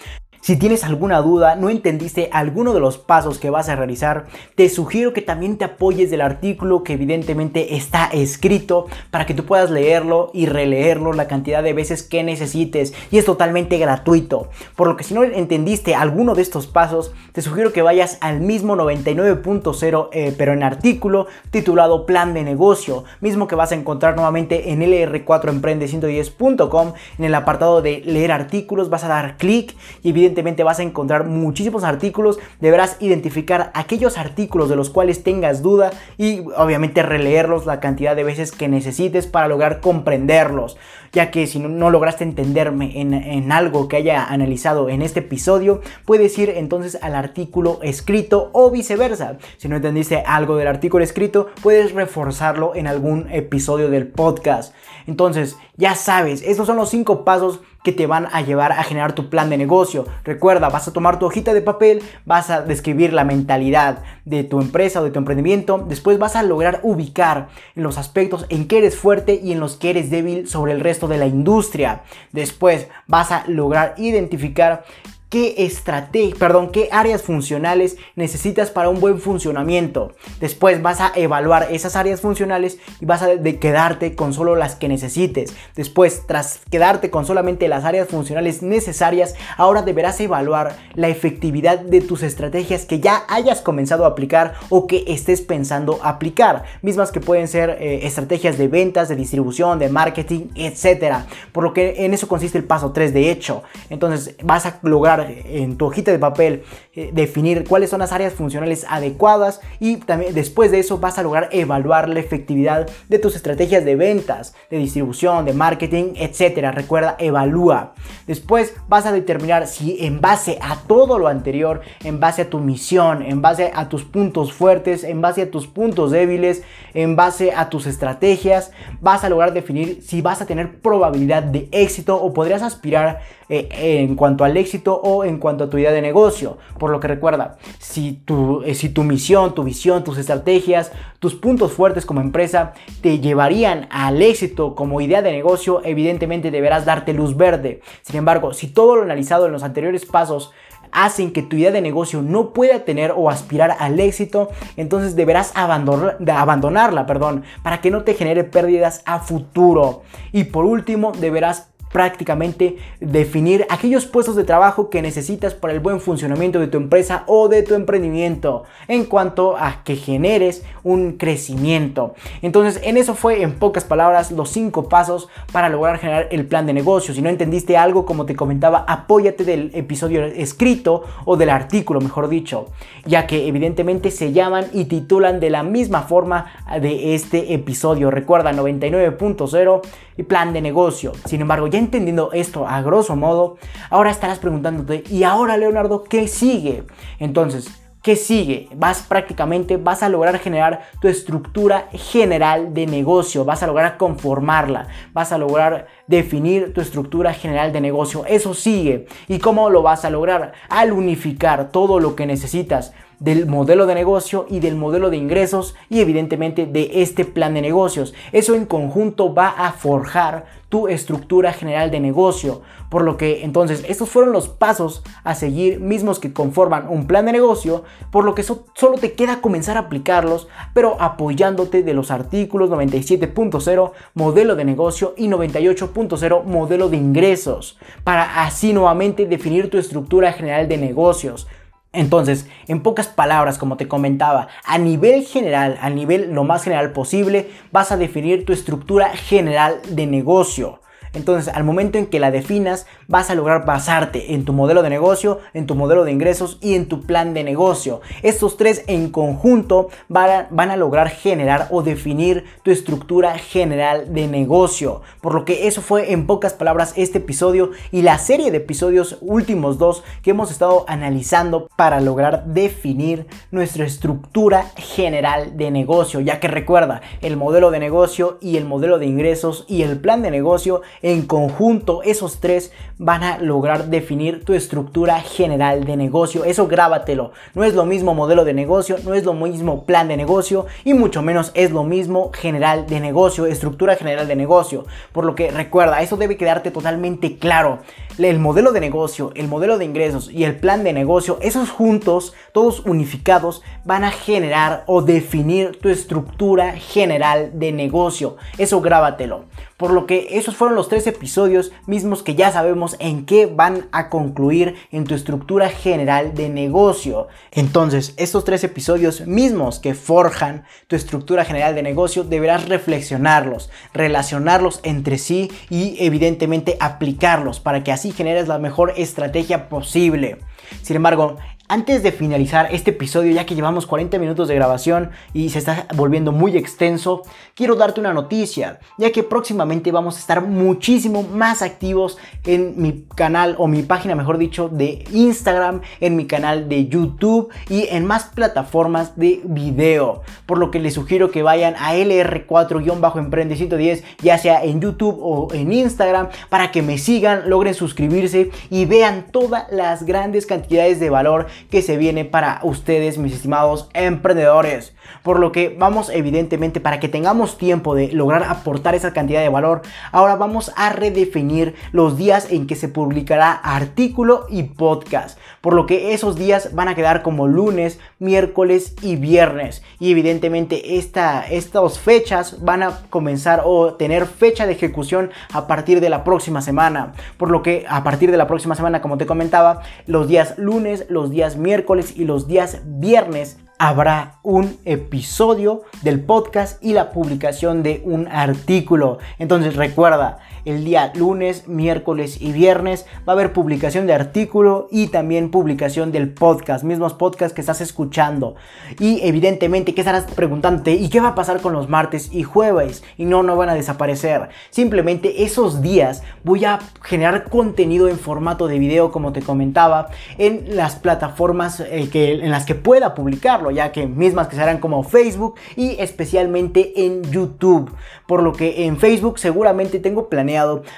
Si 0.44 0.58
tienes 0.58 0.84
alguna 0.84 1.22
duda, 1.22 1.56
no 1.56 1.70
entendiste 1.70 2.28
alguno 2.34 2.74
de 2.74 2.82
los 2.82 2.98
pasos 2.98 3.40
que 3.40 3.50
vas 3.50 3.70
a 3.70 3.78
realizar, 3.78 4.26
te 4.56 4.68
sugiero 4.68 5.14
que 5.14 5.22
también 5.22 5.58
te 5.58 5.64
apoyes 5.64 6.12
del 6.12 6.20
artículo 6.20 6.84
que 6.84 6.92
evidentemente 6.92 7.78
está 7.78 8.10
escrito 8.12 8.88
para 9.10 9.26
que 9.26 9.34
tú 9.34 9.46
puedas 9.46 9.72
leerlo 9.72 10.32
y 10.34 10.48
releerlo 10.48 11.14
la 11.14 11.30
cantidad 11.30 11.64
de 11.64 11.72
veces 11.72 12.04
que 12.04 12.24
necesites 12.24 12.94
y 13.10 13.20
es 13.20 13.24
totalmente 13.24 13.78
gratuito. 13.78 14.50
Por 14.76 14.90
lo 14.90 14.98
que 14.98 15.06
si 15.06 15.14
no 15.14 15.24
entendiste 15.24 15.96
alguno 15.96 16.36
de 16.36 16.42
estos 16.42 16.68
pasos, 16.68 17.14
te 17.32 17.42
sugiero 17.42 17.72
que 17.72 17.82
vayas 17.82 18.18
al 18.20 18.42
mismo 18.42 18.76
99.0 18.76 20.10
eh, 20.12 20.36
pero 20.38 20.52
en 20.52 20.64
artículo 20.64 21.28
titulado 21.52 22.06
Plan 22.06 22.34
de 22.34 22.44
negocio, 22.44 23.06
mismo 23.22 23.48
que 23.48 23.56
vas 23.56 23.72
a 23.72 23.76
encontrar 23.76 24.18
nuevamente 24.18 24.74
en 24.74 24.82
lr4emprende110.com 24.82 26.94
en 27.18 27.24
el 27.24 27.34
apartado 27.34 27.82
de 27.82 28.02
leer 28.04 28.34
artículos, 28.34 28.90
vas 28.90 29.06
a 29.06 29.08
dar 29.08 29.38
clic 29.38 29.74
y 30.04 30.10
evidentemente 30.10 30.33
evidentemente 30.34 30.64
vas 30.64 30.80
a 30.80 30.84
encontrar 30.84 31.26
muchísimos 31.26 31.84
artículos, 31.84 32.40
deberás 32.60 32.98
identificar 33.00 33.72
aquellos 33.76 34.18
artículos 34.18 34.68
de 34.68 34.76
los 34.76 34.90
cuales 34.90 35.24
tengas 35.24 35.62
duda 35.62 35.92
y 36.18 36.42
obviamente 36.58 37.04
releerlos 37.04 37.68
la 37.68 37.80
cantidad 37.80 38.16
de 38.16 38.24
veces 38.24 38.52
que 38.52 38.68
necesites 38.68 39.28
para 39.28 39.48
lograr 39.48 39.80
comprenderlos, 39.80 40.78
ya 41.12 41.30
que 41.30 41.46
si 41.46 41.60
no, 41.60 41.92
lograste 41.92 42.24
entenderme 42.24 43.00
en, 43.00 43.14
en 43.14 43.52
algo 43.52 43.88
que 43.88 43.98
haya 43.98 44.26
analizado 44.26 44.90
en 44.90 45.04
este 45.04 45.20
episodio, 45.20 45.82
puedes 46.06 46.36
ir 46.40 46.50
entonces 46.50 46.98
al 47.02 47.14
artículo 47.14 47.80
escrito 47.84 48.50
o 48.54 48.72
viceversa. 48.72 49.38
Si 49.58 49.68
no 49.68 49.76
entendiste 49.76 50.24
algo 50.26 50.56
del 50.58 50.68
artículo 50.68 51.04
escrito, 51.04 51.50
puedes 51.62 51.92
reforzarlo 51.94 52.74
en 52.76 52.88
algún 52.88 53.28
episodio 53.32 53.92
del 53.92 54.08
podcast. 54.08 54.74
Entonces, 55.06 55.58
ya 55.78 55.94
sabes, 55.96 56.42
estos 56.42 56.66
son 56.66 56.78
los 56.78 56.90
cinco 56.90 57.24
pasos 57.24 57.60
que 57.84 57.92
te 57.92 58.08
van 58.08 58.28
a 58.32 58.42
llevar 58.42 58.72
a 58.72 58.84
generar 58.84 59.14
tu 59.14 59.30
plan 59.30 59.50
de 59.50 59.58
negocio. 59.58 60.06
Recuerda, 60.24 60.70
vas 60.70 60.88
a 60.88 60.94
tomar 60.94 61.20
tu 61.20 61.26
hojita 61.26 61.54
de 61.54 61.62
papel, 61.62 62.02
vas 62.26 62.50
a 62.50 62.62
describir 62.62 63.14
la 63.14 63.24
mentalidad 63.24 64.00
de 64.26 64.44
tu 64.44 64.62
empresa 64.62 65.02
o 65.02 65.04
de 65.04 65.12
tu 65.12 65.20
emprendimiento, 65.20 65.86
después 65.88 66.18
vas 66.18 66.36
a 66.36 66.44
lograr 66.44 66.80
ubicar 66.84 67.50
los 67.76 67.98
aspectos 67.98 68.46
en 68.50 68.68
que 68.68 68.78
eres 68.78 68.98
fuerte 68.98 69.40
y 69.44 69.52
en 69.52 69.60
los 69.60 69.76
que 69.76 69.90
eres 69.90 70.10
débil 70.10 70.48
sobre 70.48 70.72
el 70.72 70.80
resto 70.80 71.08
de 71.08 71.18
la 71.18 71.28
industria. 71.28 72.02
Después 72.32 72.88
vas 73.08 73.32
a 73.32 73.44
lograr 73.48 73.96
identificar 73.98 74.86
qué 75.34 75.66
estrategia, 75.66 76.36
perdón, 76.38 76.70
qué 76.70 76.90
áreas 76.92 77.24
funcionales 77.24 77.98
necesitas 78.16 78.70
para 78.70 78.90
un 78.90 79.00
buen 79.00 79.20
funcionamiento. 79.20 80.12
Después 80.40 80.80
vas 80.84 81.02
a 81.02 81.12
evaluar 81.16 81.70
esas 81.72 81.96
áreas 81.96 82.22
funcionales 82.22 82.78
y 83.02 83.06
vas 83.06 83.24
a 83.24 83.30
quedarte 83.60 84.14
con 84.14 84.36
solo 84.36 84.56
las 84.56 84.76
que 84.76 84.88
necesites. 84.88 85.56
Después, 85.76 86.28
tras 86.28 86.62
quedarte 86.70 87.10
con 87.10 87.26
solamente 87.26 87.68
las 87.68 87.84
áreas 87.84 88.10
funcionales 88.10 88.62
necesarias, 88.62 89.34
ahora 89.58 89.82
deberás 89.82 90.20
evaluar 90.20 90.78
la 90.94 91.08
efectividad 91.08 91.80
de 91.80 92.02
tus 92.02 92.22
estrategias 92.22 92.86
que 92.86 93.00
ya 93.00 93.24
hayas 93.28 93.62
comenzado 93.62 94.06
a 94.06 94.10
aplicar 94.10 94.54
o 94.70 94.86
que 94.86 95.04
estés 95.08 95.42
pensando 95.42 96.00
aplicar, 96.04 96.66
mismas 96.84 97.12
que 97.12 97.22
pueden 97.22 97.48
ser 97.48 97.72
eh, 97.80 98.02
estrategias 98.04 98.60
de 98.60 98.68
ventas, 98.68 99.10
de 99.10 99.16
distribución, 99.16 99.80
de 99.80 99.90
marketing, 99.90 100.50
etcétera. 100.54 101.26
Por 101.52 101.64
lo 101.64 101.74
que 101.74 102.06
en 102.06 102.14
eso 102.14 102.28
consiste 102.28 102.60
el 102.60 102.66
paso 102.66 102.92
3 102.92 103.16
de 103.16 103.32
hecho. 103.32 103.64
Entonces, 103.90 104.36
vas 104.44 104.68
a 104.68 104.78
lograr 104.84 105.23
en 105.30 105.78
tu 105.78 105.86
hojita 105.86 106.12
de 106.12 106.20
papel 106.20 106.64
eh, 106.96 107.10
definir 107.14 107.66
cuáles 107.68 107.90
son 107.90 108.00
las 108.00 108.12
áreas 108.12 108.34
funcionales 108.34 108.86
adecuadas 108.90 109.62
y 109.80 109.98
también 109.98 110.34
después 110.34 110.72
de 110.72 110.80
eso 110.80 111.00
vas 111.00 111.18
a 111.18 111.24
lograr 111.24 111.50
evaluar 111.52 112.10
la 112.10 112.20
efectividad 112.20 112.90
de 113.10 113.20
tus 113.20 113.36
estrategias 113.36 113.86
de 113.86 113.96
ventas, 113.96 114.56
de 114.70 114.78
distribución, 114.78 115.46
de 115.46 115.54
marketing, 115.54 116.14
etcétera. 116.16 116.72
Recuerda, 116.72 117.16
evalúa. 117.20 117.94
Después 118.28 118.74
vas 118.88 119.06
a 119.06 119.12
determinar 119.12 119.68
si 119.68 120.06
en 120.06 120.22
base 120.22 120.58
a 120.62 120.78
todo 120.88 121.20
lo 121.20 121.28
anterior, 121.28 121.82
en 122.04 122.20
base 122.20 122.44
a 122.44 122.50
tu 122.50 122.60
misión, 122.60 123.22
en 123.22 123.42
base 123.42 123.72
a 123.74 123.90
tus 123.90 124.04
puntos 124.04 124.54
fuertes, 124.54 125.04
en 125.04 125.22
base 125.22 125.44
a 125.44 125.52
tus 125.52 125.68
puntos 125.68 126.12
débiles, 126.12 126.64
en 126.94 127.16
base 127.16 127.54
a 127.56 127.70
tus 127.70 127.86
estrategias, 127.88 128.72
vas 129.02 129.24
a 129.24 129.30
lograr 129.30 129.54
definir 129.54 130.02
si 130.02 130.22
vas 130.22 130.42
a 130.42 130.46
tener 130.46 130.80
probabilidad 130.80 131.44
de 131.44 131.68
éxito 131.72 132.22
o 132.22 132.34
podrías 132.34 132.62
aspirar 132.62 133.22
eh, 133.54 134.00
en 134.02 134.16
cuanto 134.16 134.44
al 134.44 134.58
éxito 134.58 134.96
o 134.96 135.24
en 135.24 135.38
cuanto 135.38 135.66
a 135.66 135.70
tu 135.70 135.78
idea 135.78 135.92
de 135.92 136.02
negocio. 136.02 136.58
Por 136.80 136.90
lo 136.90 137.00
que 137.00 137.08
recuerda, 137.08 137.58
si 137.80 138.14
tu, 138.14 138.64
eh, 138.64 138.74
si 138.76 138.90
tu 138.90 139.04
misión, 139.04 139.54
tu 139.54 139.64
visión, 139.64 140.04
tus 140.04 140.18
estrategias, 140.18 140.92
tus 141.20 141.36
puntos 141.36 141.72
fuertes 141.72 142.06
como 142.06 142.22
empresa 142.22 142.74
te 143.02 143.20
llevarían 143.20 143.88
al 143.92 144.22
éxito 144.22 144.76
como 144.76 145.02
idea 145.02 145.22
de 145.22 145.32
negocio, 145.32 145.82
evidentemente 145.84 146.52
deberás 146.52 146.86
darte 146.86 147.14
luz 147.14 147.38
verde. 147.38 147.82
Sin 148.02 148.16
embargo, 148.16 148.54
si 148.54 148.68
todo 148.68 148.96
lo 148.96 149.04
analizado 149.04 149.46
en 149.46 149.52
los 149.52 149.64
anteriores 149.64 150.06
pasos 150.06 150.52
hacen 150.94 151.34
que 151.34 151.42
tu 151.42 151.56
idea 151.58 151.72
de 151.72 151.82
negocio 151.82 152.22
no 152.22 152.54
pueda 152.54 152.86
tener 152.86 153.14
o 153.16 153.30
aspirar 153.30 153.76
al 153.80 154.00
éxito, 154.00 154.50
entonces 154.78 155.16
deberás 155.16 155.52
abandonarla, 155.56 157.06
perdón, 157.06 157.44
para 157.64 157.82
que 157.82 157.92
no 157.92 158.04
te 158.04 158.14
genere 158.14 158.44
pérdidas 158.44 159.02
a 159.06 159.20
futuro. 159.20 160.04
Y 160.32 160.46
por 160.46 160.66
último, 160.66 161.12
deberás 161.12 161.73
prácticamente 161.94 162.78
definir 163.00 163.66
aquellos 163.70 164.06
puestos 164.06 164.36
de 164.36 164.44
trabajo 164.44 164.90
que 164.90 165.02
necesitas 165.02 165.54
para 165.54 165.74
el 165.74 165.80
buen 165.80 166.02
funcionamiento 166.02 166.60
de 166.60 166.68
tu 166.68 166.78
empresa 166.78 167.24
o 167.28 167.48
de 167.48 167.64
tu 167.64 167.76
emprendimiento 167.76 168.64
en 168.90 169.06
cuanto 169.06 169.56
a 169.56 169.84
que 169.86 169.96
generes 169.96 170.66
un 170.84 171.14
crecimiento. 171.14 172.16
Entonces, 172.42 172.82
en 172.84 172.98
eso 172.98 173.16
fue 173.16 173.44
en 173.44 173.54
pocas 173.54 173.86
palabras 173.86 174.32
los 174.32 174.50
cinco 174.50 174.90
pasos 174.90 175.30
para 175.52 175.70
lograr 175.70 176.00
generar 176.00 176.28
el 176.32 176.46
plan 176.46 176.66
de 176.66 176.74
negocio. 176.74 177.14
Si 177.14 177.22
no 177.22 177.30
entendiste 177.30 177.78
algo, 177.78 178.06
como 178.06 178.26
te 178.26 178.36
comentaba, 178.36 178.86
apóyate 178.88 179.46
del 179.46 179.72
episodio 179.74 180.26
escrito 180.26 181.04
o 181.26 181.38
del 181.38 181.52
artículo, 181.52 182.02
mejor 182.02 182.28
dicho, 182.28 182.70
ya 183.06 183.28
que 183.28 183.48
evidentemente 183.48 184.12
se 184.12 184.34
llaman 184.34 184.66
y 184.74 184.86
titulan 184.86 185.40
de 185.40 185.52
la 185.52 185.62
misma 185.62 186.02
forma 186.02 186.48
de 186.82 187.14
este 187.14 187.54
episodio. 187.54 188.10
Recuerda 188.10 188.52
99.0 188.52 189.82
y 190.18 190.24
plan 190.24 190.54
de 190.54 190.62
negocio. 190.62 191.14
Sin 191.26 191.42
embargo, 191.42 191.68
ya 191.68 191.80
entendiendo 191.80 192.32
esto 192.34 192.68
a 192.68 192.82
grosso 192.82 193.16
modo, 193.16 193.58
ahora 193.90 194.12
estarás 194.12 194.40
preguntándote, 194.40 195.04
¿y 195.10 195.24
ahora 195.24 195.58
Leonardo 195.58 196.04
qué 196.04 196.28
sigue? 196.28 196.84
Entonces, 197.20 197.70
¿qué 198.04 198.16
sigue? 198.18 198.68
Vas 198.76 199.02
prácticamente, 199.02 199.78
vas 199.78 200.04
a 200.04 200.10
lograr 200.10 200.38
generar 200.38 200.82
tu 201.02 201.08
estructura 201.08 201.88
general 201.94 202.74
de 202.74 202.86
negocio, 202.86 203.46
vas 203.46 203.64
a 203.64 203.68
lograr 203.68 203.98
conformarla, 203.98 204.88
vas 205.14 205.32
a 205.32 205.38
lograr 205.38 205.88
definir 206.06 206.74
tu 206.74 206.82
estructura 206.82 207.34
general 207.34 207.72
de 207.72 207.82
negocio. 207.82 208.26
Eso 208.28 208.54
sigue. 208.54 209.08
¿Y 209.28 209.40
cómo 209.40 209.70
lo 209.70 209.82
vas 209.82 210.04
a 210.04 210.10
lograr? 210.10 210.52
Al 210.70 210.92
unificar 210.92 211.72
todo 211.72 212.00
lo 212.00 212.16
que 212.16 212.26
necesitas 212.26 212.94
del 213.24 213.46
modelo 213.46 213.86
de 213.86 213.96
negocio 213.96 214.46
y 214.50 214.60
del 214.60 214.76
modelo 214.76 215.10
de 215.10 215.16
ingresos 215.16 215.76
y 215.90 216.02
evidentemente 216.02 216.66
de 216.66 217.02
este 217.02 217.24
plan 217.24 217.54
de 217.54 217.62
negocios. 217.62 218.14
Eso 218.34 218.54
en 218.54 218.66
conjunto 218.66 219.34
va 219.34 219.48
a 219.48 219.72
forjar 219.72 220.46
tu 220.68 220.90
estructura 220.90 221.54
general 221.54 221.90
de 221.90 222.02
negocio. 222.02 222.64
Por 222.90 223.04
lo 223.04 223.16
que 223.16 223.46
entonces 223.46 223.86
estos 223.88 224.10
fueron 224.10 224.34
los 224.34 224.50
pasos 224.50 225.04
a 225.24 225.36
seguir 225.36 225.80
mismos 225.80 226.20
que 226.20 226.34
conforman 226.34 226.90
un 226.90 227.08
plan 227.08 227.26
de 227.26 227.32
negocio, 227.32 227.84
por 228.12 228.26
lo 228.26 228.36
que 228.36 228.44
solo 228.44 228.98
te 229.00 229.14
queda 229.14 229.40
comenzar 229.40 229.78
a 229.78 229.82
aplicarlos, 229.82 230.50
pero 230.74 230.98
apoyándote 231.00 231.82
de 231.82 231.94
los 231.94 232.12
artículos 232.12 232.70
97.0 232.72 233.92
modelo 234.16 234.56
de 234.56 234.66
negocio 234.66 235.14
y 235.16 235.28
98.0 235.28 236.44
modelo 236.44 236.90
de 236.90 236.98
ingresos, 236.98 237.78
para 238.04 238.44
así 238.44 238.74
nuevamente 238.74 239.28
definir 239.28 239.70
tu 239.70 239.78
estructura 239.78 240.34
general 240.34 240.68
de 240.68 240.78
negocios. 240.78 241.48
Entonces, 241.94 242.48
en 242.68 242.82
pocas 242.82 243.08
palabras, 243.08 243.60
como 243.60 243.78
te 243.78 243.88
comentaba, 243.88 244.48
a 244.66 244.80
nivel 244.80 245.24
general, 245.26 245.78
a 245.80 245.92
nivel 245.92 246.34
lo 246.34 246.44
más 246.44 246.64
general 246.64 246.92
posible, 246.92 247.52
vas 247.72 247.92
a 247.92 247.98
definir 247.98 248.46
tu 248.46 248.52
estructura 248.52 249.10
general 249.16 249.80
de 249.90 250.08
negocio. 250.08 250.80
Entonces, 251.14 251.54
al 251.54 251.64
momento 251.64 251.98
en 251.98 252.08
que 252.08 252.20
la 252.20 252.32
definas, 252.32 252.88
vas 253.08 253.30
a 253.30 253.36
lograr 253.36 253.66
basarte 253.66 254.34
en 254.34 254.46
tu 254.46 254.54
modelo 254.54 254.82
de 254.82 254.90
negocio, 254.90 255.40
en 255.54 255.68
tu 255.68 255.76
modelo 255.76 256.04
de 256.06 256.12
ingresos 256.12 256.58
y 256.62 256.74
en 256.74 256.88
tu 256.88 257.02
plan 257.02 257.34
de 257.34 257.44
negocio. 257.44 258.02
Estos 258.24 258.58
tres 258.58 258.84
en 258.88 259.10
conjunto 259.10 259.90
van 260.10 260.72
a, 260.72 260.76
lograr 260.78 261.10
generar 261.10 261.68
o 261.70 261.84
definir 261.84 262.46
tu 262.64 262.72
estructura 262.72 263.38
general 263.38 264.14
de 264.14 264.28
negocio. 264.28 265.02
Por 265.22 265.36
lo 265.36 265.46
que 265.46 265.68
eso 265.68 265.82
fue 265.82 266.12
en 266.12 266.26
pocas 266.26 266.54
palabras 266.54 266.94
este 266.96 267.20
episodio 267.20 267.72
y 267.92 268.02
la 268.02 268.18
serie 268.18 268.50
de 268.50 268.58
episodios 268.58 269.18
últimos 269.22 269.78
dos 269.78 270.04
que 270.24 270.32
hemos 270.32 270.52
estado 270.52 270.86
analizando 270.88 271.70
para 271.76 272.02
lograr 272.02 272.46
definir 272.46 273.28
nuestra 273.52 273.86
estructura 273.86 274.66
general 274.78 275.58
de 275.58 275.70
negocio. 275.70 276.22
Ya 276.22 276.40
que 276.40 276.48
recuerda, 276.48 277.02
el 277.22 277.38
modelo 277.38 277.70
de 277.70 277.80
negocio 277.80 278.38
y 278.42 278.58
el 278.58 278.66
modelo 278.66 278.98
de 278.98 279.06
ingresos 279.06 279.66
y 279.68 279.84
el 279.84 280.00
plan 280.00 280.24
de 280.24 280.32
negocio 280.32 280.82
en 281.04 281.24
conjunto, 281.24 282.02
esos 282.04 282.40
tres 282.40 282.72
van 282.98 283.24
a 283.24 283.38
lograr 283.38 283.88
definir 283.88 284.46
tu 284.46 284.54
estructura 284.54 285.20
general 285.20 285.84
de 285.84 285.98
negocio. 285.98 286.46
Eso 286.46 286.68
grábatelo. 286.68 287.34
No 287.54 287.66
es 287.66 287.76
lo 287.76 287.86
mismo 287.86 288.14
modelo 288.16 288.46
de 288.46 288.54
negocio, 288.54 288.96
no 289.04 289.14
es 289.14 289.26
lo 289.26 289.34
mismo 289.34 289.84
plan 289.86 290.08
de 290.08 290.16
negocio 290.16 290.66
y 290.86 290.94
mucho 290.94 291.22
menos 291.22 291.52
es 291.56 291.72
lo 291.72 291.84
mismo 291.84 292.32
general 292.34 292.88
de 292.88 293.02
negocio, 293.02 293.46
estructura 293.46 293.98
general 293.98 294.30
de 294.30 294.38
negocio. 294.38 294.86
Por 295.12 295.26
lo 295.26 295.36
que 295.36 295.52
recuerda, 295.52 296.02
eso 296.02 296.16
debe 296.16 296.38
quedarte 296.38 296.72
totalmente 296.72 297.38
claro. 297.38 297.80
El 298.18 298.40
modelo 298.40 298.72
de 298.72 298.80
negocio, 298.80 299.32
el 299.36 299.50
modelo 299.50 299.78
de 299.78 299.86
ingresos 299.86 300.32
y 300.32 300.46
el 300.46 300.56
plan 300.56 300.86
de 300.86 300.94
negocio, 300.94 301.38
esos 301.42 301.70
juntos, 301.70 302.34
todos 302.54 302.80
unificados, 302.86 303.62
van 303.84 304.06
a 304.06 304.12
generar 304.12 304.84
o 304.88 305.02
definir 305.02 305.82
tu 305.82 305.90
estructura 305.90 306.78
general 306.78 307.52
de 307.60 307.74
negocio. 307.74 308.38
Eso 308.58 308.80
grábatelo. 308.80 309.46
Por 309.76 309.92
lo 309.92 310.06
que 310.06 310.38
esos 310.38 310.56
fueron 310.56 310.78
los 310.78 310.88
tres 310.94 311.08
episodios 311.08 311.72
mismos 311.88 312.22
que 312.22 312.36
ya 312.36 312.52
sabemos 312.52 312.96
en 313.00 313.26
qué 313.26 313.48
van 313.48 313.88
a 313.92 314.10
concluir 314.10 314.76
en 314.92 315.06
tu 315.06 315.16
estructura 315.16 315.70
general 315.70 316.36
de 316.36 316.50
negocio. 316.50 317.30
Entonces, 317.52 318.14
estos 318.18 318.46
tres 318.46 318.64
episodios 318.64 319.26
mismos 319.26 319.80
que 319.80 319.96
forjan 319.96 320.66
tu 320.86 320.96
estructura 320.96 321.46
general 321.46 321.74
de 321.74 321.82
negocio, 321.82 322.24
deberás 322.24 322.70
reflexionarlos, 322.70 323.72
relacionarlos 323.92 324.82
entre 324.84 325.18
sí 325.18 325.52
y 325.72 325.96
evidentemente 325.98 326.78
aplicarlos 326.80 327.60
para 327.60 327.84
que 327.84 327.92
así 327.92 328.12
generes 328.12 328.48
la 328.48 328.60
mejor 328.60 328.94
estrategia 328.96 329.70
posible. 329.70 330.38
Sin 330.84 330.96
embargo, 330.96 331.38
antes 331.74 332.04
de 332.04 332.12
finalizar 332.12 332.68
este 332.72 332.92
episodio, 332.92 333.32
ya 333.32 333.48
que 333.48 333.56
llevamos 333.56 333.88
40 333.88 334.20
minutos 334.20 334.48
de 334.48 334.54
grabación 334.54 335.10
y 335.34 335.50
se 335.50 335.58
está 335.58 335.88
volviendo 335.96 336.32
muy 336.32 336.56
extenso, 336.56 337.24
quiero 337.56 337.76
darte 337.76 338.00
una 338.00 338.14
noticia, 338.14 338.80
ya 339.00 339.12
que 339.12 339.24
próximamente 339.24 339.92
vamos 339.92 340.18
a 340.18 340.20
estar 340.20 340.46
muchísimo 340.46 341.24
más 341.24 341.64
activos 341.64 342.20
en 342.46 342.80
mi 342.80 343.06
canal 343.16 343.56
o 343.58 343.66
mi 343.66 343.82
página, 343.82 344.14
mejor 344.14 344.38
dicho, 344.38 344.70
de 344.70 345.04
Instagram, 345.12 345.82
en 346.00 346.16
mi 346.16 346.28
canal 346.28 346.70
de 346.70 346.88
YouTube 346.90 347.52
y 347.68 347.88
en 347.90 348.06
más 348.06 348.26
plataformas 348.26 349.18
de 349.18 349.42
video. 349.44 350.22
Por 350.46 350.60
lo 350.60 350.70
que 350.70 350.78
les 350.78 350.94
sugiero 350.94 351.32
que 351.32 351.42
vayan 351.42 351.74
a 351.80 351.96
LR4-Emprende 351.96 353.56
110, 353.56 354.04
ya 354.22 354.38
sea 354.38 354.64
en 354.64 354.80
YouTube 354.80 355.18
o 355.20 355.48
en 355.52 355.74
Instagram, 355.74 356.30
para 356.50 356.70
que 356.70 356.84
me 356.84 357.00
sigan, 357.00 357.50
logren 357.50 357.74
suscribirse 357.74 358.52
y 358.70 358.86
vean 358.86 359.26
todas 359.32 359.66
las 359.72 360.06
grandes 360.06 360.46
cantidades 360.46 361.00
de 361.00 361.10
valor 361.10 361.48
que 361.70 361.82
se 361.82 361.98
viene 361.98 362.26
para 362.26 362.60
ustedes, 362.64 363.18
mis 363.18 363.34
estimados 363.34 363.90
emprendedores. 363.94 364.94
Por 365.22 365.40
lo 365.40 365.52
que 365.52 365.76
vamos 365.78 366.10
evidentemente 366.10 366.80
para 366.80 367.00
que 367.00 367.10
tengamos 367.10 367.58
tiempo 367.58 367.96
de 367.96 368.12
lograr 368.12 368.44
aportar 368.44 368.96
esa 368.96 369.14
cantidad 369.14 369.42
de 369.42 369.50
valor, 369.50 369.82
ahora 370.12 370.36
vamos 370.36 370.72
a 370.76 370.90
redefinir 370.90 371.76
los 371.92 372.18
días 372.18 372.52
en 372.52 372.68
que 372.68 372.76
se 372.76 372.88
publicará 372.88 373.52
artículo 373.52 374.46
y 374.50 374.64
podcast. 374.64 375.38
Por 375.62 375.74
lo 375.74 375.86
que 375.86 376.14
esos 376.14 376.36
días 376.36 376.74
van 376.74 376.88
a 376.88 376.96
quedar 376.96 377.22
como 377.22 377.48
lunes, 377.48 378.00
miércoles 378.20 378.96
y 379.02 379.16
viernes. 379.16 379.84
Y 380.00 380.12
evidentemente 380.12 380.98
esta, 380.98 381.46
estas 381.48 382.00
fechas 382.00 382.64
van 382.64 382.84
a 382.84 383.00
comenzar 383.10 383.64
o 383.66 383.94
tener 383.94 384.26
fecha 384.26 384.66
de 384.66 384.74
ejecución 384.74 385.32
a 385.52 385.68
partir 385.68 386.02
de 386.02 386.10
la 386.10 386.24
próxima 386.24 386.62
semana. 386.62 387.14
Por 387.38 387.50
lo 387.50 387.64
que 387.64 387.86
a 387.88 388.04
partir 388.04 388.32
de 388.32 388.38
la 388.38 388.48
próxima 388.48 388.76
semana, 388.76 389.02
como 389.02 389.18
te 389.18 389.26
comentaba, 389.26 389.82
los 390.06 390.28
días 390.28 390.56
lunes, 390.58 391.06
los 391.10 391.30
días 391.30 391.53
miércoles 391.58 392.14
y 392.16 392.26
los 392.26 392.48
días 392.48 392.82
viernes 392.86 393.58
habrá 393.80 394.40
un 394.44 394.78
episodio 394.86 395.82
del 396.04 396.22
podcast 396.22 396.84
y 396.84 396.94
la 396.94 397.12
publicación 397.12 397.84
de 397.84 398.02
un 398.06 398.28
artículo. 398.28 399.20
Entonces 399.40 399.76
recuerda, 399.76 400.40
el 400.66 400.86
día 400.86 401.12
lunes, 401.16 401.68
miércoles 401.68 402.38
y 402.40 402.52
viernes 402.52 403.06
va 403.28 403.34
a 403.34 403.36
haber 403.36 403.54
publicación 403.54 404.08
de 404.08 404.14
artículo 404.14 404.88
y 404.92 405.08
también 405.08 405.52
publicación 405.52 406.12
del 406.12 406.30
podcast, 406.34 406.84
mismos 406.84 407.14
podcasts 407.14 407.54
que 407.54 407.62
estás 407.62 407.82
escuchando. 407.82 408.56
Y 409.00 409.20
evidentemente, 409.24 409.94
¿qué 409.94 410.02
estarás 410.02 410.26
preguntándote? 410.26 410.94
¿Y 410.94 411.10
qué 411.10 411.20
va 411.20 411.30
a 411.30 411.36
pasar 411.36 411.62
con 411.62 411.74
los 411.74 411.90
martes 411.90 412.30
y 412.32 412.44
jueves? 412.44 413.04
Y 413.18 413.26
no, 413.26 413.44
no 413.44 413.58
van 413.58 413.70
a 413.70 413.74
desaparecer. 413.74 414.50
Simplemente 414.70 415.44
esos 415.44 415.82
días 415.82 416.24
voy 416.44 416.66
a 416.66 416.80
generar 417.02 417.50
contenido 417.50 418.08
en 418.08 418.18
formato 418.18 418.68
de 418.68 418.80
video, 418.80 419.12
como 419.12 419.34
te 419.34 419.42
comentaba, 419.42 420.10
en 420.38 420.76
las 420.76 420.96
plataformas 420.96 421.82
eh, 421.82 422.10
en 422.14 422.52
las 422.52 422.66
que 422.66 422.76
pueda 422.76 423.16
publicarlo, 423.16 423.72
ya 423.72 423.92
que 423.92 424.08
mismas 424.08 424.48
que 424.48 424.56
serán 424.56 424.80
como 424.80 425.04
Facebook 425.04 425.56
y 425.76 425.98
especialmente 426.00 427.06
en 427.06 427.24
YouTube. 427.24 427.92
Por 428.28 428.42
lo 428.42 428.54
que 428.54 428.86
en 428.86 428.98
Facebook 428.98 429.40
seguramente 429.40 430.00
tengo 430.00 430.30
planeado 430.30 430.53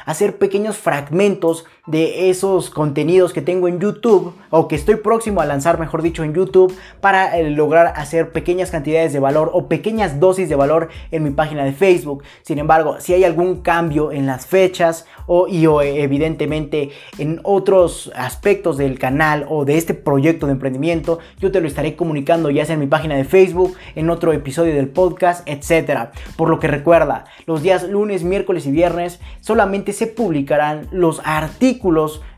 hacer 0.05 0.37
pequeños 0.37 0.77
fragmentos 0.77 1.65
de 1.87 2.29
esos 2.29 2.69
contenidos 2.69 3.33
que 3.33 3.41
tengo 3.41 3.67
en 3.67 3.79
YouTube 3.79 4.33
o 4.49 4.67
que 4.67 4.75
estoy 4.75 4.95
próximo 4.95 5.41
a 5.41 5.45
lanzar, 5.45 5.79
mejor 5.79 6.01
dicho, 6.01 6.23
en 6.23 6.33
YouTube 6.33 6.75
para 6.99 7.37
eh, 7.37 7.49
lograr 7.51 7.93
hacer 7.95 8.31
pequeñas 8.31 8.71
cantidades 8.71 9.13
de 9.13 9.19
valor 9.19 9.51
o 9.53 9.67
pequeñas 9.67 10.19
dosis 10.19 10.49
de 10.49 10.55
valor 10.55 10.89
en 11.11 11.23
mi 11.23 11.31
página 11.31 11.63
de 11.63 11.73
Facebook. 11.73 12.23
Sin 12.41 12.57
embargo, 12.57 12.97
si 12.99 13.13
hay 13.13 13.23
algún 13.23 13.61
cambio 13.61 14.11
en 14.11 14.25
las 14.25 14.47
fechas 14.47 15.05
o, 15.27 15.47
eh, 15.47 16.03
evidentemente 16.03 16.89
en 17.19 17.39
otros 17.43 18.11
aspectos 18.15 18.77
del 18.77 18.97
canal 18.97 19.45
o 19.49 19.65
de 19.65 19.77
este 19.77 19.93
proyecto 19.93 20.47
de 20.47 20.53
emprendimiento, 20.53 21.19
yo 21.39 21.51
te 21.51 21.61
lo 21.61 21.67
estaré 21.67 21.95
comunicando 21.95 22.49
ya 22.49 22.65
sea 22.65 22.73
en 22.73 22.79
mi 22.79 22.87
página 22.87 23.15
de 23.15 23.25
Facebook, 23.25 23.75
en 23.95 24.09
otro 24.09 24.33
episodio 24.33 24.73
del 24.73 24.87
podcast, 24.87 25.47
etcétera. 25.47 26.11
Por 26.35 26.49
lo 26.49 26.59
que 26.59 26.67
recuerda, 26.67 27.25
los 27.45 27.61
días 27.61 27.87
lunes, 27.87 28.23
miércoles 28.23 28.65
y 28.65 28.71
viernes 28.71 29.19
solamente 29.41 29.93
se 29.93 30.07
publicarán 30.07 30.87
los 30.91 31.21
artículos 31.23 31.74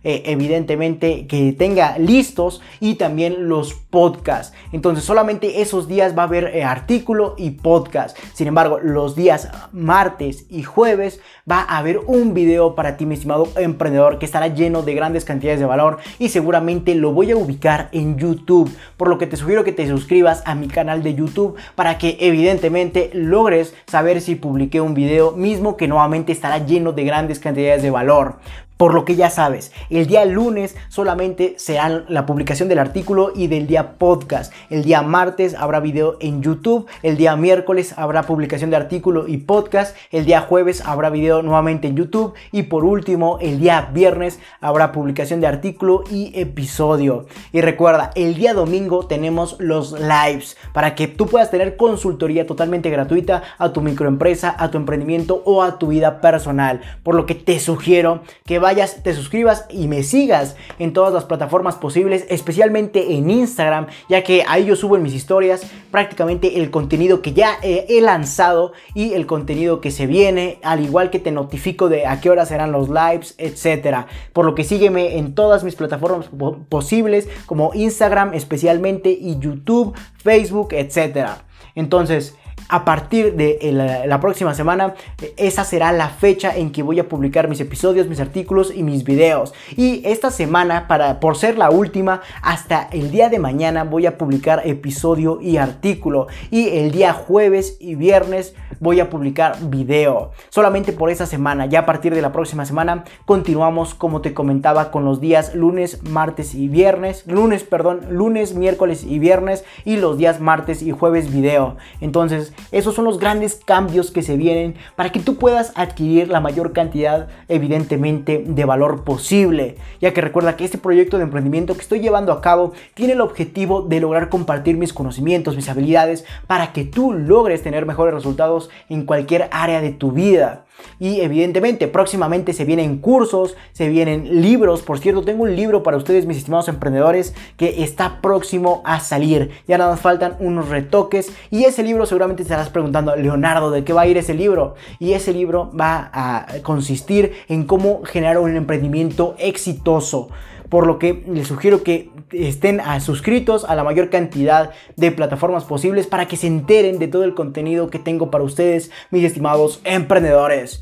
eh, 0.03 0.23
evidentemente 0.25 1.27
que 1.27 1.53
tenga 1.53 1.97
listos 1.97 2.61
y 2.79 2.95
también 2.95 3.49
los 3.49 3.73
podcasts. 3.73 4.55
Entonces 4.71 5.03
solamente 5.03 5.61
esos 5.61 5.87
días 5.87 6.17
va 6.17 6.23
a 6.23 6.25
haber 6.27 6.55
eh, 6.55 6.63
artículo 6.63 7.35
y 7.37 7.51
podcast. 7.51 8.17
Sin 8.33 8.47
embargo, 8.47 8.79
los 8.79 9.15
días 9.15 9.49
martes 9.71 10.45
y 10.49 10.63
jueves 10.63 11.19
va 11.49 11.59
a 11.59 11.77
haber 11.77 11.99
un 11.99 12.33
video 12.33 12.75
para 12.75 12.97
ti, 12.97 13.05
mi 13.05 13.15
estimado 13.15 13.49
emprendedor, 13.57 14.19
que 14.19 14.25
estará 14.25 14.47
lleno 14.47 14.81
de 14.81 14.93
grandes 14.93 15.25
cantidades 15.25 15.59
de 15.59 15.65
valor 15.65 15.97
y 16.19 16.29
seguramente 16.29 16.95
lo 16.95 17.11
voy 17.11 17.31
a 17.31 17.37
ubicar 17.37 17.89
en 17.91 18.17
YouTube. 18.17 18.71
Por 18.97 19.09
lo 19.09 19.17
que 19.17 19.27
te 19.27 19.37
sugiero 19.37 19.63
que 19.63 19.71
te 19.71 19.87
suscribas 19.87 20.41
a 20.45 20.55
mi 20.55 20.67
canal 20.67 21.03
de 21.03 21.15
YouTube 21.15 21.55
para 21.75 21.97
que 21.97 22.17
evidentemente 22.21 23.11
logres 23.13 23.73
saber 23.87 24.21
si 24.21 24.35
publiqué 24.35 24.81
un 24.81 24.93
video 24.93 25.31
mismo 25.31 25.77
que 25.77 25.87
nuevamente 25.87 26.31
estará 26.31 26.65
lleno 26.65 26.93
de 26.93 27.03
grandes 27.03 27.39
cantidades 27.39 27.81
de 27.81 27.91
valor. 27.91 28.39
Por 28.77 28.93
lo 28.93 29.05
que 29.05 29.15
ya 29.15 29.31
sabes, 29.31 29.71
el 29.89 30.05
día 30.05 30.23
lunes 30.25 30.75
solamente 30.89 31.55
será 31.57 32.05
la 32.07 32.27
publicación 32.27 32.69
del 32.69 32.77
artículo 32.77 33.31
y 33.35 33.47
del 33.47 33.65
día 33.65 33.93
podcast. 33.97 34.53
El 34.69 34.83
día 34.83 35.01
martes 35.01 35.55
habrá 35.55 35.79
video 35.79 36.17
en 36.19 36.43
YouTube. 36.43 36.85
El 37.01 37.17
día 37.17 37.35
miércoles 37.35 37.95
habrá 37.97 38.23
publicación 38.23 38.69
de 38.69 38.75
artículo 38.75 39.27
y 39.27 39.37
podcast. 39.37 39.97
El 40.11 40.25
día 40.25 40.41
jueves 40.41 40.83
habrá 40.85 41.09
video 41.09 41.41
nuevamente 41.41 41.87
en 41.87 41.95
YouTube. 41.95 42.35
Y 42.51 42.63
por 42.63 42.85
último, 42.85 43.39
el 43.41 43.59
día 43.59 43.89
viernes 43.91 44.39
habrá 44.61 44.91
publicación 44.91 45.41
de 45.41 45.47
artículo 45.47 46.03
y 46.11 46.39
episodio. 46.39 47.25
Y 47.51 47.61
recuerda, 47.61 48.11
el 48.13 48.35
día 48.35 48.53
domingo 48.53 49.07
tenemos 49.07 49.55
los 49.57 49.99
lives 49.99 50.55
para 50.71 50.93
que 50.93 51.07
tú 51.07 51.25
puedas 51.25 51.49
tener 51.49 51.77
consultoría 51.77 52.45
totalmente 52.45 52.91
gratuita 52.91 53.41
a 53.57 53.73
tu 53.73 53.81
microempresa, 53.81 54.55
a 54.55 54.69
tu 54.69 54.77
emprendimiento 54.77 55.41
o 55.45 55.63
a 55.63 55.79
tu 55.79 55.87
vida 55.87 56.21
personal. 56.21 56.81
Por 57.01 57.15
lo 57.15 57.25
que 57.25 57.33
te 57.33 57.59
sugiero 57.59 58.21
que 58.45 58.66
vayas, 58.67 59.01
te 59.01 59.13
suscribas 59.13 59.63
y 59.69 59.87
me 59.87 60.03
sigas 60.03 60.57
en 60.77 60.91
todas 60.91 61.13
las 61.13 61.23
plataformas 61.23 61.75
posibles, 61.75 62.25
especialmente 62.27 63.13
en 63.13 63.29
Instagram, 63.29 63.87
ya 64.09 64.25
que 64.25 64.43
ahí 64.45 64.65
yo 64.65 64.75
subo 64.75 64.97
en 64.97 65.03
mis 65.03 65.13
historias 65.13 65.65
prácticamente 65.89 66.59
el 66.59 66.69
contenido 66.69 67.21
que 67.21 67.31
ya 67.31 67.59
he 67.63 68.01
lanzado 68.01 68.73
y 68.93 69.13
el 69.13 69.25
contenido 69.25 69.79
que 69.79 69.89
se 69.89 70.05
viene, 70.05 70.59
al 70.63 70.83
igual 70.83 71.11
que 71.11 71.19
te 71.19 71.31
notifico 71.31 71.87
de 71.87 72.05
a 72.05 72.19
qué 72.19 72.29
hora 72.29 72.45
serán 72.45 72.73
los 72.73 72.89
lives, 72.89 73.35
etcétera. 73.37 74.07
Por 74.33 74.43
lo 74.43 74.53
que 74.53 74.65
sígueme 74.65 75.17
en 75.17 75.33
todas 75.33 75.63
mis 75.63 75.75
plataformas 75.75 76.29
posibles, 76.67 77.29
como 77.45 77.71
Instagram 77.73 78.33
especialmente 78.33 79.11
y 79.11 79.39
YouTube, 79.39 79.95
Facebook, 80.17 80.73
etcétera. 80.73 81.45
Entonces, 81.73 82.35
a 82.69 82.83
partir 82.83 83.35
de 83.35 83.59
la, 84.05 84.19
próxima 84.19 84.53
semana, 84.53 84.95
esa 85.37 85.63
será 85.63 85.91
la 85.91 86.09
fecha 86.09 86.55
en 86.55 86.71
que 86.71 86.83
voy 86.83 86.99
a 86.99 87.07
publicar 87.07 87.47
mis 87.47 87.61
episodios, 87.61 88.07
mis 88.07 88.19
artículos 88.19 88.73
y 88.75 88.83
mis 88.83 89.03
videos. 89.03 89.53
Y 89.75 90.01
esta 90.05 90.31
semana, 90.31 90.87
para, 90.87 91.19
por 91.19 91.37
ser 91.37 91.57
la 91.57 91.69
última, 91.69 92.21
hasta 92.41 92.89
el 92.91 93.11
día 93.11 93.29
de 93.29 93.39
mañana 93.39 93.83
voy 93.83 94.05
a 94.05 94.17
publicar 94.17 94.63
episodio 94.65 95.39
y 95.41 95.57
artículo. 95.57 96.27
Y 96.51 96.69
el 96.69 96.91
día 96.91 97.13
jueves 97.13 97.77
y 97.79 97.95
viernes 97.95 98.53
voy 98.79 98.99
a 98.99 99.09
publicar 99.09 99.57
video. 99.69 100.31
Solamente 100.49 100.91
por 100.91 101.09
esa 101.09 101.25
semana. 101.25 101.67
Ya 101.67 101.79
a 101.79 101.85
partir 101.85 102.13
de 102.13 102.21
la 102.21 102.31
próxima 102.33 102.65
semana 102.65 103.05
continuamos 103.25 103.93
como 103.93 104.21
te 104.21 104.33
comentaba 104.33 104.91
con 104.91 105.05
los 105.05 105.21
días 105.21 105.55
lunes, 105.55 106.03
martes 106.03 106.53
y 106.53 106.67
viernes. 106.67 107.25
Lunes, 107.27 107.63
perdón, 107.63 108.01
lunes, 108.09 108.55
miércoles 108.55 109.03
y 109.03 109.19
viernes. 109.19 109.63
Y 109.85 109.97
los 109.97 110.17
días 110.17 110.41
martes 110.41 110.81
y 110.81 110.91
jueves 110.91 111.31
video. 111.31 111.77
Entonces 112.01 112.53
esos 112.71 112.95
son 112.95 113.05
los 113.05 113.19
grandes 113.19 113.59
cambios 113.63 114.11
que 114.11 114.21
se 114.21 114.37
vienen 114.37 114.75
para 114.95 115.11
que 115.11 115.19
tú 115.19 115.35
puedas 115.35 115.71
adquirir 115.75 116.27
la 116.29 116.39
mayor 116.39 116.73
cantidad, 116.73 117.27
evidentemente, 117.47 118.43
de 118.45 118.65
valor 118.65 119.03
posible. 119.03 119.77
Ya 120.01 120.13
que 120.13 120.21
recuerda 120.21 120.55
que 120.55 120.65
este 120.65 120.77
proyecto 120.77 121.17
de 121.17 121.23
emprendimiento 121.23 121.75
que 121.75 121.81
estoy 121.81 121.99
llevando 121.99 122.31
a 122.31 122.41
cabo 122.41 122.73
tiene 122.93 123.13
el 123.13 123.21
objetivo 123.21 123.81
de 123.81 123.99
lograr 123.99 124.29
compartir 124.29 124.77
mis 124.77 124.93
conocimientos, 124.93 125.55
mis 125.55 125.69
habilidades, 125.69 126.25
para 126.45 126.73
que 126.73 126.83
tú 126.83 127.13
logres 127.13 127.63
tener 127.63 127.85
mejores 127.85 128.13
resultados 128.13 128.69
en 128.89 129.05
cualquier 129.05 129.49
área 129.51 129.81
de 129.81 129.91
tu 129.91 130.11
vida. 130.11 130.65
Y 130.99 131.21
evidentemente 131.21 131.87
próximamente 131.87 132.53
se 132.53 132.65
vienen 132.65 132.97
cursos, 132.97 133.55
se 133.71 133.89
vienen 133.89 134.41
libros. 134.41 134.81
Por 134.81 134.99
cierto, 134.99 135.23
tengo 135.23 135.43
un 135.43 135.55
libro 135.55 135.83
para 135.83 135.97
ustedes, 135.97 136.25
mis 136.25 136.37
estimados 136.37 136.67
emprendedores, 136.67 137.33
que 137.55 137.83
está 137.83 138.21
próximo 138.21 138.81
a 138.85 138.99
salir. 138.99 139.51
Ya 139.67 139.77
nada 139.77 139.91
más 139.91 140.01
faltan 140.01 140.35
unos 140.39 140.69
retoques. 140.69 141.31
Y 141.51 141.65
ese 141.65 141.83
libro 141.83 142.05
seguramente 142.05 142.43
te 142.43 142.47
estarás 142.47 142.69
preguntando, 142.69 143.15
Leonardo, 143.15 143.71
¿de 143.71 143.83
qué 143.83 143.93
va 143.93 144.01
a 144.01 144.07
ir 144.07 144.17
ese 144.17 144.33
libro? 144.33 144.75
Y 144.99 145.13
ese 145.13 145.33
libro 145.33 145.71
va 145.79 146.09
a 146.13 146.45
consistir 146.63 147.33
en 147.47 147.65
cómo 147.65 148.01
generar 148.03 148.39
un 148.39 148.55
emprendimiento 148.55 149.35
exitoso 149.37 150.29
por 150.69 150.87
lo 150.87 150.99
que 150.99 151.23
les 151.27 151.47
sugiero 151.47 151.83
que 151.83 152.09
estén 152.31 152.81
suscritos 152.99 153.65
a 153.65 153.75
la 153.75 153.83
mayor 153.83 154.09
cantidad 154.09 154.71
de 154.95 155.11
plataformas 155.11 155.63
posibles 155.63 156.07
para 156.07 156.27
que 156.27 156.37
se 156.37 156.47
enteren 156.47 156.99
de 156.99 157.07
todo 157.07 157.23
el 157.23 157.33
contenido 157.33 157.89
que 157.89 157.99
tengo 157.99 158.31
para 158.31 158.43
ustedes, 158.43 158.91
mis 159.11 159.23
estimados 159.23 159.81
emprendedores. 159.83 160.81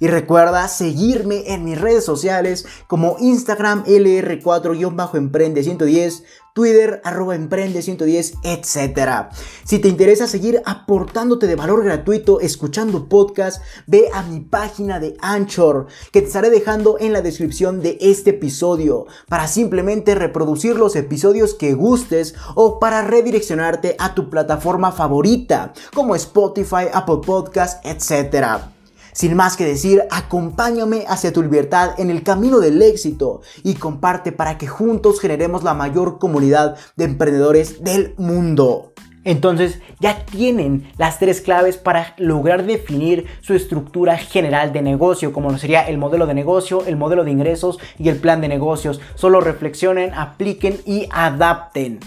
Y 0.00 0.08
recuerda 0.08 0.66
seguirme 0.68 1.52
en 1.52 1.64
mis 1.64 1.80
redes 1.80 2.04
sociales 2.04 2.66
como 2.86 3.16
Instagram 3.18 3.84
LR4-Emprende110, 3.84 6.22
Twitter 6.58 7.00
arroba 7.04 7.36
Emprende110, 7.36 8.40
etc. 8.42 9.28
Si 9.62 9.78
te 9.78 9.86
interesa 9.86 10.26
seguir 10.26 10.60
aportándote 10.66 11.46
de 11.46 11.54
valor 11.54 11.84
gratuito 11.84 12.40
escuchando 12.40 13.08
podcast, 13.08 13.62
ve 13.86 14.08
a 14.12 14.24
mi 14.24 14.40
página 14.40 14.98
de 14.98 15.16
Anchor 15.20 15.86
que 16.10 16.20
te 16.20 16.26
estaré 16.26 16.50
dejando 16.50 16.96
en 16.98 17.12
la 17.12 17.22
descripción 17.22 17.80
de 17.80 17.96
este 18.00 18.30
episodio 18.30 19.06
para 19.28 19.46
simplemente 19.46 20.16
reproducir 20.16 20.74
los 20.74 20.96
episodios 20.96 21.54
que 21.54 21.74
gustes 21.74 22.34
o 22.56 22.80
para 22.80 23.02
redireccionarte 23.02 23.94
a 24.00 24.16
tu 24.16 24.28
plataforma 24.28 24.90
favorita 24.90 25.72
como 25.94 26.16
Spotify, 26.16 26.86
Apple 26.92 27.20
Podcast, 27.24 27.86
etc. 27.86 28.77
Sin 29.18 29.34
más 29.34 29.56
que 29.56 29.64
decir, 29.64 30.04
acompáñame 30.12 31.04
hacia 31.08 31.32
tu 31.32 31.42
libertad 31.42 31.98
en 31.98 32.08
el 32.08 32.22
camino 32.22 32.60
del 32.60 32.80
éxito 32.80 33.40
y 33.64 33.74
comparte 33.74 34.30
para 34.30 34.58
que 34.58 34.68
juntos 34.68 35.18
generemos 35.18 35.64
la 35.64 35.74
mayor 35.74 36.20
comunidad 36.20 36.76
de 36.94 37.06
emprendedores 37.06 37.82
del 37.82 38.14
mundo. 38.16 38.92
Entonces 39.24 39.80
ya 39.98 40.24
tienen 40.24 40.92
las 40.98 41.18
tres 41.18 41.40
claves 41.40 41.78
para 41.78 42.14
lograr 42.16 42.64
definir 42.64 43.26
su 43.40 43.54
estructura 43.54 44.16
general 44.18 44.72
de 44.72 44.82
negocio, 44.82 45.32
como 45.32 45.58
sería 45.58 45.82
el 45.88 45.98
modelo 45.98 46.28
de 46.28 46.34
negocio, 46.34 46.86
el 46.86 46.94
modelo 46.94 47.24
de 47.24 47.32
ingresos 47.32 47.80
y 47.98 48.10
el 48.10 48.18
plan 48.18 48.40
de 48.40 48.46
negocios. 48.46 49.00
Solo 49.16 49.40
reflexionen, 49.40 50.14
apliquen 50.14 50.80
y 50.86 51.08
adapten. 51.10 51.98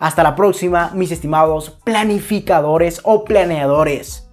Hasta 0.00 0.24
la 0.24 0.34
próxima, 0.34 0.90
mis 0.96 1.12
estimados 1.12 1.70
planificadores 1.84 3.00
o 3.04 3.22
planeadores. 3.22 4.25